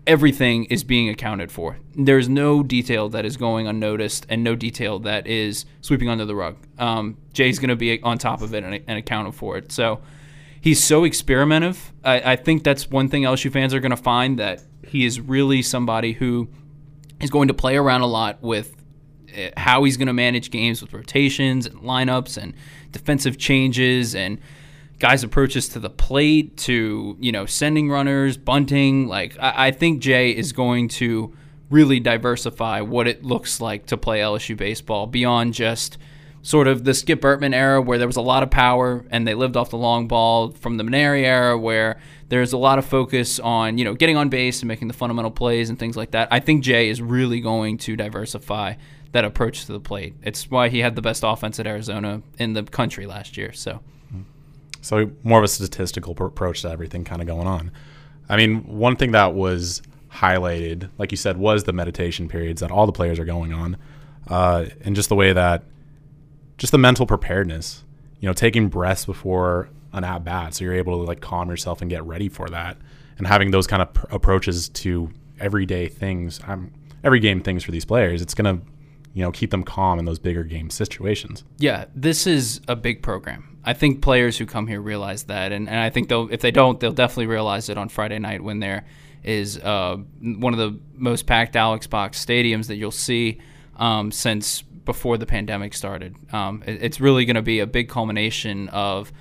everything 0.06 0.66
is 0.66 0.84
being 0.84 1.10
accounted 1.10 1.52
for. 1.52 1.78
There's 1.96 2.30
no 2.30 2.64
detail 2.64 3.10
that 3.10 3.26
is 3.26 3.38
going 3.38 3.68
unnoticed 3.68 4.26
and 4.30 4.44
no 4.44 4.56
detail 4.56 5.00
that 5.00 5.28
is 5.28 5.66
sweeping 5.82 6.10
under 6.10 6.26
the 6.26 6.36
rug. 6.36 6.58
Um, 6.78 7.18
Jay's 7.34 7.60
going 7.60 7.70
to 7.70 7.76
be 7.76 8.02
on 8.02 8.18
top 8.18 8.42
of 8.42 8.54
it 8.54 8.64
and, 8.64 8.84
and, 8.88 8.98
accounted 8.98 9.36
for 9.36 9.58
it. 9.58 9.72
So 9.72 10.00
he's 10.62 10.84
so 10.84 11.04
experimentative. 11.04 11.78
I, 12.04 12.34
I 12.34 12.36
think 12.36 12.64
that's 12.64 12.90
one 12.90 13.10
thing 13.10 13.24
LSU 13.24 13.52
fans 13.52 13.74
are 13.74 13.80
going 13.80 13.92
to 13.92 13.98
find 13.98 14.40
that 14.40 14.64
he 14.88 15.06
is 15.06 15.20
really 15.20 15.62
somebody 15.62 16.14
who 16.14 16.50
is 17.22 17.30
going 17.30 17.48
to 17.50 17.54
play 17.54 17.78
around 17.78 18.02
a 18.02 18.08
lot 18.08 18.42
with 18.42 18.76
eh, 19.34 19.52
how 19.58 19.84
he's 19.84 19.98
going 19.98 20.08
to 20.08 20.14
manage 20.14 20.52
games 20.52 20.82
with 20.82 20.94
rotations 20.94 21.66
and 21.66 21.80
lineups 21.82 22.42
and 22.42 22.54
defensive 22.92 23.38
changes 23.38 24.16
and– 24.16 24.40
guys' 25.00 25.24
approaches 25.24 25.70
to 25.70 25.80
the 25.80 25.90
plate, 25.90 26.56
to 26.58 27.18
you 27.20 27.32
know 27.32 27.46
sending 27.46 27.90
runners, 27.90 28.38
bunting. 28.38 29.08
Like 29.08 29.38
I, 29.40 29.68
I 29.68 29.72
think 29.72 30.02
Jay 30.02 30.32
is 30.32 30.52
going 30.52 30.90
to 30.90 31.34
really 31.70 32.00
diversify 32.00 32.82
what 32.82 33.08
it 33.08 33.24
looks 33.24 33.62
like 33.62 33.86
to 33.88 33.98
play 33.98 34.20
LSU 34.20 34.56
baseball 34.58 35.08
beyond 35.08 35.54
just 35.54 35.98
sort 36.42 36.68
of 36.68 36.84
the 36.86 36.94
Skip 36.94 37.22
Bertman 37.22 37.54
era 37.54 37.82
where 37.82 37.98
there 37.98 38.08
was 38.08 38.16
a 38.16 38.22
lot 38.22 38.44
of 38.44 38.50
power 38.50 39.06
and 39.10 39.28
they 39.28 39.34
lived 39.34 39.58
off 39.58 39.70
the 39.70 39.78
long 39.78 40.08
ball 40.08 40.52
from 40.52 40.78
the 40.78 40.84
Mainieri 40.84 41.24
era 41.24 41.58
where 41.58 42.00
there's 42.30 42.54
a 42.54 42.58
lot 42.58 42.80
of 42.80 42.86
focus 42.86 43.40
on, 43.40 43.78
you 43.78 43.84
know, 43.84 43.94
getting 43.94 44.16
on 44.16 44.30
base 44.30 44.62
and 44.62 44.68
making 44.68 44.88
the 44.88 44.94
fundamental 44.94 45.32
plays 45.32 45.70
and 45.70 45.78
things 45.78 45.98
like 45.98 46.12
that. 46.12 46.28
I 46.32 46.40
think 46.40 46.64
Jay 46.64 46.90
is 46.90 47.02
really 47.02 47.42
going 47.42 47.78
to 47.80 47.96
diversify 47.96 48.76
that 49.12 49.26
approach 49.26 49.66
to 49.66 49.74
the 49.74 49.80
plate. 49.80 50.14
It's 50.22 50.50
why 50.50 50.70
he 50.70 50.80
had 50.80 50.96
the 50.96 51.02
best 51.02 51.24
offense 51.26 51.60
at 51.60 51.68
Arizona 51.68 52.22
in 52.38 52.54
the 52.54 52.64
country 52.64 53.06
last 53.06 53.36
year. 53.38 53.52
So 53.52 53.82
so 54.82 55.12
more 55.24 55.40
of 55.40 55.44
a 55.44 55.48
statistical 55.48 56.16
approach 56.20 56.62
to 56.62 56.70
everything 56.70 57.04
kind 57.04 57.22
of 57.22 57.28
going 57.28 57.48
on. 57.48 57.72
I 58.28 58.38
mean, 58.38 58.66
one 58.66 58.96
thing 58.96 59.12
that 59.12 59.34
was 59.34 59.82
highlighted, 60.12 60.90
like 60.98 61.12
you 61.12 61.18
said, 61.18 61.38
was 61.38 61.64
the 61.64 61.74
meditation 61.74 62.28
periods 62.28 62.62
that 62.62 62.72
all 62.72 62.86
the 62.86 62.92
players 62.92 63.20
are 63.20 63.26
going 63.26 63.54
on, 63.54 63.78
uh, 64.28 64.66
and 64.82 64.96
just 64.96 65.10
the 65.10 65.16
way 65.16 65.34
that, 65.34 65.64
just 66.60 66.72
the 66.72 66.78
mental 66.78 67.08
preparedness. 67.08 67.84
You 68.20 68.28
know, 68.28 68.34
taking 68.34 68.68
breaths 68.68 69.06
before 69.06 69.70
an 69.94 70.04
at 70.04 70.24
bat, 70.24 70.54
so 70.54 70.66
you're 70.66 70.74
able 70.74 71.00
to 71.00 71.04
like 71.04 71.22
calm 71.22 71.50
yourself 71.50 71.82
and 71.82 71.90
get 71.90 72.04
ready 72.04 72.30
for 72.30 72.48
that, 72.50 72.78
and 73.18 73.26
having 73.26 73.50
those 73.50 73.66
kind 73.66 73.82
of 73.82 73.94
pr- 73.94 74.06
approaches 74.12 74.70
to 74.70 75.10
everyday 75.40 75.88
things, 75.88 76.40
um, 76.46 76.72
every 77.04 77.20
game 77.20 77.42
things 77.42 77.64
for 77.64 77.72
these 77.72 77.86
players. 77.86 78.22
It's 78.22 78.36
gonna, 78.36 78.60
you 79.14 79.24
know, 79.24 79.32
keep 79.32 79.50
them 79.50 79.64
calm 79.64 79.98
in 79.98 80.06
those 80.06 80.20
bigger 80.20 80.44
game 80.44 80.70
situations. 80.70 81.44
Yeah, 81.58 81.86
this 81.96 82.28
is 82.28 82.62
a 82.68 82.76
big 82.76 83.02
program 83.02 83.50
I 83.64 83.74
think 83.74 84.02
players 84.02 84.38
who 84.38 84.46
come 84.46 84.68
here 84.68 84.82
realize 84.82 85.24
that, 85.24 85.52
and, 85.52 85.68
and 85.68 85.80
I 85.80 85.90
think 85.90 86.10
they'll 86.10 86.32
if 86.32 86.42
they 86.42 86.52
don't, 86.52 86.80
they'll 86.80 86.92
definitely 86.92 87.28
realize 87.28 87.70
it 87.70 87.78
on 87.78 87.90
Friday 87.90 88.20
night 88.20 88.44
when 88.44 88.60
there 88.60 88.86
is 89.24 89.60
uh, 89.60 89.98
one 90.22 90.54
of 90.54 90.60
the 90.60 90.80
most 90.96 91.26
packed 91.26 91.56
Alex 91.56 91.86
Box 91.86 92.24
stadiums 92.24 92.68
that 92.68 92.78
you'll 92.78 92.92
see 92.92 93.40
um, 93.76 94.12
since 94.12 94.64
before 94.90 95.20
the 95.20 95.26
pandemic 95.28 95.76
started. 95.76 96.16
Um, 96.34 96.64
it, 96.66 96.82
it's 96.82 97.00
really 97.00 97.24
going 97.24 97.36
to 97.36 97.44
be 97.44 97.60
a 97.60 97.68
big 97.68 97.90
culmination 97.90 98.70
of 98.70 99.14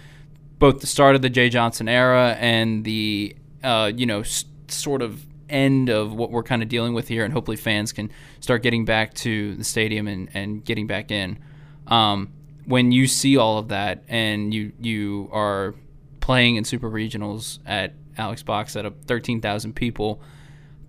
both 0.59 0.81
the 0.81 0.87
start 0.87 1.15
of 1.15 1.21
the 1.21 1.29
Jay 1.29 1.51
Johnson 1.51 1.91
era 1.91 2.39
and 2.41 2.85
the 2.85 3.37
uh, 3.63 3.93
you 3.95 4.07
know 4.07 4.21
s- 4.21 4.47
sort 4.69 5.03
of 5.03 5.27
end 5.51 5.91
of 5.91 6.15
what 6.15 6.31
we're 6.31 6.43
kind 6.43 6.63
of 6.63 6.71
dealing 6.71 6.95
with 6.95 7.07
here, 7.07 7.23
and 7.23 7.35
hopefully 7.35 7.59
fans 7.59 7.93
can 7.93 8.11
start 8.41 8.63
getting 8.63 8.87
back 8.87 9.13
to 9.13 9.57
the 9.57 9.65
stadium 9.65 10.09
and, 10.09 10.31
and 10.33 10.65
getting 10.65 10.87
back 10.87 11.11
in. 11.11 11.39
Um, 11.87 12.33
when 12.65 12.91
you 12.91 13.07
see 13.07 13.37
all 13.37 13.59
of 13.59 13.69
that 13.69 14.05
and 14.09 14.55
you 14.55 14.73
you 14.81 15.29
are 15.33 15.75
playing 16.21 16.57
in 16.57 16.65
super 16.65 16.91
regionals 16.91 17.59
at 17.67 17.93
Alex 18.17 18.43
Box 18.43 18.75
at 18.75 18.91
13,000 19.05 19.75
people, 19.75 20.23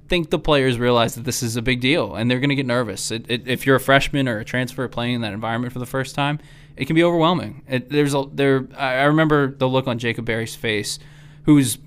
think 0.10 0.32
the 0.32 0.40
players 0.40 0.80
realize 0.80 1.16
that 1.16 1.24
this 1.24 1.42
is 1.44 1.56
a 1.56 1.62
big 1.62 1.80
deal 1.80 2.16
and 2.16 2.30
they're 2.30 2.40
going 2.40 2.50
to 2.50 2.56
get 2.56 2.66
nervous. 2.66 3.12
It, 3.12 3.30
it, 3.30 3.48
if 3.48 3.66
you're 3.66 3.76
a 3.76 3.80
freshman 3.80 4.28
or 4.28 4.40
a 4.40 4.46
transfer 4.46 4.88
playing 4.88 5.16
in 5.16 5.22
that 5.22 5.34
environment 5.34 5.72
for 5.72 5.80
the 5.80 5.86
first 5.86 6.16
time, 6.16 6.40
it 6.76 6.86
can 6.86 6.96
be 6.96 7.04
overwhelming. 7.04 7.62
It, 7.68 7.90
there's 7.90 8.14
a 8.14 8.26
there. 8.34 8.68
I 8.76 9.04
remember 9.04 9.52
the 9.52 9.68
look 9.68 9.88
on 9.88 10.00
Jacob 10.00 10.26
Berry's 10.26 10.56
face, 10.56 10.98
who's 11.44 11.78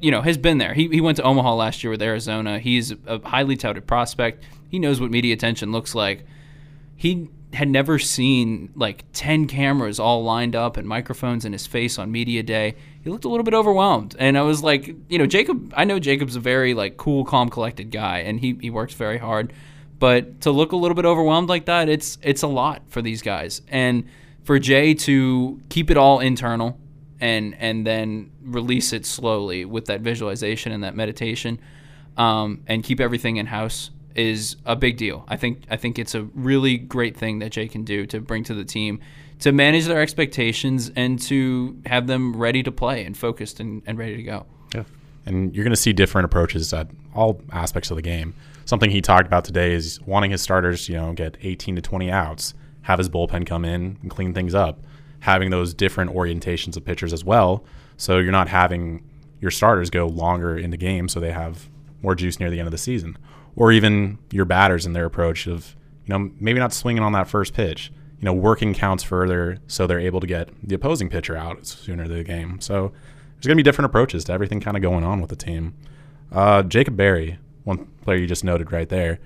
you 0.00 0.10
know 0.10 0.22
has 0.22 0.36
been 0.36 0.58
there. 0.58 0.74
He 0.74 0.88
he 0.88 1.00
went 1.00 1.16
to 1.16 1.22
Omaha 1.22 1.54
last 1.54 1.82
year 1.82 1.90
with 1.90 2.02
Arizona. 2.02 2.58
He's 2.58 2.92
a 3.06 3.26
highly 3.26 3.56
touted 3.56 3.86
prospect. 3.86 4.44
He 4.68 4.78
knows 4.78 5.00
what 5.00 5.10
media 5.10 5.34
attention 5.34 5.72
looks 5.72 5.94
like. 5.94 6.24
He 6.96 7.30
had 7.54 7.68
never 7.68 7.98
seen 7.98 8.70
like 8.74 9.04
10 9.12 9.46
cameras 9.46 9.98
all 9.98 10.22
lined 10.22 10.54
up 10.54 10.76
and 10.76 10.86
microphones 10.86 11.44
in 11.44 11.52
his 11.52 11.66
face 11.66 11.98
on 11.98 12.10
media 12.12 12.42
day. 12.42 12.74
He 13.02 13.10
looked 13.10 13.24
a 13.24 13.28
little 13.28 13.44
bit 13.44 13.54
overwhelmed. 13.54 14.16
And 14.18 14.36
i 14.36 14.42
was 14.42 14.62
like 14.62 14.94
you 15.08 15.18
know 15.18 15.26
jacob 15.26 15.72
i 15.76 15.84
know 15.84 15.98
jacob's 15.98 16.36
a 16.36 16.40
very 16.40 16.74
like 16.74 16.96
cool 16.96 17.24
calm 17.24 17.48
collected 17.48 17.90
guy 17.90 18.18
and 18.18 18.40
he, 18.40 18.56
he 18.60 18.70
works 18.70 18.94
very 18.94 19.18
hard. 19.18 19.52
But 19.98 20.42
to 20.42 20.50
look 20.50 20.72
a 20.72 20.76
little 20.76 20.94
bit 20.94 21.04
overwhelmed 21.04 21.48
like 21.48 21.66
that 21.66 21.88
it's 21.88 22.18
it's 22.22 22.42
a 22.42 22.48
lot 22.48 22.82
for 22.88 23.02
these 23.02 23.22
guys. 23.22 23.62
And 23.68 24.04
for 24.44 24.58
jay 24.58 24.94
to 24.94 25.60
keep 25.68 25.90
it 25.90 25.96
all 25.96 26.20
internal 26.20 26.78
and 27.20 27.56
and 27.58 27.86
then 27.86 28.30
release 28.42 28.92
it 28.92 29.06
slowly 29.06 29.64
with 29.64 29.86
that 29.86 30.00
visualization 30.00 30.72
and 30.72 30.84
that 30.84 30.94
meditation 30.94 31.58
um, 32.16 32.62
and 32.66 32.84
keep 32.84 33.00
everything 33.00 33.36
in 33.36 33.46
house 33.46 33.90
is 34.14 34.56
a 34.64 34.76
big 34.76 34.96
deal. 34.96 35.24
I 35.28 35.36
think 35.36 35.62
I 35.70 35.76
think 35.76 35.98
it's 35.98 36.14
a 36.14 36.22
really 36.34 36.76
great 36.76 37.16
thing 37.16 37.40
that 37.40 37.52
Jay 37.52 37.68
can 37.68 37.84
do 37.84 38.06
to 38.06 38.20
bring 38.20 38.44
to 38.44 38.54
the 38.54 38.64
team 38.64 39.00
to 39.40 39.52
manage 39.52 39.86
their 39.86 40.00
expectations 40.00 40.90
and 40.94 41.20
to 41.20 41.76
have 41.86 42.06
them 42.06 42.36
ready 42.36 42.62
to 42.62 42.72
play 42.72 43.04
and 43.04 43.16
focused 43.16 43.60
and, 43.60 43.82
and 43.86 43.98
ready 43.98 44.16
to 44.16 44.22
go. 44.22 44.46
Yeah. 44.74 44.84
And 45.26 45.54
you're 45.54 45.64
going 45.64 45.74
to 45.74 45.80
see 45.80 45.92
different 45.92 46.24
approaches 46.24 46.72
at 46.72 46.88
all 47.14 47.40
aspects 47.52 47.90
of 47.90 47.96
the 47.96 48.02
game. 48.02 48.34
Something 48.64 48.90
he 48.90 49.00
talked 49.00 49.26
about 49.26 49.44
today 49.44 49.72
is 49.72 50.00
wanting 50.02 50.30
his 50.30 50.40
starters, 50.40 50.88
you 50.88 50.96
know, 50.96 51.12
get 51.12 51.36
18 51.42 51.76
to 51.76 51.82
20 51.82 52.10
outs, 52.10 52.54
have 52.82 52.98
his 52.98 53.08
bullpen 53.08 53.46
come 53.46 53.64
in 53.64 53.98
and 54.00 54.10
clean 54.10 54.32
things 54.32 54.54
up, 54.54 54.80
having 55.20 55.50
those 55.50 55.74
different 55.74 56.12
orientations 56.12 56.76
of 56.76 56.84
pitchers 56.84 57.12
as 57.12 57.24
well. 57.24 57.64
So 57.96 58.18
you're 58.18 58.32
not 58.32 58.48
having 58.48 59.02
your 59.40 59.50
starters 59.50 59.90
go 59.90 60.06
longer 60.06 60.56
in 60.56 60.70
the 60.70 60.76
game 60.76 61.08
so 61.08 61.20
they 61.20 61.32
have 61.32 61.68
more 62.02 62.14
juice 62.14 62.40
near 62.40 62.50
the 62.50 62.58
end 62.58 62.66
of 62.66 62.72
the 62.72 62.78
season. 62.78 63.18
Or 63.56 63.72
even 63.72 64.18
your 64.30 64.44
batters 64.44 64.86
in 64.86 64.92
their 64.92 65.04
approach 65.04 65.46
of, 65.46 65.76
you 66.06 66.12
know, 66.12 66.30
maybe 66.40 66.58
not 66.58 66.72
swinging 66.72 67.02
on 67.02 67.12
that 67.12 67.28
first 67.28 67.54
pitch, 67.54 67.92
you 68.18 68.24
know, 68.24 68.32
working 68.32 68.74
counts 68.74 69.04
further 69.04 69.58
so 69.66 69.86
they're 69.86 70.00
able 70.00 70.20
to 70.20 70.26
get 70.26 70.48
the 70.62 70.74
opposing 70.74 71.08
pitcher 71.08 71.36
out 71.36 71.66
sooner 71.66 72.08
the 72.08 72.24
game. 72.24 72.60
So 72.60 72.92
there's 73.34 73.46
going 73.46 73.56
to 73.56 73.56
be 73.56 73.62
different 73.62 73.86
approaches 73.86 74.24
to 74.24 74.32
everything 74.32 74.60
kind 74.60 74.76
of 74.76 74.82
going 74.82 75.04
on 75.04 75.20
with 75.20 75.30
the 75.30 75.36
team. 75.36 75.74
Uh, 76.32 76.62
Jacob 76.62 76.96
Berry, 76.96 77.38
one 77.62 77.86
player 78.02 78.18
you 78.18 78.26
just 78.26 78.44
noted 78.44 78.72
right 78.72 78.88
there, 78.88 79.20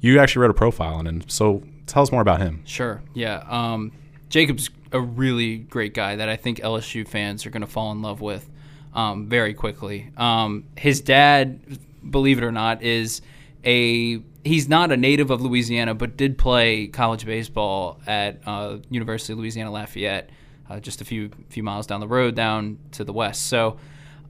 you 0.00 0.18
actually 0.18 0.42
wrote 0.42 0.50
a 0.50 0.54
profile 0.54 0.94
on 0.94 1.06
him. 1.06 1.28
So 1.28 1.62
tell 1.86 2.02
us 2.02 2.12
more 2.12 2.22
about 2.22 2.40
him. 2.40 2.62
Sure. 2.64 3.02
Yeah. 3.14 3.44
Um, 3.48 3.92
Jacob's 4.28 4.70
a 4.92 5.00
really 5.00 5.58
great 5.58 5.94
guy 5.94 6.16
that 6.16 6.28
I 6.28 6.36
think 6.36 6.58
LSU 6.60 7.06
fans 7.06 7.46
are 7.46 7.50
going 7.50 7.62
to 7.62 7.66
fall 7.66 7.92
in 7.92 8.02
love 8.02 8.20
with 8.20 8.48
um, 8.94 9.26
very 9.28 9.54
quickly. 9.54 10.10
Um, 10.16 10.64
his 10.76 11.00
dad, 11.00 11.60
believe 12.08 12.38
it 12.38 12.44
or 12.44 12.52
not, 12.52 12.82
is 12.82 13.20
a 13.66 14.22
he's 14.44 14.68
not 14.68 14.92
a 14.92 14.96
native 14.96 15.30
of 15.30 15.42
Louisiana, 15.42 15.94
but 15.94 16.16
did 16.16 16.38
play 16.38 16.86
college 16.86 17.26
baseball 17.26 18.00
at 18.06 18.40
uh, 18.46 18.78
University 18.90 19.32
of 19.32 19.40
Louisiana 19.40 19.72
Lafayette, 19.72 20.30
uh, 20.70 20.80
just 20.80 21.00
a 21.00 21.04
few 21.04 21.30
few 21.50 21.62
miles 21.62 21.86
down 21.86 22.00
the 22.00 22.08
road, 22.08 22.34
down 22.34 22.78
to 22.92 23.04
the 23.04 23.12
west. 23.12 23.46
So. 23.46 23.78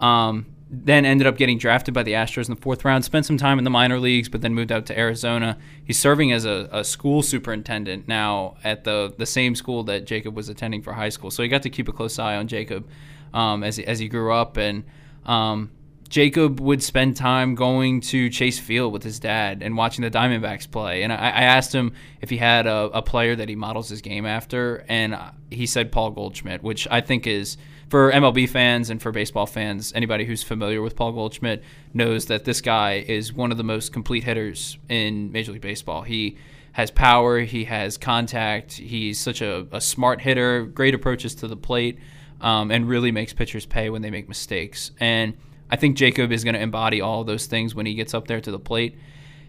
Um, 0.01 0.47
then 0.69 1.05
ended 1.05 1.29
up 1.29 1.37
getting 1.37 1.59
drafted 1.59 1.95
by 1.95 2.03
the 2.03 2.13
Astros 2.13 2.49
in 2.49 2.55
the 2.55 2.61
fourth 2.61 2.85
round. 2.85 3.05
Spent 3.05 3.25
some 3.25 3.37
time 3.37 3.59
in 3.59 3.65
the 3.65 3.71
minor 3.71 4.01
leagues, 4.01 4.29
but 4.29 4.41
then 4.41 4.53
moved 4.53 4.73
out 4.73 4.85
to 4.87 4.99
Arizona. 4.99 5.57
He's 5.85 5.97
serving 5.97 6.33
as 6.33 6.45
a, 6.45 6.69
a, 6.73 6.83
school 6.83 7.23
superintendent 7.23 8.09
now 8.09 8.57
at 8.65 8.83
the 8.83 9.15
the 9.17 9.27
same 9.27 9.55
school 9.55 9.85
that 9.85 10.07
Jacob 10.07 10.35
was 10.35 10.49
attending 10.49 10.83
for 10.83 10.93
high 10.93 11.09
school. 11.11 11.31
So 11.31 11.45
he 11.45 11.49
got 11.49 11.63
to 11.63 11.71
keep 11.71 11.89
a 11.89 11.93
close 11.93 12.19
eye 12.19 12.35
on 12.37 12.49
Jacob 12.49 12.89
um, 13.33 13.63
as 13.63 13.77
he, 13.77 13.87
as 13.87 14.01
he 14.01 14.09
grew 14.09 14.33
up, 14.33 14.57
and 14.57 14.83
um, 15.25 15.71
Jacob 16.09 16.61
would 16.61 16.83
spend 16.83 17.17
time 17.17 17.55
going 17.55 18.01
to 18.01 18.31
Chase 18.31 18.59
Field 18.59 18.93
with 18.93 19.03
his 19.03 19.19
dad 19.19 19.63
and 19.63 19.77
watching 19.77 20.03
the 20.03 20.11
Diamondbacks 20.11 20.71
play. 20.71 21.03
And 21.03 21.13
I, 21.13 21.17
I 21.17 21.43
asked 21.43 21.75
him 21.75 21.93
if 22.21 22.31
he 22.31 22.37
had 22.37 22.67
a, 22.67 22.91
a, 22.93 23.03
player 23.03 23.35
that 23.35 23.49
he 23.49 23.57
models 23.57 23.89
his 23.89 24.01
game 24.01 24.25
after, 24.25 24.85
and 24.89 25.19
he 25.51 25.67
said 25.67 25.91
Paul 25.91 26.11
Goldschmidt, 26.11 26.63
which 26.63 26.87
I 26.91 27.01
think 27.01 27.27
is 27.27 27.57
for 27.89 28.13
MLB 28.13 28.49
fans 28.49 28.91
and 28.91 29.01
for 29.01 29.13
baseball 29.13 29.47
fans, 29.47 29.93
anybody 29.95 30.25
who's 30.25 30.43
familiar 30.43 30.83
with 30.83 30.97
Paul 30.97 31.13
Goldschmidt 31.13 31.63
knows 31.95 32.27
that 32.27 32.45
this 32.45 32.61
guy 32.61 33.05
is 33.07 33.33
one 33.33 33.51
of 33.51 33.59
the 33.59 33.65
most 33.65 33.93
complete 33.93 34.25
hitters 34.25 34.79
in 34.89 35.33
Major 35.33 35.53
League 35.53 35.63
Baseball. 35.63 36.03
He 36.03 36.37
has 36.73 36.91
power, 36.91 37.41
he 37.41 37.65
has 37.65 37.97
contact, 37.97 38.73
he's 38.75 39.19
such 39.19 39.41
a, 39.41 39.67
a 39.73 39.81
smart 39.81 40.21
hitter, 40.21 40.65
great 40.65 40.95
approaches 40.95 41.35
to 41.37 41.49
the 41.49 41.57
plate, 41.57 41.99
um, 42.41 42.71
and 42.71 42.89
really 42.89 43.11
makes 43.11 43.33
pitchers 43.33 43.65
pay 43.65 43.89
when 43.89 44.03
they 44.03 44.11
make 44.11 44.29
mistakes. 44.29 44.91
And 45.01 45.35
I 45.71 45.77
think 45.77 45.97
Jacob 45.97 46.33
is 46.33 46.45
going 46.45 46.55
to 46.55 46.61
embody 46.61 47.01
all 47.01 47.25
those 47.25 47.47
things 47.47 47.75
when 47.75 47.87
he 47.87 47.95
gets 47.95 48.15
up 48.15 48.27
there 48.27 48.41
to 48.41 48.51
the 48.51 48.59
plate. 48.59 48.99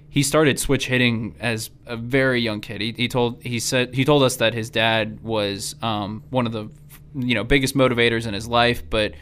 He 0.10 0.23
started 0.23 0.58
switch 0.60 0.88
hitting 0.88 1.36
as 1.39 1.69
a 1.86 1.97
very 1.97 2.41
young 2.41 2.62
kid. 2.62 2.82
He, 2.82 2.93
he 2.93 3.08
told 3.08 3.43
he 3.43 3.60
said 3.60 3.93
he 3.93 4.06
told 4.06 4.23
us 4.23 4.38
that 4.38 4.53
his 4.53 4.69
dad 4.69 5.19
was 5.21 5.75
um, 5.82 6.23
one 6.30 6.45
of 6.47 6.53
the 6.53 6.69
you 7.13 7.36
know 7.36 7.43
biggest 7.43 7.75
motivators 7.75 8.25
in 8.25 8.34
his 8.34 8.47
life, 8.47 8.89
but 8.89 9.13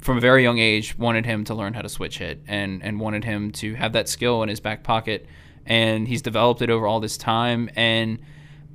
from 0.00 0.16
a 0.16 0.20
very 0.20 0.42
young 0.42 0.58
age 0.58 0.96
wanted 0.96 1.26
him 1.26 1.44
to 1.44 1.54
learn 1.54 1.74
how 1.74 1.82
to 1.82 1.88
switch 1.88 2.18
hit 2.18 2.40
and 2.46 2.82
and 2.82 3.00
wanted 3.00 3.24
him 3.24 3.50
to 3.52 3.74
have 3.74 3.92
that 3.92 4.08
skill 4.08 4.42
in 4.42 4.48
his 4.48 4.60
back 4.60 4.84
pocket. 4.84 5.26
And 5.66 6.08
he's 6.08 6.22
developed 6.22 6.62
it 6.62 6.70
over 6.70 6.86
all 6.86 6.98
this 6.98 7.18
time. 7.18 7.68
And 7.76 8.20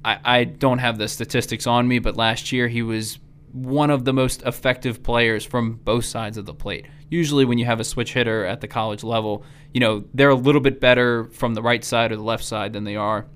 I, 0.06 0.20
I 0.24 0.44
don't 0.44 0.78
have 0.78 1.00
the 1.00 1.08
statistics 1.08 1.66
on 1.66 1.88
me, 1.88 1.98
but 1.98 2.16
last 2.16 2.52
year 2.52 2.68
he 2.68 2.84
was 2.84 3.18
one 3.52 3.90
of 3.90 4.06
the 4.06 4.14
most 4.14 4.44
effective 4.44 5.02
players 5.02 5.44
from 5.46 5.76
both 5.78 6.06
sides 6.06 6.38
of 6.38 6.46
the 6.46 6.54
plate 6.54 6.86
usually 7.14 7.46
when 7.46 7.58
you 7.58 7.66
have 7.66 7.80
a 7.80 7.84
switch 7.84 8.14
hitter 8.14 8.46
at 8.46 8.60
the 8.60 8.68
college 8.68 9.04
level, 9.04 9.46
you 9.74 9.80
know, 9.80 10.04
they're 10.14 10.30
a 10.30 10.36
little 10.36 10.60
bit 10.60 10.82
better 10.82 11.26
from 11.26 11.54
the 11.54 11.62
right 11.62 11.84
side 11.84 12.12
or 12.12 12.16
the 12.16 12.24
left 12.24 12.44
side 12.44 12.74
than 12.74 12.84
they 12.84 12.96
are 12.96 13.28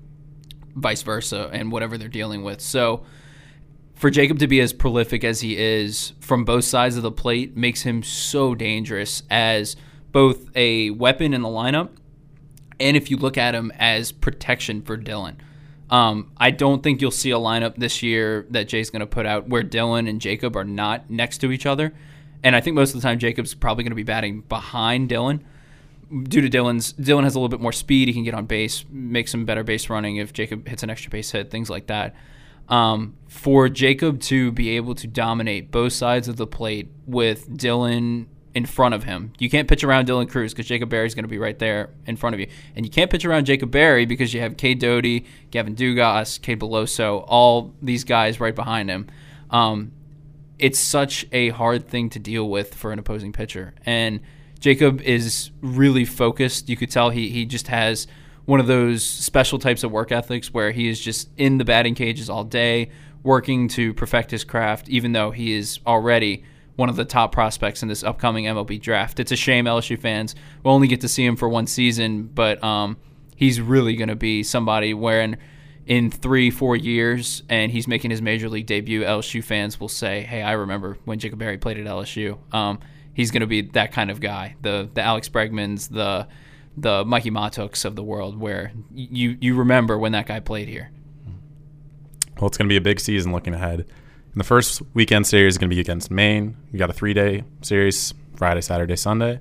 vice 0.74 1.02
versa 1.02 1.48
and 1.52 1.72
whatever 1.72 1.96
they're 1.96 2.08
dealing 2.08 2.42
with. 2.42 2.60
So 2.60 3.04
for 3.94 4.10
Jacob 4.10 4.38
to 4.40 4.46
be 4.46 4.60
as 4.60 4.72
prolific 4.72 5.24
as 5.24 5.40
he 5.40 5.56
is 5.56 6.12
from 6.20 6.44
both 6.44 6.64
sides 6.64 6.96
of 6.96 7.02
the 7.02 7.10
plate 7.10 7.56
makes 7.56 7.82
him 7.82 8.02
so 8.02 8.54
dangerous 8.54 9.22
as 9.30 9.76
both 10.12 10.54
a 10.56 10.90
weapon 10.90 11.32
in 11.32 11.42
the 11.42 11.48
lineup 11.48 11.90
and 12.80 12.96
if 12.96 13.10
you 13.10 13.16
look 13.16 13.38
at 13.38 13.54
him 13.54 13.72
as 13.78 14.12
protection 14.12 14.82
for 14.82 14.96
Dylan. 14.96 15.36
Um, 15.90 16.32
I 16.36 16.50
don't 16.50 16.82
think 16.82 17.00
you'll 17.00 17.10
see 17.10 17.30
a 17.30 17.38
lineup 17.38 17.76
this 17.76 18.02
year 18.02 18.46
that 18.50 18.68
Jay's 18.68 18.90
going 18.90 19.00
to 19.00 19.06
put 19.06 19.26
out 19.26 19.48
where 19.48 19.62
Dylan 19.62 20.08
and 20.08 20.20
Jacob 20.20 20.54
are 20.56 20.64
not 20.64 21.08
next 21.08 21.38
to 21.38 21.50
each 21.50 21.64
other. 21.66 21.94
And 22.42 22.54
I 22.54 22.60
think 22.60 22.76
most 22.76 22.94
of 22.94 23.00
the 23.00 23.06
time 23.06 23.18
Jacob's 23.18 23.54
probably 23.54 23.84
going 23.84 23.92
to 23.92 23.96
be 23.96 24.02
batting 24.04 24.42
behind 24.42 25.10
Dylan 25.10 25.42
due 26.24 26.40
to 26.40 26.48
Dylan's 26.48 26.92
Dylan 26.94 27.24
has 27.24 27.34
a 27.34 27.38
little 27.38 27.48
bit 27.48 27.60
more 27.60 27.72
speed. 27.72 28.08
He 28.08 28.14
can 28.14 28.24
get 28.24 28.34
on 28.34 28.46
base, 28.46 28.84
make 28.90 29.28
some 29.28 29.44
better 29.44 29.62
base 29.62 29.90
running 29.90 30.16
if 30.16 30.32
Jacob 30.32 30.66
hits 30.68 30.82
an 30.82 30.90
extra 30.90 31.10
base 31.10 31.30
hit, 31.30 31.50
things 31.50 31.68
like 31.70 31.86
that. 31.88 32.14
Um, 32.68 33.16
for 33.28 33.68
Jacob 33.68 34.20
to 34.22 34.52
be 34.52 34.70
able 34.70 34.94
to 34.96 35.06
dominate 35.06 35.70
both 35.70 35.94
sides 35.94 36.28
of 36.28 36.36
the 36.36 36.46
plate 36.46 36.90
with 37.06 37.48
Dylan 37.48 38.26
in 38.54 38.66
front 38.66 38.94
of 38.94 39.04
him, 39.04 39.32
you 39.38 39.48
can't 39.48 39.68
pitch 39.68 39.84
around 39.84 40.06
Dylan 40.06 40.28
Crews 40.28 40.52
because 40.52 40.66
Jacob 40.66 40.90
Berry's 40.90 41.14
going 41.14 41.24
to 41.24 41.28
be 41.28 41.38
right 41.38 41.58
there 41.58 41.90
in 42.06 42.16
front 42.16 42.34
of 42.34 42.40
you, 42.40 42.48
and 42.76 42.84
you 42.84 42.90
can't 42.90 43.10
pitch 43.10 43.24
around 43.24 43.46
Jacob 43.46 43.70
Berry 43.70 44.04
because 44.04 44.34
you 44.34 44.40
have 44.40 44.56
Cade 44.56 44.80
Doughty, 44.80 45.24
Gavin 45.50 45.74
Dugas, 45.74 46.40
Cade 46.40 46.60
Beloso, 46.60 47.24
all 47.26 47.74
these 47.80 48.04
guys 48.04 48.38
right 48.38 48.54
behind 48.54 48.90
him. 48.90 49.08
Um, 49.50 49.92
it's 50.58 50.78
such 50.78 51.26
a 51.32 51.50
hard 51.50 51.88
thing 51.88 52.10
to 52.10 52.18
deal 52.18 52.48
with 52.48 52.74
for 52.74 52.92
an 52.92 52.98
opposing 52.98 53.32
pitcher. 53.32 53.74
And 53.86 54.20
Jacob 54.58 55.00
is 55.02 55.50
really 55.60 56.04
focused. 56.04 56.68
You 56.68 56.76
could 56.76 56.90
tell 56.90 57.10
he 57.10 57.28
he 57.30 57.44
just 57.46 57.68
has 57.68 58.06
one 58.44 58.60
of 58.60 58.66
those 58.66 59.04
special 59.04 59.58
types 59.58 59.84
of 59.84 59.90
work 59.90 60.10
ethics 60.10 60.52
where 60.52 60.72
he 60.72 60.88
is 60.88 60.98
just 61.00 61.28
in 61.36 61.58
the 61.58 61.64
batting 61.64 61.94
cages 61.94 62.30
all 62.30 62.44
day, 62.44 62.90
working 63.22 63.68
to 63.68 63.94
perfect 63.94 64.30
his 64.30 64.42
craft, 64.42 64.88
even 64.88 65.12
though 65.12 65.30
he 65.30 65.52
is 65.52 65.78
already 65.86 66.44
one 66.76 66.88
of 66.88 66.96
the 66.96 67.04
top 67.04 67.32
prospects 67.32 67.82
in 67.82 67.88
this 67.88 68.02
upcoming 68.02 68.46
MLB 68.46 68.80
draft. 68.80 69.20
It's 69.20 69.32
a 69.32 69.36
shame 69.36 69.66
LSU 69.66 69.98
fans 69.98 70.34
will 70.62 70.72
only 70.72 70.88
get 70.88 71.00
to 71.02 71.08
see 71.08 71.24
him 71.24 71.36
for 71.36 71.48
one 71.48 71.66
season, 71.66 72.24
but 72.24 72.62
um, 72.64 72.96
he's 73.36 73.60
really 73.60 73.96
going 73.96 74.08
to 74.08 74.16
be 74.16 74.42
somebody 74.42 74.92
wearing– 74.94 75.36
in 75.88 76.10
three, 76.10 76.50
four 76.50 76.76
years, 76.76 77.42
and 77.48 77.72
he's 77.72 77.88
making 77.88 78.10
his 78.10 78.20
major 78.20 78.50
league 78.50 78.66
debut, 78.66 79.02
LSU 79.02 79.42
fans 79.42 79.80
will 79.80 79.88
say, 79.88 80.20
"Hey, 80.20 80.42
I 80.42 80.52
remember 80.52 80.98
when 81.06 81.18
Jacob 81.18 81.38
Berry 81.38 81.56
played 81.56 81.78
at 81.78 81.86
LSU." 81.86 82.38
Um, 82.52 82.78
he's 83.14 83.30
going 83.30 83.40
to 83.40 83.46
be 83.46 83.62
that 83.62 83.90
kind 83.90 84.10
of 84.10 84.20
guy, 84.20 84.54
the 84.60 84.88
the 84.92 85.00
Alex 85.00 85.30
Bregmans, 85.30 85.88
the 85.88 86.28
the 86.76 87.04
Mikie 87.04 87.32
Mahtooks 87.32 87.86
of 87.86 87.96
the 87.96 88.02
world, 88.02 88.38
where 88.38 88.70
you 88.94 89.38
you 89.40 89.54
remember 89.56 89.98
when 89.98 90.12
that 90.12 90.26
guy 90.26 90.40
played 90.40 90.68
here. 90.68 90.90
Well, 92.38 92.46
it's 92.46 92.58
going 92.58 92.68
to 92.68 92.72
be 92.72 92.76
a 92.76 92.82
big 92.82 93.00
season 93.00 93.32
looking 93.32 93.54
ahead. 93.54 93.80
And 93.80 94.34
the 94.34 94.44
first 94.44 94.82
weekend 94.92 95.26
series 95.26 95.54
is 95.54 95.58
going 95.58 95.70
to 95.70 95.74
be 95.74 95.80
against 95.80 96.10
Maine. 96.10 96.56
We 96.70 96.78
got 96.78 96.90
a 96.90 96.92
three 96.92 97.14
day 97.14 97.44
series, 97.62 98.12
Friday, 98.36 98.60
Saturday, 98.60 98.94
Sunday. 98.94 99.40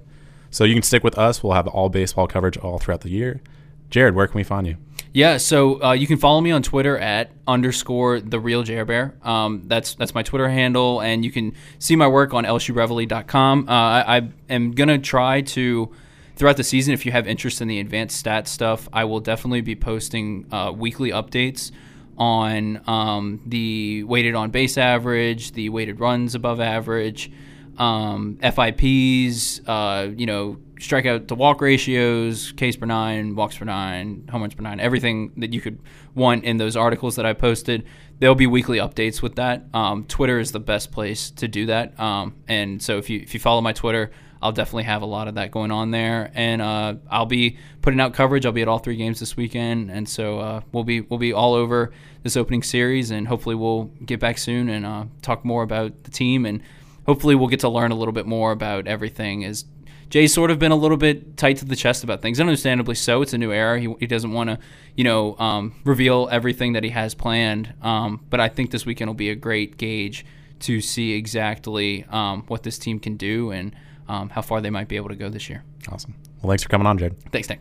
So 0.49 0.63
you 0.63 0.73
can 0.73 0.81
stick 0.81 1.03
with 1.03 1.17
us. 1.17 1.43
We'll 1.43 1.53
have 1.53 1.67
all 1.67 1.89
baseball 1.89 2.25
coverage 2.25 2.57
all 2.57 2.79
throughout 2.79 3.01
the 3.01 3.09
year. 3.09 3.41
Jared, 3.89 4.15
where 4.15 4.27
can 4.27 4.37
we 4.37 4.43
find 4.43 4.65
you? 4.65 4.77
Yeah, 5.17 5.37
so 5.37 5.81
uh, 5.81 5.93
you 5.93 6.05
can 6.05 6.17
follow 6.17 6.39
me 6.41 6.51
on 6.51 6.61
Twitter 6.61 6.95
at 6.95 7.31
underscore 7.47 8.19
the 8.19 8.39
real 8.39 8.61
Bear. 8.63 9.15
Um, 9.23 9.63
that's 9.65 9.95
that's 9.95 10.13
my 10.13 10.21
Twitter 10.21 10.47
handle, 10.47 11.01
and 11.01 11.25
you 11.25 11.31
can 11.31 11.55
see 11.79 11.95
my 11.95 12.07
work 12.07 12.35
on 12.35 12.43
lsureveille.com. 12.43 13.67
Uh, 13.67 13.71
I, 13.71 14.17
I 14.17 14.29
am 14.47 14.73
gonna 14.73 14.99
try 14.99 15.41
to 15.41 15.91
throughout 16.35 16.57
the 16.57 16.63
season. 16.63 16.93
If 16.93 17.03
you 17.03 17.11
have 17.13 17.27
interest 17.27 17.61
in 17.61 17.67
the 17.67 17.79
advanced 17.79 18.15
stat 18.15 18.47
stuff, 18.47 18.87
I 18.93 19.05
will 19.05 19.19
definitely 19.19 19.61
be 19.61 19.75
posting 19.75 20.45
uh, 20.53 20.71
weekly 20.71 21.09
updates 21.09 21.71
on 22.15 22.83
um, 22.85 23.41
the 23.43 24.03
weighted 24.03 24.35
on 24.35 24.51
base 24.51 24.77
average, 24.77 25.53
the 25.53 25.69
weighted 25.69 25.99
runs 25.99 26.35
above 26.35 26.59
average, 26.59 27.31
um, 27.79 28.37
FIPs, 28.43 29.61
uh, 29.67 30.11
you 30.15 30.27
know, 30.27 30.59
strikeout 30.79 31.27
to 31.27 31.35
walk 31.35 31.61
ratios, 31.61 32.51
Ks 32.53 32.75
per 32.75 32.85
nine, 32.85 33.35
walks 33.35 33.57
per 33.57 33.65
nine, 33.65 34.27
home 34.31 34.41
runs 34.41 34.55
per 34.55 34.63
nine, 34.63 34.79
everything 34.79 35.31
that 35.37 35.53
you 35.53 35.61
could 35.61 35.79
want 36.15 36.43
in 36.43 36.57
those 36.57 36.75
articles 36.75 37.15
that 37.15 37.25
I 37.25 37.33
posted. 37.33 37.85
There'll 38.19 38.35
be 38.35 38.47
weekly 38.47 38.77
updates 38.77 39.21
with 39.21 39.35
that. 39.35 39.65
Um, 39.73 40.05
Twitter 40.05 40.39
is 40.39 40.51
the 40.51 40.59
best 40.59 40.91
place 40.91 41.29
to 41.31 41.47
do 41.47 41.67
that. 41.67 41.99
Um, 41.99 42.35
and 42.47 42.81
so 42.81 42.97
if 42.97 43.09
you 43.09 43.19
if 43.19 43.33
you 43.33 43.39
follow 43.39 43.61
my 43.61 43.73
Twitter, 43.73 44.11
I'll 44.41 44.51
definitely 44.51 44.83
have 44.83 45.01
a 45.01 45.05
lot 45.05 45.27
of 45.27 45.35
that 45.35 45.51
going 45.51 45.71
on 45.71 45.91
there, 45.91 46.31
and 46.33 46.61
uh, 46.61 46.95
I'll 47.09 47.25
be 47.25 47.57
putting 47.81 47.99
out 47.99 48.13
coverage. 48.13 48.45
I'll 48.45 48.51
be 48.51 48.61
at 48.61 48.67
all 48.67 48.79
three 48.79 48.95
games 48.95 49.19
this 49.19 49.35
weekend, 49.35 49.89
and 49.89 50.07
so 50.07 50.39
uh, 50.39 50.61
we'll 50.71 50.83
be 50.83 51.01
we'll 51.01 51.19
be 51.19 51.33
all 51.33 51.53
over 51.53 51.91
this 52.23 52.37
opening 52.37 52.63
series, 52.63 53.11
and 53.11 53.27
hopefully 53.27 53.55
we'll 53.55 53.85
get 54.05 54.19
back 54.19 54.37
soon 54.37 54.69
and 54.69 54.85
uh, 54.85 55.05
talk 55.21 55.43
more 55.43 55.63
about 55.63 56.03
the 56.03 56.11
team, 56.11 56.45
and 56.45 56.61
hopefully 57.05 57.35
we'll 57.35 57.47
get 57.47 57.61
to 57.61 57.69
learn 57.69 57.91
a 57.91 57.95
little 57.95 58.11
bit 58.11 58.27
more 58.27 58.51
about 58.51 58.87
everything. 58.87 59.43
As 59.43 59.65
Jay's 60.09 60.33
sort 60.33 60.51
of 60.51 60.59
been 60.59 60.71
a 60.71 60.75
little 60.75 60.97
bit 60.97 61.37
tight 61.37 61.57
to 61.57 61.65
the 61.65 61.75
chest 61.75 62.03
about 62.03 62.21
things, 62.21 62.39
understandably 62.39 62.95
so. 62.95 63.21
It's 63.21 63.33
a 63.33 63.37
new 63.37 63.51
era. 63.51 63.79
He, 63.79 63.93
he 63.99 64.07
doesn't 64.07 64.31
want 64.31 64.49
to, 64.49 64.59
you 64.95 65.03
know, 65.03 65.37
um, 65.37 65.75
reveal 65.83 66.29
everything 66.31 66.73
that 66.73 66.83
he 66.83 66.89
has 66.91 67.13
planned. 67.13 67.73
Um, 67.81 68.23
but 68.29 68.39
I 68.39 68.47
think 68.47 68.71
this 68.71 68.85
weekend 68.85 69.09
will 69.09 69.15
be 69.15 69.29
a 69.29 69.35
great 69.35 69.77
gauge 69.77 70.25
to 70.59 70.81
see 70.81 71.13
exactly 71.13 72.05
um, 72.09 72.43
what 72.47 72.63
this 72.63 72.77
team 72.77 72.99
can 72.99 73.17
do 73.17 73.51
and 73.51 73.75
um, 74.07 74.29
how 74.29 74.41
far 74.41 74.61
they 74.61 74.69
might 74.69 74.87
be 74.87 74.95
able 74.95 75.09
to 75.09 75.15
go 75.15 75.29
this 75.29 75.49
year. 75.49 75.63
Awesome. 75.91 76.15
Well, 76.41 76.49
thanks 76.49 76.63
for 76.63 76.69
coming 76.69 76.87
on, 76.87 76.97
Jade. 76.97 77.21
Thanks, 77.31 77.49
Nick. 77.49 77.59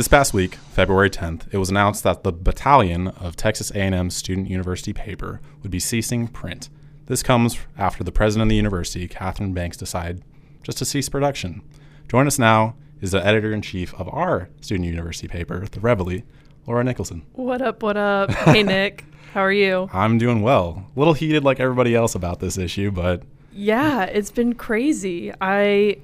This 0.00 0.08
past 0.08 0.32
week, 0.32 0.54
February 0.54 1.10
10th, 1.10 1.52
it 1.52 1.58
was 1.58 1.68
announced 1.68 2.04
that 2.04 2.24
the 2.24 2.32
battalion 2.32 3.08
of 3.08 3.36
Texas 3.36 3.70
A&M 3.72 4.08
Student 4.08 4.48
University 4.48 4.94
paper 4.94 5.42
would 5.60 5.70
be 5.70 5.78
ceasing 5.78 6.26
print. 6.26 6.70
This 7.04 7.22
comes 7.22 7.58
after 7.76 8.02
the 8.02 8.10
president 8.10 8.44
of 8.44 8.48
the 8.48 8.56
university, 8.56 9.06
Katherine 9.06 9.52
Banks, 9.52 9.76
decided 9.76 10.24
just 10.62 10.78
to 10.78 10.86
cease 10.86 11.10
production. 11.10 11.60
Join 12.08 12.26
us 12.26 12.38
now 12.38 12.76
is 13.02 13.10
the 13.10 13.22
editor 13.22 13.52
in 13.52 13.60
chief 13.60 13.92
of 13.92 14.08
our 14.08 14.48
student 14.62 14.86
university 14.86 15.28
paper, 15.28 15.66
The 15.70 15.80
Reveille, 15.80 16.22
Laura 16.66 16.82
Nicholson. 16.82 17.26
What 17.34 17.60
up? 17.60 17.82
What 17.82 17.98
up? 17.98 18.30
hey, 18.30 18.62
Nick. 18.62 19.04
How 19.34 19.42
are 19.42 19.52
you? 19.52 19.90
I'm 19.92 20.16
doing 20.16 20.40
well. 20.40 20.86
A 20.96 20.98
little 20.98 21.12
heated 21.12 21.44
like 21.44 21.60
everybody 21.60 21.94
else 21.94 22.14
about 22.14 22.40
this 22.40 22.56
issue, 22.56 22.90
but 22.90 23.22
yeah, 23.52 24.04
it's 24.04 24.30
been 24.30 24.54
crazy. 24.54 25.30
I 25.42 25.98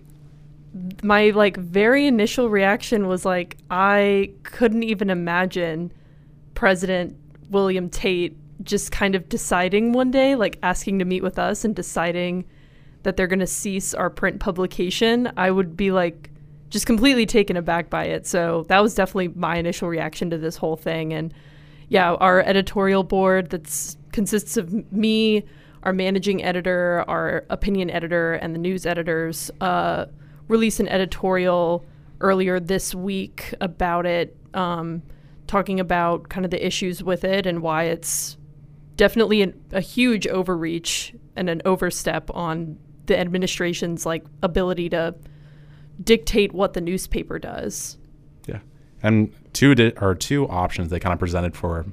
my 1.03 1.31
like 1.31 1.57
very 1.57 2.07
initial 2.07 2.49
reaction 2.51 3.07
was 3.07 3.25
like 3.25 3.57
I 3.71 4.33
couldn't 4.43 4.83
even 4.83 5.11
imagine 5.11 5.93
President 6.55 7.17
William 7.51 7.89
Tate 7.89 8.37
just 8.63 8.91
kind 8.91 9.15
of 9.15 9.29
deciding 9.29 9.93
one 9.93 10.11
day, 10.11 10.35
like 10.35 10.59
asking 10.63 10.99
to 10.99 11.05
meet 11.05 11.23
with 11.23 11.39
us 11.39 11.65
and 11.65 11.75
deciding 11.75 12.45
that 13.03 13.17
they're 13.17 13.27
going 13.27 13.39
to 13.39 13.47
cease 13.47 13.95
our 13.95 14.11
print 14.11 14.41
publication. 14.41 15.31
I 15.37 15.51
would 15.51 15.77
be 15.77 15.93
like 15.93 16.31
just 16.71 16.87
completely 16.87 17.27
taken 17.27 17.57
aback 17.57 17.91
by 17.91 18.07
it. 18.07 18.27
So 18.27 18.65
that 18.69 18.83
was 18.83 18.95
definitely 18.95 19.29
my 19.29 19.57
initial 19.57 19.89
reaction 19.89 20.31
to 20.31 20.39
this 20.39 20.57
whole 20.57 20.77
thing. 20.77 21.13
And 21.13 21.33
yeah, 21.89 22.15
our 22.15 22.41
editorial 22.41 23.05
board 23.05 23.51
that's 23.51 23.97
consists 24.13 24.57
of 24.57 24.91
me, 24.93 25.45
our 25.85 25.93
managing 25.93 26.43
editor, 26.43 27.05
our 27.07 27.45
opinion 27.51 27.91
editor, 27.91 28.35
and 28.35 28.55
the 28.55 28.59
news 28.59 28.87
editors. 28.87 29.51
Uh, 29.61 30.07
released 30.49 30.81
an 30.81 30.89
editorial 30.89 31.85
earlier 32.21 32.59
this 32.61 32.95
week 32.95 33.55
about 33.61 34.07
it, 34.07 34.37
um, 34.55 35.03
talking 35.47 35.81
about 35.81 36.29
kind 36.29 36.45
of 36.45 36.51
the 36.51 36.67
issues 36.67 37.03
with 37.03 37.25
it 37.25 37.47
and 37.47 37.63
why 37.63 37.85
it's 37.85 38.37
definitely 38.97 39.43
an, 39.43 39.61
a 39.73 39.81
huge 39.81 40.27
overreach 40.27 41.15
and 41.37 41.51
an 41.51 41.63
overstep 41.65 42.31
on 42.35 42.79
the 43.07 43.19
administration's 43.19 44.05
like 44.07 44.25
ability 44.43 44.89
to 44.89 45.15
dictate 46.03 46.53
what 46.53 46.73
the 46.73 46.81
newspaper 46.81 47.39
does. 47.39 47.99
Yeah, 48.47 48.61
and 49.03 49.33
two 49.53 49.75
di- 49.75 49.93
or 50.01 50.15
two 50.15 50.49
options 50.49 50.91
they 50.91 51.01
kind 51.01 51.13
of 51.13 51.19
presented 51.19 51.57
for 51.57 51.87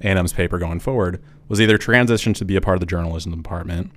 A&M's 0.00 0.32
paper 0.32 0.58
going 0.58 0.80
forward 0.80 1.22
was 1.48 1.60
either 1.60 1.76
transition 1.76 2.32
to 2.34 2.44
be 2.44 2.56
a 2.56 2.60
part 2.60 2.76
of 2.76 2.80
the 2.80 2.86
journalism 2.86 3.36
department, 3.36 3.90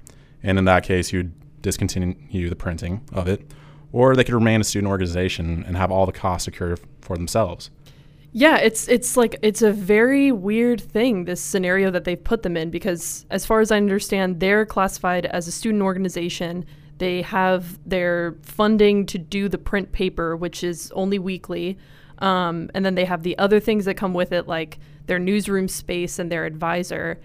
and 0.43 0.59
in 0.59 0.65
that 0.65 0.83
case 0.83 1.13
you'd 1.13 1.33
discontinue 1.61 2.49
the 2.49 2.55
printing 2.55 3.01
of 3.13 3.27
it, 3.27 3.49
or 3.91 4.15
they 4.15 4.23
could 4.23 4.33
remain 4.33 4.61
a 4.61 4.63
student 4.63 4.89
organization 4.89 5.63
and 5.65 5.77
have 5.77 5.91
all 5.91 6.05
the 6.05 6.11
costs 6.11 6.45
secured 6.45 6.79
for 7.01 7.15
themselves. 7.15 7.69
Yeah, 8.33 8.57
it's 8.57 8.87
it's 8.87 9.17
like 9.17 9.39
it's 9.41 9.61
a 9.61 9.71
very 9.71 10.31
weird 10.31 10.81
thing 10.81 11.25
this 11.25 11.41
scenario 11.41 11.89
that 11.91 12.03
they've 12.03 12.21
put 12.21 12.43
them 12.43 12.57
in 12.57 12.69
because 12.69 13.25
as 13.29 13.45
far 13.45 13.61
as 13.61 13.71
I 13.71 13.77
understand, 13.77 14.39
they're 14.39 14.65
classified 14.65 15.25
as 15.25 15.47
a 15.47 15.51
student 15.51 15.81
organization. 15.81 16.65
They 16.97 17.21
have 17.21 17.79
their 17.87 18.35
funding 18.41 19.05
to 19.07 19.17
do 19.17 19.49
the 19.49 19.57
print 19.57 19.91
paper, 19.91 20.35
which 20.35 20.63
is 20.63 20.91
only 20.91 21.19
weekly, 21.19 21.77
um, 22.19 22.69
and 22.73 22.85
then 22.85 22.95
they 22.95 23.05
have 23.05 23.23
the 23.23 23.37
other 23.37 23.59
things 23.59 23.85
that 23.85 23.95
come 23.95 24.13
with 24.13 24.31
it, 24.31 24.47
like 24.47 24.77
their 25.05 25.19
newsroom 25.19 25.67
space 25.67 26.19
and 26.19 26.31
their 26.31 26.45
advisor. 26.45 27.19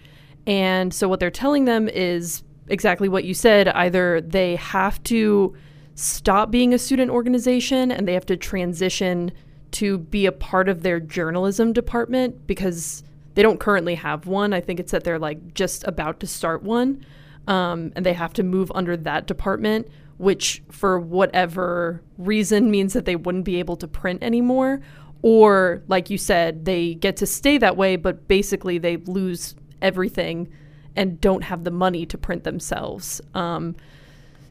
And 0.47 0.95
so 0.95 1.09
what 1.09 1.21
they're 1.21 1.31
telling 1.31 1.65
them 1.65 1.89
is 1.89 2.43
exactly 2.69 3.09
what 3.09 3.25
you 3.25 3.35
said. 3.35 3.69
Either 3.69 4.21
they 4.21 4.57
have 4.57 5.03
to 5.05 5.55
stop 5.95 6.51
being 6.51 6.73
a 6.73 6.79
student 6.79 7.11
organization 7.11 7.91
and 7.91 8.07
they 8.07 8.15
have 8.15 8.27
to 8.27 8.37
transition 8.37 9.33
to 9.73 9.99
be 9.99 10.27
a 10.27 10.33
part 10.33 10.69
of 10.69 10.83
their 10.83 11.01
journalism 11.01 11.73
department 11.73 12.47
because 12.47 13.03
they 13.35 13.43
don't 13.43 13.61
currently 13.61 13.95
have 13.95 14.27
one. 14.27 14.53
I 14.53 14.61
think 14.61 14.79
it's 14.79 14.93
that 14.93 15.05
they're 15.05 15.19
like 15.19 15.55
just 15.55 15.85
about 15.87 16.21
to 16.21 16.27
start 16.27 16.63
one. 16.63 17.05
Um, 17.49 17.93
and 17.97 18.07
they 18.07 18.13
have 18.13 18.33
to 18.35 18.43
move 18.43 18.71
under 18.75 18.97
that 18.99 19.27
department, 19.27 19.89
which 20.19 20.63
for 20.71 21.01
whatever 21.01 22.03
reason 22.19 22.71
means 22.71 22.93
that 22.93 23.05
they 23.05 23.17
wouldn't 23.17 23.45
be 23.45 23.59
able 23.59 23.77
to 23.77 23.89
print 23.89 24.23
anymore. 24.23 24.81
Or, 25.23 25.83
like 25.89 26.11
you 26.11 26.19
said, 26.19 26.65
they 26.65 26.95
get 26.95 27.17
to 27.19 27.27
stay 27.27 27.59
that 27.59 27.77
way, 27.77 27.97
but 27.97 28.29
basically 28.29 28.79
they 28.79 28.97
lose 28.99 29.55
everything 29.81 30.53
and 30.95 31.21
don't 31.21 31.43
have 31.43 31.65
the 31.65 31.71
money 31.71 32.05
to 32.07 32.19
print 32.19 32.45
themselves. 32.45 33.21
Um, 33.35 33.77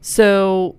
so 0.00 0.76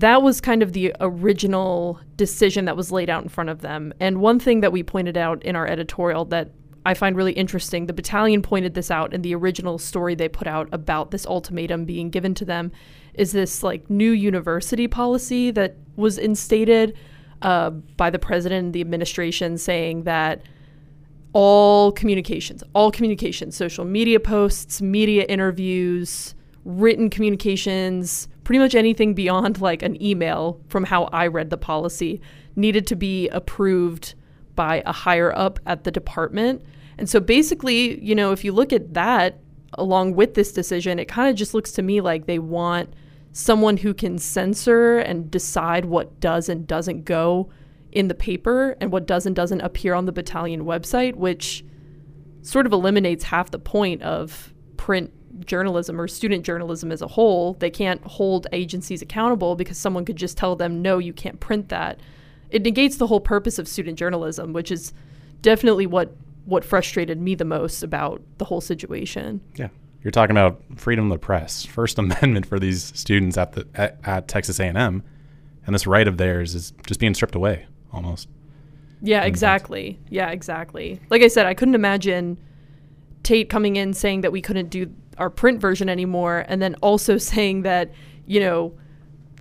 that 0.00 0.22
was 0.22 0.40
kind 0.40 0.62
of 0.62 0.72
the 0.72 0.94
original 1.00 2.00
decision 2.16 2.64
that 2.64 2.76
was 2.76 2.90
laid 2.90 3.08
out 3.08 3.22
in 3.22 3.28
front 3.28 3.50
of 3.50 3.60
them. 3.60 3.92
And 4.00 4.20
one 4.20 4.38
thing 4.38 4.60
that 4.60 4.72
we 4.72 4.82
pointed 4.82 5.16
out 5.16 5.42
in 5.44 5.56
our 5.56 5.66
editorial 5.66 6.24
that 6.26 6.50
I 6.86 6.94
find 6.94 7.16
really 7.16 7.32
interesting, 7.32 7.86
the 7.86 7.92
battalion 7.92 8.42
pointed 8.42 8.74
this 8.74 8.90
out 8.90 9.14
in 9.14 9.22
the 9.22 9.34
original 9.34 9.78
story 9.78 10.14
they 10.14 10.28
put 10.28 10.46
out 10.46 10.68
about 10.72 11.10
this 11.10 11.24
ultimatum 11.26 11.84
being 11.86 12.10
given 12.10 12.34
to 12.34 12.44
them, 12.44 12.72
is 13.14 13.32
this 13.32 13.62
like 13.62 13.88
new 13.88 14.10
university 14.10 14.86
policy 14.86 15.50
that 15.52 15.76
was 15.96 16.18
instated 16.18 16.96
uh, 17.42 17.70
by 17.70 18.10
the 18.10 18.18
president 18.18 18.66
and 18.66 18.74
the 18.74 18.80
administration 18.80 19.56
saying 19.56 20.02
that 20.04 20.42
all 21.32 21.90
communications, 21.92 22.62
all 22.74 22.90
communications, 22.90 23.56
social 23.56 23.84
media 23.84 24.20
posts, 24.20 24.82
media 24.82 25.24
interviews, 25.24 26.34
written 26.64 27.10
communications, 27.10 28.28
pretty 28.44 28.58
much 28.58 28.74
anything 28.74 29.14
beyond 29.14 29.60
like 29.60 29.82
an 29.82 30.00
email 30.02 30.60
from 30.68 30.84
how 30.84 31.04
I 31.04 31.26
read 31.26 31.50
the 31.50 31.56
policy 31.56 32.20
needed 32.56 32.86
to 32.88 32.96
be 32.96 33.28
approved 33.30 34.14
by 34.54 34.82
a 34.86 34.92
higher 34.92 35.36
up 35.36 35.58
at 35.66 35.84
the 35.84 35.90
department. 35.90 36.62
And 36.98 37.08
so 37.08 37.18
basically, 37.18 38.00
you 38.02 38.14
know, 38.14 38.32
if 38.32 38.44
you 38.44 38.52
look 38.52 38.72
at 38.72 38.94
that 38.94 39.40
along 39.72 40.14
with 40.14 40.34
this 40.34 40.52
decision, 40.52 40.98
it 40.98 41.08
kind 41.08 41.30
of 41.30 41.36
just 41.36 41.54
looks 41.54 41.72
to 41.72 41.82
me 41.82 42.00
like 42.00 42.26
they 42.26 42.38
want 42.38 42.94
someone 43.32 43.78
who 43.78 43.92
can 43.92 44.16
censor 44.16 44.98
and 44.98 45.30
decide 45.30 45.86
what 45.86 46.20
does 46.20 46.48
and 46.48 46.66
doesn't 46.68 47.04
go 47.04 47.50
in 47.90 48.08
the 48.08 48.14
paper 48.14 48.76
and 48.80 48.92
what 48.92 49.06
does 49.06 49.26
and 49.26 49.34
doesn't 49.34 49.60
appear 49.60 49.94
on 49.94 50.04
the 50.04 50.12
battalion 50.12 50.64
website, 50.64 51.14
which 51.16 51.64
sort 52.42 52.66
of 52.66 52.72
eliminates 52.72 53.24
half 53.24 53.50
the 53.50 53.58
point 53.58 54.02
of 54.02 54.52
print 54.76 55.12
journalism 55.40 56.00
or 56.00 56.08
student 56.08 56.44
journalism 56.44 56.92
as 56.92 57.02
a 57.02 57.08
whole. 57.08 57.54
They 57.54 57.70
can't 57.70 58.02
hold 58.04 58.46
agencies 58.52 59.02
accountable 59.02 59.56
because 59.56 59.78
someone 59.78 60.04
could 60.04 60.16
just 60.16 60.36
tell 60.36 60.56
them, 60.56 60.82
no, 60.82 60.98
you 60.98 61.12
can't 61.12 61.40
print 61.40 61.68
that. 61.68 62.00
It 62.50 62.62
negates 62.62 62.96
the 62.96 63.06
whole 63.06 63.20
purpose 63.20 63.58
of 63.58 63.66
student 63.66 63.98
journalism, 63.98 64.52
which 64.52 64.70
is 64.70 64.92
definitely 65.42 65.86
what 65.86 66.14
what 66.44 66.62
frustrated 66.62 67.18
me 67.18 67.34
the 67.34 67.44
most 67.44 67.82
about 67.82 68.20
the 68.36 68.44
whole 68.44 68.60
situation. 68.60 69.40
Yeah. 69.56 69.68
You're 70.02 70.10
talking 70.10 70.36
about 70.36 70.60
freedom 70.76 71.10
of 71.10 71.18
the 71.18 71.24
press, 71.24 71.64
First 71.64 71.98
Amendment 71.98 72.46
for 72.46 72.58
these 72.58 72.92
students 72.94 73.38
at 73.38 73.52
the 73.52 73.66
at, 73.74 73.98
at 74.04 74.28
Texas 74.28 74.60
A&M, 74.60 75.02
and 75.66 75.74
this 75.74 75.86
right 75.86 76.06
of 76.06 76.18
theirs 76.18 76.54
is 76.54 76.72
just 76.86 77.00
being 77.00 77.14
stripped 77.14 77.34
away 77.34 77.66
almost. 77.92 78.28
Yeah, 79.00 79.24
exactly. 79.24 79.98
Yeah, 80.08 80.30
exactly. 80.30 81.00
Like 81.10 81.22
I 81.22 81.28
said, 81.28 81.46
I 81.46 81.54
couldn't 81.54 81.74
imagine 81.74 82.38
Tate 83.22 83.48
coming 83.48 83.76
in 83.76 83.92
saying 83.92 84.20
that 84.22 84.32
we 84.32 84.40
couldn't 84.40 84.68
do 84.68 84.86
our 85.18 85.30
print 85.30 85.60
version 85.60 85.88
anymore 85.88 86.44
and 86.48 86.60
then 86.60 86.74
also 86.76 87.18
saying 87.32 87.62
that 87.62 87.92
you 88.26 88.40
know 88.40 88.74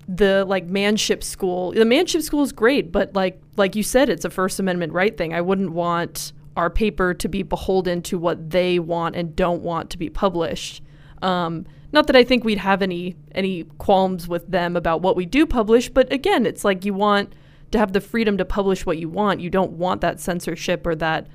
the 0.08 0.44
like 0.46 0.66
manship 0.66 1.24
school 1.24 1.72
the 1.72 1.86
manship 1.86 2.22
school 2.22 2.44
is 2.44 2.52
great 2.52 2.92
but 2.92 3.14
like 3.16 3.42
like 3.56 3.76
you 3.76 3.84
said 3.84 4.10
it's 4.10 4.26
a 4.26 4.30
first 4.30 4.60
amendment 4.60 4.92
right 4.92 5.18
thing 5.18 5.34
i 5.34 5.40
wouldn't 5.40 5.72
want 5.72 6.34
our 6.58 6.70
paper 6.70 7.14
to 7.14 7.30
be 7.30 7.42
beholden 7.42 8.02
to 8.02 8.20
what 8.20 8.50
they 8.50 8.80
want 8.80 9.16
and 9.16 9.36
don't 9.36 9.62
want 9.62 9.90
to 9.90 9.98
be 9.98 10.10
published 10.10 10.82
um, 11.22 11.66
not 11.94 12.08
that 12.08 12.16
I 12.16 12.24
think 12.24 12.44
we'd 12.44 12.58
have 12.58 12.82
any 12.82 13.16
any 13.34 13.64
qualms 13.78 14.28
with 14.28 14.48
them 14.48 14.76
about 14.76 15.02
what 15.02 15.16
we 15.16 15.26
do 15.26 15.46
publish, 15.46 15.90
but 15.90 16.12
again, 16.12 16.46
it's 16.46 16.66
like 16.66 16.84
you 16.84 16.94
want 16.94 17.34
to 17.72 17.78
have 17.78 17.94
the 17.94 18.02
freedom 18.02 18.38
to 18.38 18.46
publish 18.46 18.86
what 18.86 18.98
you 18.98 19.08
want. 19.08 19.40
You 19.40 19.50
don't 19.50 19.74
want 19.74 20.02
that 20.02 20.20
censorship 20.20 20.86
or 20.86 20.96
that 20.96 21.28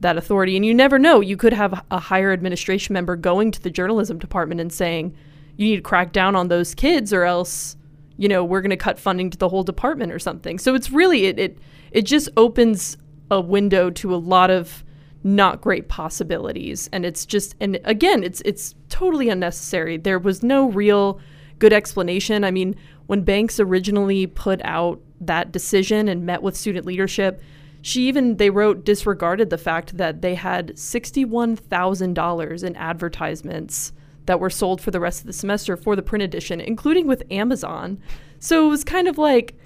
that 0.00 0.16
authority. 0.16 0.56
And 0.56 0.64
you 0.64 0.74
never 0.74 0.98
know. 0.98 1.20
You 1.20 1.36
could 1.36 1.52
have 1.52 1.84
a 1.90 1.98
higher 1.98 2.32
administration 2.32 2.92
member 2.92 3.16
going 3.16 3.50
to 3.52 3.62
the 3.62 3.70
journalism 3.70 4.18
department 4.18 4.60
and 4.60 4.72
saying, 4.72 5.16
you 5.56 5.68
need 5.68 5.76
to 5.76 5.82
crack 5.82 6.12
down 6.12 6.36
on 6.36 6.48
those 6.48 6.74
kids 6.74 7.12
or 7.12 7.24
else, 7.24 7.76
you 8.18 8.28
know, 8.28 8.44
we're 8.44 8.60
going 8.60 8.70
to 8.70 8.76
cut 8.76 8.98
funding 8.98 9.30
to 9.30 9.38
the 9.38 9.48
whole 9.48 9.62
department 9.62 10.12
or 10.12 10.18
something. 10.18 10.58
So 10.58 10.74
it's 10.74 10.90
really, 10.90 11.26
it, 11.26 11.38
it, 11.38 11.58
it 11.92 12.02
just 12.02 12.28
opens 12.36 12.98
a 13.30 13.40
window 13.40 13.90
to 13.90 14.14
a 14.14 14.16
lot 14.16 14.50
of 14.50 14.84
not 15.24 15.60
great 15.60 15.88
possibilities. 15.88 16.88
And 16.92 17.04
it's 17.04 17.26
just, 17.26 17.54
and 17.58 17.80
again, 17.84 18.22
it's, 18.22 18.42
it's 18.44 18.74
totally 18.88 19.28
unnecessary. 19.28 19.96
There 19.96 20.18
was 20.18 20.42
no 20.42 20.70
real 20.70 21.20
good 21.58 21.72
explanation. 21.72 22.44
I 22.44 22.50
mean, 22.50 22.76
when 23.06 23.22
Banks 23.22 23.58
originally 23.58 24.26
put 24.26 24.60
out 24.62 25.00
that 25.20 25.52
decision 25.52 26.08
and 26.08 26.26
met 26.26 26.42
with 26.42 26.56
student 26.56 26.86
leadership, 26.86 27.40
she 27.86 28.08
even, 28.08 28.36
they 28.38 28.50
wrote, 28.50 28.84
disregarded 28.84 29.48
the 29.48 29.56
fact 29.56 29.96
that 29.96 30.20
they 30.20 30.34
had 30.34 30.74
$61,000 30.74 32.64
in 32.64 32.74
advertisements 32.74 33.92
that 34.24 34.40
were 34.40 34.50
sold 34.50 34.80
for 34.80 34.90
the 34.90 34.98
rest 34.98 35.20
of 35.20 35.28
the 35.28 35.32
semester 35.32 35.76
for 35.76 35.94
the 35.94 36.02
print 36.02 36.24
edition, 36.24 36.60
including 36.60 37.06
with 37.06 37.22
Amazon. 37.30 38.02
So 38.40 38.66
it 38.66 38.70
was 38.70 38.82
kind 38.82 39.06
of 39.06 39.18
like, 39.18 39.56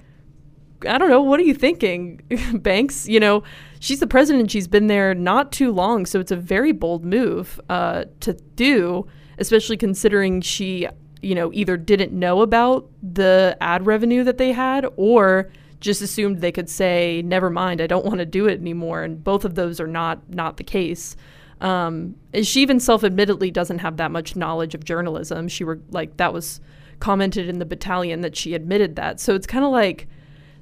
I 0.87 0.99
don't 0.99 1.09
know, 1.09 1.23
what 1.23 1.39
are 1.39 1.43
you 1.43 1.55
thinking, 1.55 2.21
Banks? 2.53 3.07
You 3.07 3.19
know, 3.19 3.41
she's 3.79 3.99
the 3.99 4.05
president. 4.05 4.51
She's 4.51 4.67
been 4.67 4.85
there 4.85 5.15
not 5.15 5.51
too 5.51 5.71
long, 5.71 6.05
so 6.05 6.19
it's 6.19 6.31
a 6.31 6.35
very 6.35 6.73
bold 6.73 7.03
move 7.03 7.59
uh, 7.69 8.05
to 8.19 8.33
do, 8.33 9.07
especially 9.39 9.77
considering 9.77 10.41
she, 10.41 10.87
you 11.23 11.33
know, 11.33 11.51
either 11.53 11.75
didn't 11.75 12.13
know 12.13 12.43
about 12.43 12.87
the 13.01 13.57
ad 13.61 13.87
revenue 13.87 14.23
that 14.25 14.37
they 14.37 14.51
had 14.51 14.85
or 14.95 15.49
just 15.81 16.01
assumed 16.01 16.39
they 16.39 16.51
could 16.51 16.69
say, 16.69 17.21
"Never 17.25 17.49
mind, 17.49 17.81
I 17.81 17.87
don't 17.87 18.05
want 18.05 18.19
to 18.19 18.25
do 18.25 18.47
it 18.47 18.59
anymore." 18.59 19.03
And 19.03 19.21
both 19.23 19.43
of 19.43 19.55
those 19.55 19.81
are 19.81 19.87
not 19.87 20.29
not 20.29 20.57
the 20.57 20.63
case. 20.63 21.15
Um, 21.59 22.15
she 22.41 22.61
even 22.61 22.79
self-admittedly 22.79 23.51
doesn't 23.51 23.79
have 23.79 23.97
that 23.97 24.11
much 24.11 24.35
knowledge 24.35 24.73
of 24.73 24.83
journalism. 24.85 25.47
She 25.47 25.63
were 25.63 25.79
like 25.91 26.17
that 26.17 26.33
was 26.33 26.61
commented 26.99 27.49
in 27.49 27.59
the 27.59 27.65
battalion 27.65 28.21
that 28.21 28.35
she 28.35 28.53
admitted 28.53 28.95
that. 28.95 29.19
So 29.19 29.35
it's 29.35 29.47
kind 29.47 29.65
of 29.65 29.71
like 29.71 30.07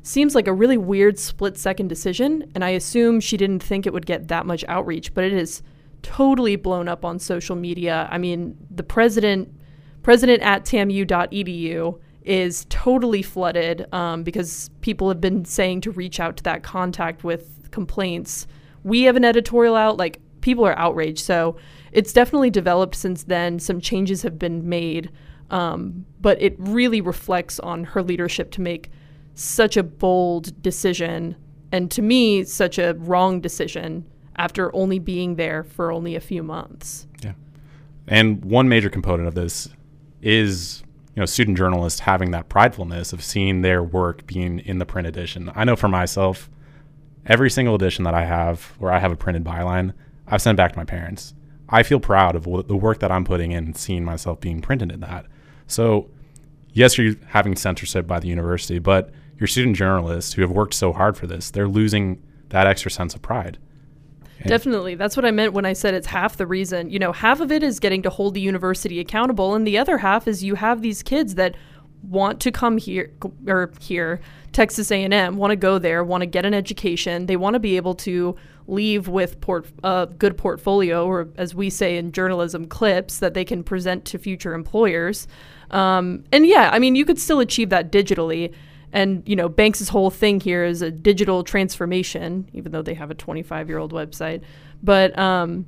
seems 0.02 0.34
like 0.34 0.48
a 0.48 0.54
really 0.54 0.78
weird 0.78 1.20
split-second 1.20 1.88
decision, 1.88 2.50
and 2.56 2.64
I 2.64 2.70
assume 2.70 3.20
she 3.20 3.38
didn't 3.38 3.62
think 3.62 3.86
it 3.86 3.94
would 3.94 4.06
get 4.06 4.30
that 4.30 4.46
much 4.46 4.64
outreach, 4.68 5.14
but 5.14 5.26
it 5.26 5.34
is 5.34 5.62
totally 6.02 6.56
blown 6.56 6.88
up 6.88 7.04
on 7.04 7.20
social 7.20 7.56
media. 7.56 8.08
I 8.10 8.18
mean, 8.18 8.58
the 8.72 8.84
president 8.84 9.54
president 10.02 10.42
at 10.42 10.64
tamu.edu 10.64 12.00
is 12.30 12.66
totally 12.70 13.22
flooded 13.22 13.92
um, 13.94 14.24
because 14.24 14.70
people 14.82 15.10
have 15.10 15.20
been 15.20 15.44
saying 15.46 15.82
to 15.82 15.92
reach 15.92 16.20
out 16.20 16.38
to 16.38 16.44
that 16.44 16.64
contact 16.64 17.24
with 17.24 17.72
complaints. 17.72 18.48
We 18.84 19.04
have 19.04 19.16
an 19.16 19.26
editorial 19.26 19.76
out, 19.76 19.98
like 19.98 20.20
people 20.42 20.66
are 20.66 20.78
outraged. 20.78 21.20
So 21.20 21.58
it's 21.92 22.14
definitely 22.14 22.52
developed 22.52 22.96
since 22.96 23.24
then. 23.24 23.60
Some 23.60 23.82
changes 23.82 24.22
have 24.22 24.38
been 24.38 24.70
made, 24.70 25.12
um, 25.50 26.06
but 26.22 26.42
it 26.42 26.56
really 26.60 27.02
reflects 27.02 27.60
on 27.60 27.84
her 27.84 28.04
leadership 28.04 28.52
to 28.52 28.62
make 28.62 28.92
such 29.34 29.76
a 29.76 29.84
bold 29.84 30.62
decision 30.62 31.36
and 31.72 31.92
to 31.92 32.02
me, 32.02 32.44
such 32.44 32.78
a 32.78 32.94
wrong 32.96 33.42
decision 33.42 34.06
after 34.36 34.74
only 34.76 35.00
being 35.00 35.36
there 35.36 35.64
for 35.64 35.92
only 35.92 36.16
a 36.16 36.20
few 36.20 36.42
months. 36.42 37.08
Yeah. 37.24 37.34
And 38.08 38.44
one 38.44 38.70
major 38.70 38.90
component 38.90 39.28
of 39.28 39.36
this 39.36 39.70
is 40.22 40.84
know 41.20 41.26
student 41.26 41.58
journalists 41.58 42.00
having 42.00 42.32
that 42.32 42.50
pridefulness 42.50 43.14
of 43.14 43.24
seeing 43.24 43.62
their 43.62 43.84
work 43.84 44.26
being 44.26 44.60
in 44.60 44.80
the 44.80 44.86
print 44.86 45.08
edition. 45.08 45.52
I 45.56 45.64
know 45.64 45.76
for 45.76 45.88
myself, 45.88 46.50
every 47.26 47.50
single 47.50 47.76
edition 47.76 48.04
that 48.06 48.14
I 48.14 48.26
have 48.26 48.64
where 48.80 48.92
I 48.92 49.00
have 49.00 49.12
a 49.12 49.16
printed 49.16 49.44
byline, 49.44 49.94
I've 50.28 50.42
sent 50.42 50.58
back 50.58 50.74
to 50.74 50.78
my 50.78 50.86
parents. 50.86 51.34
I 51.70 51.84
feel 51.84 52.00
proud 52.00 52.36
of 52.36 52.46
the 52.46 52.76
work 52.76 53.00
that 53.00 53.12
I'm 53.12 53.24
putting 53.24 53.52
in, 53.52 53.76
seeing 53.76 54.04
myself 54.04 54.40
being 54.40 54.60
printed 54.62 54.92
in 54.92 55.02
that. 55.02 55.28
So, 55.68 56.10
yes, 56.72 56.98
you're 56.98 57.16
having 57.28 57.56
censorship 57.56 58.08
by 58.08 58.20
the 58.20 58.28
university, 58.28 58.80
but 58.80 59.12
your 59.38 59.48
student 59.48 59.76
journalists 59.76 60.34
who 60.34 60.42
have 60.42 60.52
worked 60.52 60.74
so 60.74 60.92
hard 60.92 61.16
for 61.16 61.28
this, 61.28 61.52
they're 61.52 61.68
losing 61.68 62.24
that 62.50 62.66
extra 62.66 62.90
sense 62.90 63.14
of 63.14 63.22
pride. 63.22 63.60
Definitely. 64.46 64.96
That's 64.96 65.16
what 65.18 65.26
I 65.26 65.32
meant 65.32 65.54
when 65.54 65.66
I 65.66 65.74
said 65.74 65.94
it's 65.94 66.08
half 66.08 66.38
the 66.38 66.48
reason. 66.48 66.90
You 66.90 67.00
know, 67.00 67.12
half 67.12 67.40
of 67.40 67.52
it 67.52 67.64
is 67.64 67.80
getting 67.80 68.02
to 68.04 68.10
hold 68.10 68.34
the 68.34 68.42
university 68.42 69.00
accountable, 69.00 69.54
and 69.54 69.68
the 69.68 69.78
other 69.78 69.98
half 69.98 70.28
is 70.28 70.44
you 70.44 70.56
have 70.56 70.82
these 70.82 71.04
kids 71.04 71.36
that 71.36 71.56
want 72.02 72.40
to 72.40 72.52
come 72.52 72.78
here 72.78 73.12
or 73.48 73.72
here 73.82 74.22
Texas 74.52 74.92
A&M 74.92 75.38
want 75.38 75.52
to 75.52 75.56
go 75.56 75.78
there 75.78 76.04
want 76.04 76.22
to 76.22 76.26
get 76.26 76.46
an 76.46 76.54
education 76.54 77.26
they 77.26 77.36
want 77.36 77.56
to 77.56 77.60
be 77.60 77.76
able 77.76 77.94
to 77.94 78.36
leave 78.68 79.08
with 79.08 79.42
port 79.42 79.68
a 79.84 79.86
uh, 79.86 80.06
good 80.06 80.38
portfolio 80.38 81.06
or 81.06 81.28
as 81.38 81.54
we 81.54 81.70
say 81.70 81.98
in 81.98 82.12
journalism 82.12 82.66
clips 82.66 83.20
that 83.20 83.34
they 83.34 83.44
can 83.44 83.64
present 83.64 84.06
to 84.06 84.18
future 84.18 84.54
employers 84.54 85.28
um, 85.72 86.24
and 86.32 86.48
yeah 86.48 86.70
I 86.72 86.80
mean 86.80 86.96
you 86.96 87.04
could 87.04 87.20
still 87.20 87.42
achieve 87.42 87.70
that 87.70 87.92
digitally 87.92 88.54
and 88.92 89.24
you 89.28 89.36
know, 89.36 89.50
Banks's 89.50 89.90
whole 89.90 90.10
thing 90.10 90.40
here 90.40 90.64
is 90.64 90.82
a 90.82 90.92
digital 90.92 91.44
transformation, 91.44 92.50
even 92.54 92.72
though 92.72 92.82
they 92.82 92.94
have 92.94 93.12
a 93.12 93.16
25 93.16 93.70
year 93.70 93.78
old 93.78 93.94
website. 93.94 94.42
But 94.82 95.18
um, 95.18 95.66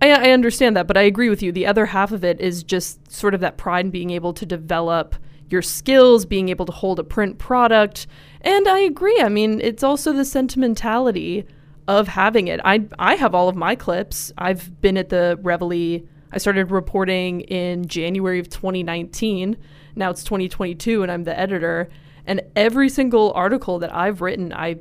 I, 0.00 0.10
I 0.10 0.30
understand 0.30 0.76
that, 0.76 0.86
but 0.86 0.96
I 0.96 1.02
agree 1.02 1.28
with 1.28 1.42
you. 1.42 1.52
The 1.52 1.66
other 1.66 1.86
half 1.86 2.12
of 2.12 2.24
it 2.24 2.40
is 2.40 2.62
just 2.62 3.10
sort 3.10 3.34
of 3.34 3.40
that 3.40 3.56
pride 3.56 3.86
in 3.86 3.90
being 3.90 4.10
able 4.10 4.32
to 4.34 4.46
develop 4.46 5.14
your 5.50 5.62
skills, 5.62 6.24
being 6.24 6.48
able 6.48 6.66
to 6.66 6.72
hold 6.72 6.98
a 6.98 7.04
print 7.04 7.38
product. 7.38 8.06
And 8.40 8.66
I 8.68 8.80
agree. 8.80 9.20
I 9.20 9.28
mean, 9.28 9.60
it's 9.60 9.82
also 9.82 10.12
the 10.12 10.24
sentimentality 10.24 11.46
of 11.86 12.08
having 12.08 12.48
it. 12.48 12.60
I 12.64 12.86
I 12.98 13.14
have 13.16 13.34
all 13.34 13.48
of 13.48 13.56
my 13.56 13.74
clips. 13.74 14.32
I've 14.38 14.80
been 14.80 14.96
at 14.96 15.10
the 15.10 15.38
Reveille. 15.42 16.02
I 16.32 16.38
started 16.38 16.70
reporting 16.70 17.42
in 17.42 17.86
January 17.86 18.40
of 18.40 18.48
2019. 18.48 19.56
Now 19.94 20.10
it's 20.10 20.24
2022 20.24 21.02
and 21.02 21.12
I'm 21.12 21.24
the 21.24 21.38
editor. 21.38 21.88
And 22.26 22.42
every 22.56 22.88
single 22.88 23.32
article 23.34 23.78
that 23.80 23.94
I've 23.94 24.20
written, 24.20 24.52
I 24.52 24.76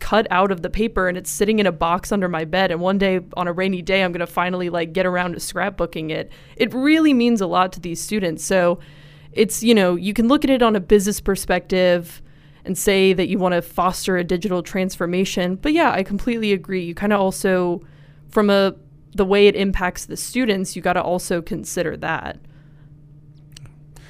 cut 0.00 0.26
out 0.30 0.50
of 0.50 0.62
the 0.62 0.70
paper 0.70 1.08
and 1.08 1.18
it's 1.18 1.30
sitting 1.30 1.58
in 1.58 1.66
a 1.66 1.72
box 1.72 2.12
under 2.12 2.28
my 2.28 2.44
bed 2.44 2.70
and 2.70 2.80
one 2.80 2.98
day 2.98 3.20
on 3.36 3.48
a 3.48 3.52
rainy 3.52 3.82
day 3.82 4.02
I'm 4.02 4.12
going 4.12 4.20
to 4.20 4.26
finally 4.26 4.70
like 4.70 4.92
get 4.92 5.06
around 5.06 5.32
to 5.32 5.38
scrapbooking 5.38 6.10
it. 6.10 6.30
It 6.56 6.72
really 6.72 7.12
means 7.12 7.40
a 7.40 7.46
lot 7.46 7.72
to 7.72 7.80
these 7.80 8.00
students. 8.00 8.44
So 8.44 8.78
it's, 9.32 9.62
you 9.62 9.74
know, 9.74 9.96
you 9.96 10.14
can 10.14 10.28
look 10.28 10.44
at 10.44 10.50
it 10.50 10.62
on 10.62 10.76
a 10.76 10.80
business 10.80 11.20
perspective 11.20 12.22
and 12.64 12.76
say 12.76 13.12
that 13.12 13.28
you 13.28 13.38
want 13.38 13.54
to 13.54 13.62
foster 13.62 14.16
a 14.16 14.24
digital 14.24 14.62
transformation. 14.62 15.56
But 15.56 15.72
yeah, 15.72 15.90
I 15.92 16.02
completely 16.02 16.52
agree. 16.52 16.84
You 16.84 16.94
kind 16.94 17.12
of 17.12 17.20
also 17.20 17.82
from 18.28 18.50
a 18.50 18.74
the 19.14 19.24
way 19.24 19.46
it 19.46 19.56
impacts 19.56 20.06
the 20.06 20.16
students, 20.16 20.76
you 20.76 20.82
got 20.82 20.92
to 20.92 21.02
also 21.02 21.42
consider 21.42 21.96
that. 21.96 22.38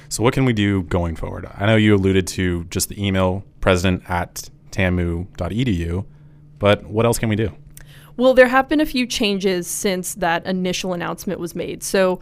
So, 0.09 0.23
what 0.23 0.33
can 0.33 0.43
we 0.45 0.53
do 0.53 0.81
going 0.83 1.15
forward? 1.15 1.47
I 1.55 1.67
know 1.67 1.75
you 1.75 1.95
alluded 1.95 2.25
to 2.29 2.63
just 2.65 2.89
the 2.89 3.03
email 3.03 3.43
president 3.61 4.09
at 4.09 4.49
tamu.edu, 4.71 6.05
but 6.57 6.83
what 6.85 7.05
else 7.05 7.19
can 7.19 7.29
we 7.29 7.35
do? 7.35 7.55
Well, 8.17 8.33
there 8.33 8.47
have 8.47 8.67
been 8.67 8.81
a 8.81 8.87
few 8.87 9.05
changes 9.05 9.67
since 9.67 10.15
that 10.15 10.45
initial 10.47 10.93
announcement 10.93 11.39
was 11.39 11.53
made. 11.53 11.83
So, 11.83 12.19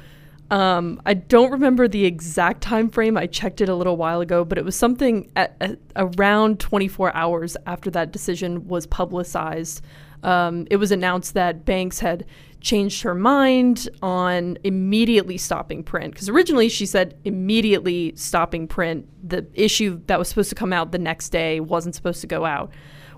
um, 0.52 1.02
I 1.06 1.14
don't 1.14 1.50
remember 1.50 1.88
the 1.88 2.06
exact 2.06 2.62
time 2.62 2.90
frame. 2.90 3.16
I 3.18 3.26
checked 3.26 3.62
it 3.62 3.70
a 3.70 3.76
little 3.76 3.96
while 3.96 4.20
ago, 4.20 4.44
but 4.44 4.58
it 4.58 4.66
was 4.66 4.76
something 4.76 5.32
at, 5.38 5.56
at 5.62 5.80
around 5.96 6.60
24 6.60 7.16
hours 7.16 7.56
after 7.66 7.90
that 7.92 8.12
decision 8.12 8.68
was 8.68 8.86
publicized. 8.86 9.82
Um, 10.24 10.68
it 10.70 10.76
was 10.78 10.92
announced 10.92 11.36
that 11.36 11.64
Banks 11.64 12.00
had 12.00 12.26
changed 12.62 13.02
her 13.04 13.14
mind 13.14 13.88
on 14.02 14.58
immediately 14.64 15.38
stopping 15.38 15.84
print. 15.84 16.14
Because 16.14 16.30
originally 16.30 16.70
she 16.70 16.86
said 16.86 17.18
immediately 17.24 18.14
stopping 18.16 18.68
print 18.68 19.08
the 19.28 19.46
issue 19.54 20.02
that 20.08 20.20
was 20.20 20.28
supposed 20.28 20.50
to 20.50 20.56
come 20.56 20.74
out 20.74 20.92
the 20.92 21.00
next 21.00 21.30
day 21.30 21.60
wasn't 21.60 21.96
supposed 21.96 22.22
to 22.22 22.28
go 22.28 22.46
out. 22.46 22.72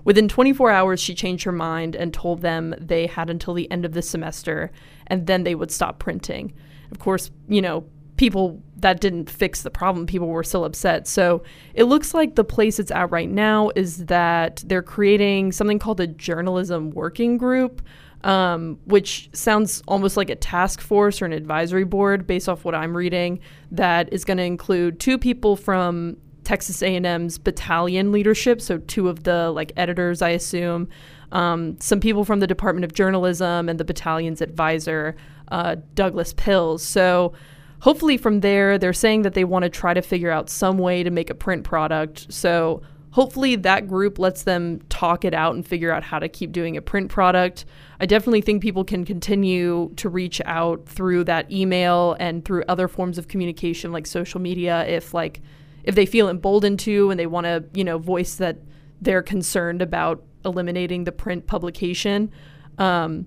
Within 0.04 0.28
24 0.28 0.70
hours 0.70 1.00
she 1.00 1.14
changed 1.14 1.44
her 1.44 1.52
mind 1.52 1.94
and 1.94 2.12
told 2.12 2.42
them 2.42 2.74
they 2.78 3.06
had 3.06 3.30
until 3.30 3.54
the 3.54 3.70
end 3.70 3.84
of 3.84 3.92
the 3.92 4.02
semester 4.02 4.70
and 5.06 5.26
then 5.26 5.44
they 5.44 5.54
would 5.54 5.70
stop 5.70 5.98
printing. 5.98 6.52
Of 6.90 6.98
course 6.98 7.30
you 7.48 7.62
know 7.62 7.84
people 8.16 8.62
that 8.76 9.00
didn't 9.00 9.30
fix 9.30 9.62
the 9.62 9.70
problem. 9.70 10.06
People 10.06 10.28
were 10.28 10.44
still 10.44 10.66
upset. 10.66 11.08
So 11.08 11.42
it 11.72 11.84
looks 11.84 12.12
like 12.12 12.34
the 12.34 12.44
place 12.44 12.78
it's 12.78 12.90
at 12.90 13.10
right 13.10 13.30
now 13.30 13.70
is 13.74 14.04
that 14.06 14.62
they're 14.66 14.82
creating 14.82 15.52
something 15.52 15.78
called 15.78 16.00
a 16.00 16.06
journalism 16.06 16.90
working 16.90 17.38
group 17.38 17.80
um, 18.24 18.78
which 18.84 19.30
sounds 19.32 19.82
almost 19.88 20.16
like 20.16 20.30
a 20.30 20.36
task 20.36 20.80
force 20.80 21.22
or 21.22 21.26
an 21.26 21.32
advisory 21.32 21.84
board 21.84 22.26
based 22.26 22.48
off 22.48 22.64
what 22.64 22.74
I'm 22.74 22.96
reading 22.96 23.40
that 23.70 24.12
is 24.12 24.24
going 24.24 24.36
to 24.38 24.44
include 24.44 25.00
two 25.00 25.18
people 25.18 25.56
from 25.56 26.16
Texas 26.44 26.82
A&M's 26.82 27.38
battalion 27.38 28.12
leadership, 28.12 28.60
so 28.60 28.78
two 28.78 29.08
of 29.08 29.22
the 29.24 29.50
like 29.50 29.72
editors, 29.76 30.22
I 30.22 30.30
assume, 30.30 30.88
um, 31.32 31.78
some 31.80 32.00
people 32.00 32.24
from 32.24 32.40
the 32.40 32.46
Department 32.46 32.84
of 32.84 32.92
Journalism 32.92 33.68
and 33.68 33.78
the 33.78 33.84
battalion's 33.84 34.40
advisor, 34.40 35.16
uh, 35.52 35.76
Douglas 35.94 36.34
Pils. 36.34 36.80
So 36.80 37.32
hopefully 37.80 38.16
from 38.16 38.40
there, 38.40 38.78
they're 38.78 38.92
saying 38.92 39.22
that 39.22 39.34
they 39.34 39.44
want 39.44 39.62
to 39.62 39.68
try 39.68 39.94
to 39.94 40.02
figure 40.02 40.30
out 40.30 40.50
some 40.50 40.78
way 40.78 41.02
to 41.02 41.10
make 41.10 41.30
a 41.30 41.34
print 41.34 41.64
product. 41.64 42.32
So 42.32 42.82
hopefully 43.12 43.56
that 43.56 43.88
group 43.88 44.18
lets 44.18 44.44
them 44.44 44.80
talk 44.88 45.24
it 45.24 45.34
out 45.34 45.54
and 45.54 45.66
figure 45.66 45.92
out 45.92 46.02
how 46.02 46.18
to 46.18 46.28
keep 46.28 46.52
doing 46.52 46.76
a 46.76 46.82
print 46.82 47.10
product. 47.10 47.64
I 47.98 48.06
definitely 48.06 48.40
think 48.40 48.62
people 48.62 48.84
can 48.84 49.04
continue 49.04 49.92
to 49.96 50.08
reach 50.08 50.40
out 50.44 50.86
through 50.86 51.24
that 51.24 51.50
email 51.50 52.16
and 52.20 52.44
through 52.44 52.64
other 52.68 52.88
forms 52.88 53.18
of 53.18 53.28
communication 53.28 53.92
like 53.92 54.06
social 54.06 54.40
media 54.40 54.86
if 54.86 55.12
like 55.12 55.40
if 55.82 55.94
they 55.94 56.06
feel 56.06 56.28
emboldened 56.28 56.78
to 56.80 57.10
and 57.10 57.18
they 57.18 57.26
want 57.26 57.46
to, 57.46 57.64
you 57.74 57.84
know, 57.84 57.98
voice 57.98 58.36
that 58.36 58.58
they're 59.00 59.22
concerned 59.22 59.82
about 59.82 60.22
eliminating 60.44 61.04
the 61.04 61.12
print 61.12 61.46
publication. 61.46 62.30
Um, 62.78 63.26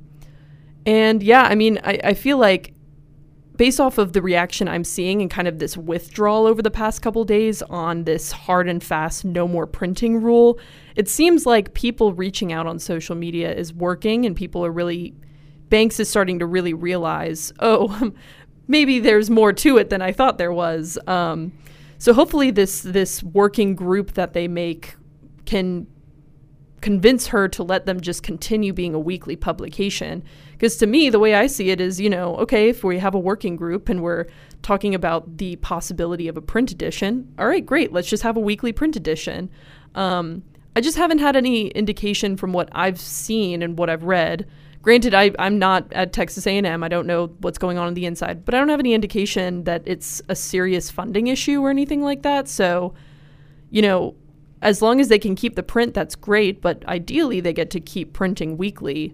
and 0.86 1.24
yeah, 1.24 1.44
I 1.44 1.56
mean, 1.56 1.80
I, 1.84 2.00
I 2.04 2.14
feel 2.14 2.38
like 2.38 2.74
based 3.56 3.80
off 3.80 3.98
of 3.98 4.14
the 4.14 4.22
reaction 4.22 4.68
I'm 4.68 4.84
seeing 4.84 5.22
and 5.22 5.30
kind 5.30 5.48
of 5.48 5.60
this 5.60 5.78
withdrawal 5.78 6.48
over 6.48 6.62
the 6.62 6.72
past 6.72 7.02
couple 7.02 7.24
days 7.24 7.62
on 7.64 8.04
this 8.04 8.32
hard 8.32 8.68
and 8.68 8.84
fast 8.84 9.24
no 9.24 9.48
more 9.48 9.68
printing 9.68 10.22
rule, 10.22 10.60
it 10.96 11.08
seems 11.08 11.46
like 11.46 11.74
people 11.74 12.14
reaching 12.14 12.52
out 12.52 12.66
on 12.66 12.80
social 12.80 13.16
media 13.16 13.54
is 13.54 13.74
working 13.74 14.26
and 14.26 14.36
people 14.36 14.66
are 14.66 14.72
really 14.72 15.14
Banks 15.70 16.00
is 16.00 16.08
starting 16.08 16.38
to 16.38 16.46
really 16.46 16.76
realize, 16.76 17.52
oh, 17.60 18.12
maybe 18.68 19.00
there's 19.00 19.32
more 19.32 19.52
to 19.54 19.78
it 19.78 19.90
than 19.90 20.04
I 20.04 20.12
thought 20.12 20.38
there 20.38 20.54
was. 20.54 21.00
Um, 21.08 21.52
so 21.98 22.14
hopefully 22.14 22.52
this 22.52 22.82
this 22.82 23.24
working 23.24 23.76
group 23.76 24.14
that 24.14 24.34
they 24.34 24.48
make 24.48 24.96
can 25.46 25.88
convince 26.82 27.28
her 27.28 27.48
to 27.48 27.64
let 27.64 27.86
them 27.86 28.02
just 28.02 28.22
continue 28.24 28.74
being 28.74 28.94
a 28.94 29.00
weekly 29.00 29.36
publication. 29.36 30.24
Because 30.64 30.78
to 30.78 30.88
me, 30.88 31.10
the 31.10 31.20
way 31.20 31.36
I 31.36 31.48
see 31.48 31.72
it 31.72 31.82
is, 31.82 32.00
you 32.00 32.10
know, 32.10 32.38
okay, 32.38 32.70
if 32.70 32.86
we 32.86 32.98
have 32.98 33.14
a 33.14 33.20
working 33.20 33.58
group 33.58 33.90
and 33.90 34.02
we're 34.02 34.28
talking 34.62 34.96
about 34.96 35.36
the 35.36 35.58
possibility 35.58 36.30
of 36.30 36.38
a 36.38 36.42
print 36.42 36.72
edition, 36.72 37.34
all 37.38 37.48
right, 37.48 37.66
great, 37.66 37.92
let's 37.92 38.08
just 38.08 38.24
have 38.24 38.38
a 38.38 38.40
weekly 38.40 38.72
print 38.72 38.96
edition. 38.96 39.50
Um, 39.94 40.42
I 40.74 40.80
just 40.80 40.96
haven't 40.96 41.18
had 41.18 41.36
any 41.36 41.68
indication 41.68 42.38
from 42.38 42.54
what 42.54 42.70
I've 42.72 42.98
seen 42.98 43.62
and 43.62 43.78
what 43.78 43.90
I've 43.90 44.06
read. 44.06 44.48
Granted, 44.82 45.14
I, 45.14 45.32
I'm 45.38 45.60
not 45.60 45.92
at 45.92 46.14
Texas 46.14 46.48
A&M. 46.48 46.82
I 46.82 46.88
don't 46.88 47.08
know 47.08 47.28
what's 47.42 47.58
going 47.58 47.78
on 47.78 47.88
on 47.88 47.94
the 47.94 48.06
inside, 48.06 48.46
but 48.46 48.56
I 48.56 48.60
don't 48.60 48.70
have 48.70 48.80
any 48.80 48.94
indication 48.94 49.66
that 49.66 49.82
it's 49.86 50.22
a 50.30 50.36
serious 50.36 50.90
funding 50.90 51.28
issue 51.28 51.60
or 51.60 51.72
anything 51.72 52.02
like 52.02 52.22
that. 52.22 52.48
So, 52.48 52.94
you 53.70 53.82
know, 53.82 54.16
as 54.62 54.82
long 54.82 55.02
as 55.02 55.10
they 55.10 55.20
can 55.20 55.36
keep 55.36 55.58
the 55.58 55.62
print, 55.64 55.94
that's 55.94 56.16
great. 56.16 56.62
But 56.62 56.86
ideally, 56.88 57.42
they 57.42 57.52
get 57.52 57.70
to 57.72 57.82
keep 57.82 58.14
printing 58.14 58.56
weekly. 58.56 59.14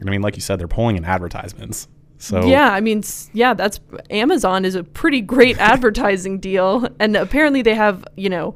I 0.00 0.10
mean, 0.10 0.22
like 0.22 0.36
you 0.36 0.42
said, 0.42 0.58
they're 0.58 0.68
pulling 0.68 0.96
in 0.96 1.04
advertisements. 1.04 1.88
So 2.18 2.46
yeah, 2.46 2.70
I 2.70 2.80
mean, 2.80 3.02
yeah, 3.32 3.54
that's 3.54 3.80
Amazon 4.10 4.64
is 4.64 4.74
a 4.74 4.84
pretty 4.84 5.22
great 5.22 5.58
advertising 5.60 6.38
deal, 6.38 6.86
and 6.98 7.16
apparently 7.16 7.62
they 7.62 7.74
have 7.74 8.04
you 8.16 8.28
know 8.28 8.54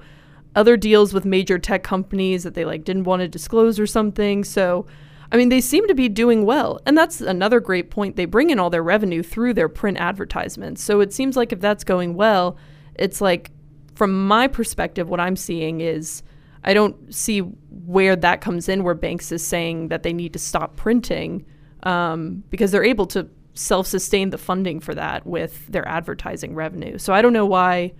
other 0.54 0.76
deals 0.76 1.12
with 1.12 1.24
major 1.24 1.58
tech 1.58 1.82
companies 1.82 2.44
that 2.44 2.54
they 2.54 2.64
like 2.64 2.84
didn't 2.84 3.04
want 3.04 3.20
to 3.20 3.28
disclose 3.28 3.80
or 3.80 3.86
something. 3.86 4.44
So, 4.44 4.86
I 5.32 5.36
mean, 5.36 5.48
they 5.48 5.60
seem 5.60 5.88
to 5.88 5.94
be 5.94 6.08
doing 6.08 6.44
well, 6.44 6.78
and 6.86 6.96
that's 6.96 7.20
another 7.20 7.58
great 7.58 7.90
point. 7.90 8.16
They 8.16 8.26
bring 8.26 8.50
in 8.50 8.58
all 8.58 8.70
their 8.70 8.82
revenue 8.82 9.22
through 9.22 9.54
their 9.54 9.68
print 9.68 9.98
advertisements. 9.98 10.82
So 10.82 11.00
it 11.00 11.12
seems 11.12 11.36
like 11.36 11.52
if 11.52 11.60
that's 11.60 11.84
going 11.84 12.14
well, 12.14 12.56
it's 12.94 13.20
like 13.20 13.50
from 13.94 14.26
my 14.26 14.46
perspective, 14.46 15.08
what 15.08 15.20
I'm 15.20 15.36
seeing 15.36 15.80
is 15.80 16.22
I 16.64 16.74
don't 16.74 17.14
see 17.14 17.40
where 17.40 18.16
that 18.16 18.40
comes 18.40 18.68
in, 18.68 18.82
where 18.82 18.94
Banks 18.94 19.30
is 19.30 19.46
saying 19.46 19.88
that 19.88 20.02
they 20.02 20.12
need 20.12 20.32
to 20.32 20.38
stop 20.38 20.76
printing 20.76 21.44
um, 21.82 22.42
because 22.50 22.70
they're 22.72 22.84
able 22.84 23.06
to 23.08 23.28
self 23.52 23.86
sustain 23.86 24.30
the 24.30 24.38
funding 24.38 24.80
for 24.80 24.94
that 24.94 25.26
with 25.26 25.66
their 25.68 25.86
advertising 25.86 26.54
revenue. 26.54 26.98
So 26.98 27.12
I 27.12 27.22
don't 27.22 27.32
know 27.32 27.46
why. 27.46 27.92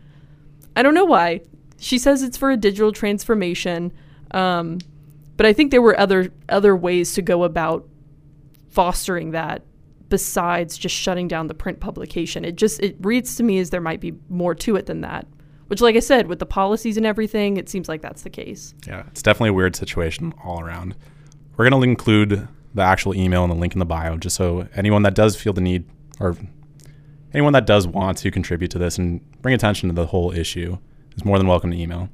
I 0.76 0.82
don't 0.82 0.94
know 0.94 1.04
why. 1.04 1.42
She 1.78 1.98
says 1.98 2.22
it's 2.22 2.36
for 2.36 2.50
a 2.50 2.56
digital 2.56 2.92
transformation. 2.92 3.92
Um, 4.30 4.78
but 5.36 5.46
I 5.46 5.52
think 5.52 5.70
there 5.70 5.82
were 5.82 5.98
other 5.98 6.32
other 6.48 6.74
ways 6.74 7.14
to 7.14 7.22
go 7.22 7.44
about 7.44 7.86
fostering 8.70 9.32
that 9.32 9.62
besides 10.08 10.76
just 10.78 10.94
shutting 10.94 11.28
down 11.28 11.46
the 11.46 11.54
print 11.54 11.80
publication. 11.80 12.44
It 12.44 12.56
just 12.56 12.80
it 12.80 12.96
reads 13.00 13.36
to 13.36 13.42
me 13.42 13.58
as 13.58 13.70
there 13.70 13.80
might 13.80 14.00
be 14.00 14.14
more 14.28 14.54
to 14.56 14.76
it 14.76 14.86
than 14.86 15.02
that. 15.02 15.26
Which, 15.68 15.80
like 15.80 15.96
I 15.96 16.00
said, 16.00 16.26
with 16.26 16.38
the 16.38 16.46
policies 16.46 16.96
and 16.96 17.06
everything, 17.06 17.56
it 17.56 17.68
seems 17.68 17.88
like 17.88 18.02
that's 18.02 18.22
the 18.22 18.30
case. 18.30 18.74
Yeah, 18.86 19.04
it's 19.08 19.22
definitely 19.22 19.50
a 19.50 19.54
weird 19.54 19.74
situation 19.76 20.34
all 20.44 20.60
around. 20.60 20.94
We're 21.56 21.68
going 21.68 21.80
to 21.80 21.88
include 21.88 22.48
the 22.74 22.82
actual 22.82 23.14
email 23.14 23.44
and 23.44 23.52
the 23.52 23.56
link 23.56 23.72
in 23.72 23.78
the 23.78 23.84
bio 23.84 24.16
just 24.16 24.36
so 24.36 24.68
anyone 24.74 25.02
that 25.02 25.14
does 25.14 25.36
feel 25.36 25.52
the 25.52 25.60
need 25.60 25.84
or 26.20 26.36
anyone 27.32 27.52
that 27.52 27.66
does 27.66 27.86
want 27.86 28.18
to 28.18 28.30
contribute 28.30 28.70
to 28.72 28.78
this 28.78 28.98
and 28.98 29.20
bring 29.42 29.54
attention 29.54 29.88
to 29.88 29.94
the 29.94 30.06
whole 30.06 30.32
issue 30.32 30.76
is 31.16 31.24
more 31.24 31.38
than 31.38 31.46
welcome 31.46 31.70
to 31.70 31.76
email. 31.76 32.08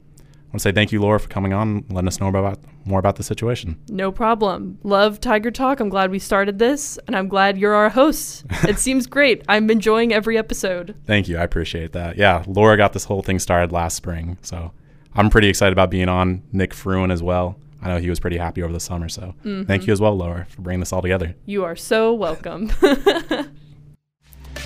I 0.51 0.55
want 0.55 0.63
to 0.63 0.63
say 0.65 0.73
thank 0.73 0.91
you, 0.91 1.01
Laura, 1.01 1.21
for 1.21 1.29
coming 1.29 1.53
on 1.53 1.69
and 1.69 1.93
letting 1.93 2.09
us 2.09 2.19
know 2.19 2.27
about 2.27 2.59
more 2.85 2.99
about 2.99 3.15
the 3.15 3.23
situation. 3.23 3.81
No 3.89 4.11
problem. 4.11 4.81
Love 4.83 5.21
Tiger 5.21 5.53
Talk. 5.53 5.79
I'm 5.79 5.89
glad 5.89 6.11
we 6.11 6.19
started 6.19 6.59
this, 6.59 6.99
and 7.07 7.15
I'm 7.15 7.29
glad 7.29 7.57
you're 7.57 7.75
our 7.75 7.89
host. 7.89 8.45
it 8.65 8.77
seems 8.81 9.07
great. 9.07 9.45
I'm 9.49 9.71
enjoying 9.71 10.13
every 10.13 10.37
episode. 10.37 10.97
Thank 11.07 11.29
you. 11.29 11.39
I 11.39 11.45
appreciate 11.45 11.93
that. 11.93 12.17
Yeah, 12.17 12.43
Laura 12.49 12.77
got 12.77 12.95
this 12.95 13.05
whole 13.05 13.23
thing 13.23 13.39
started 13.39 13.71
last 13.71 13.95
spring, 13.95 14.39
so 14.43 14.73
I'm 15.15 15.31
pretty 15.31 15.49
excited 15.49 15.73
about 15.73 15.89
being 15.89 16.09
on. 16.09 16.43
Nick 16.51 16.75
Fruin 16.75 17.13
as 17.13 17.23
well. 17.23 17.57
I 17.81 17.89
know 17.89 17.99
he 17.99 18.11
was 18.11 18.19
pretty 18.19 18.37
happy 18.37 18.61
over 18.65 18.73
the 18.73 18.81
summer, 18.81 19.09
so 19.09 19.37
mm-hmm. 19.45 19.63
thank 19.69 19.87
you 19.87 19.93
as 19.93 20.01
well, 20.01 20.17
Laura, 20.17 20.47
for 20.49 20.63
bringing 20.63 20.81
this 20.81 20.93
all 20.93 21.01
together. 21.01 21.37
You 21.47 21.63
are 21.63 21.77
so 21.77 22.13
welcome. 22.13 22.73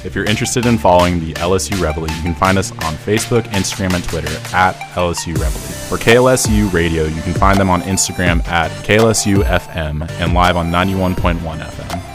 If 0.05 0.15
you're 0.15 0.25
interested 0.25 0.67
in 0.67 0.79
following 0.79 1.21
the 1.21 1.33
LSU 1.35 1.81
Reveille, 1.81 2.11
you 2.11 2.23
can 2.23 2.35
find 2.35 2.59
us 2.59 2.71
on 2.73 2.95
Facebook, 2.97 3.43
Instagram, 3.53 3.95
and 3.95 4.05
Twitter 4.05 4.29
at 4.55 4.75
LSU 4.95 5.35
Reveille. 5.35 5.49
For 5.89 5.97
KLSU 5.97 6.73
Radio, 6.73 7.05
you 7.05 7.23
can 7.23 7.35
find 7.35 7.59
them 7.59 7.71
on 7.71 7.83
Instagram 7.83 8.47
at 8.49 8.71
KLSU 8.85 9.43
FM 9.45 10.09
and 10.21 10.35
live 10.35 10.57
on 10.57 10.71
91.1 10.71 11.39
FM. 11.39 12.14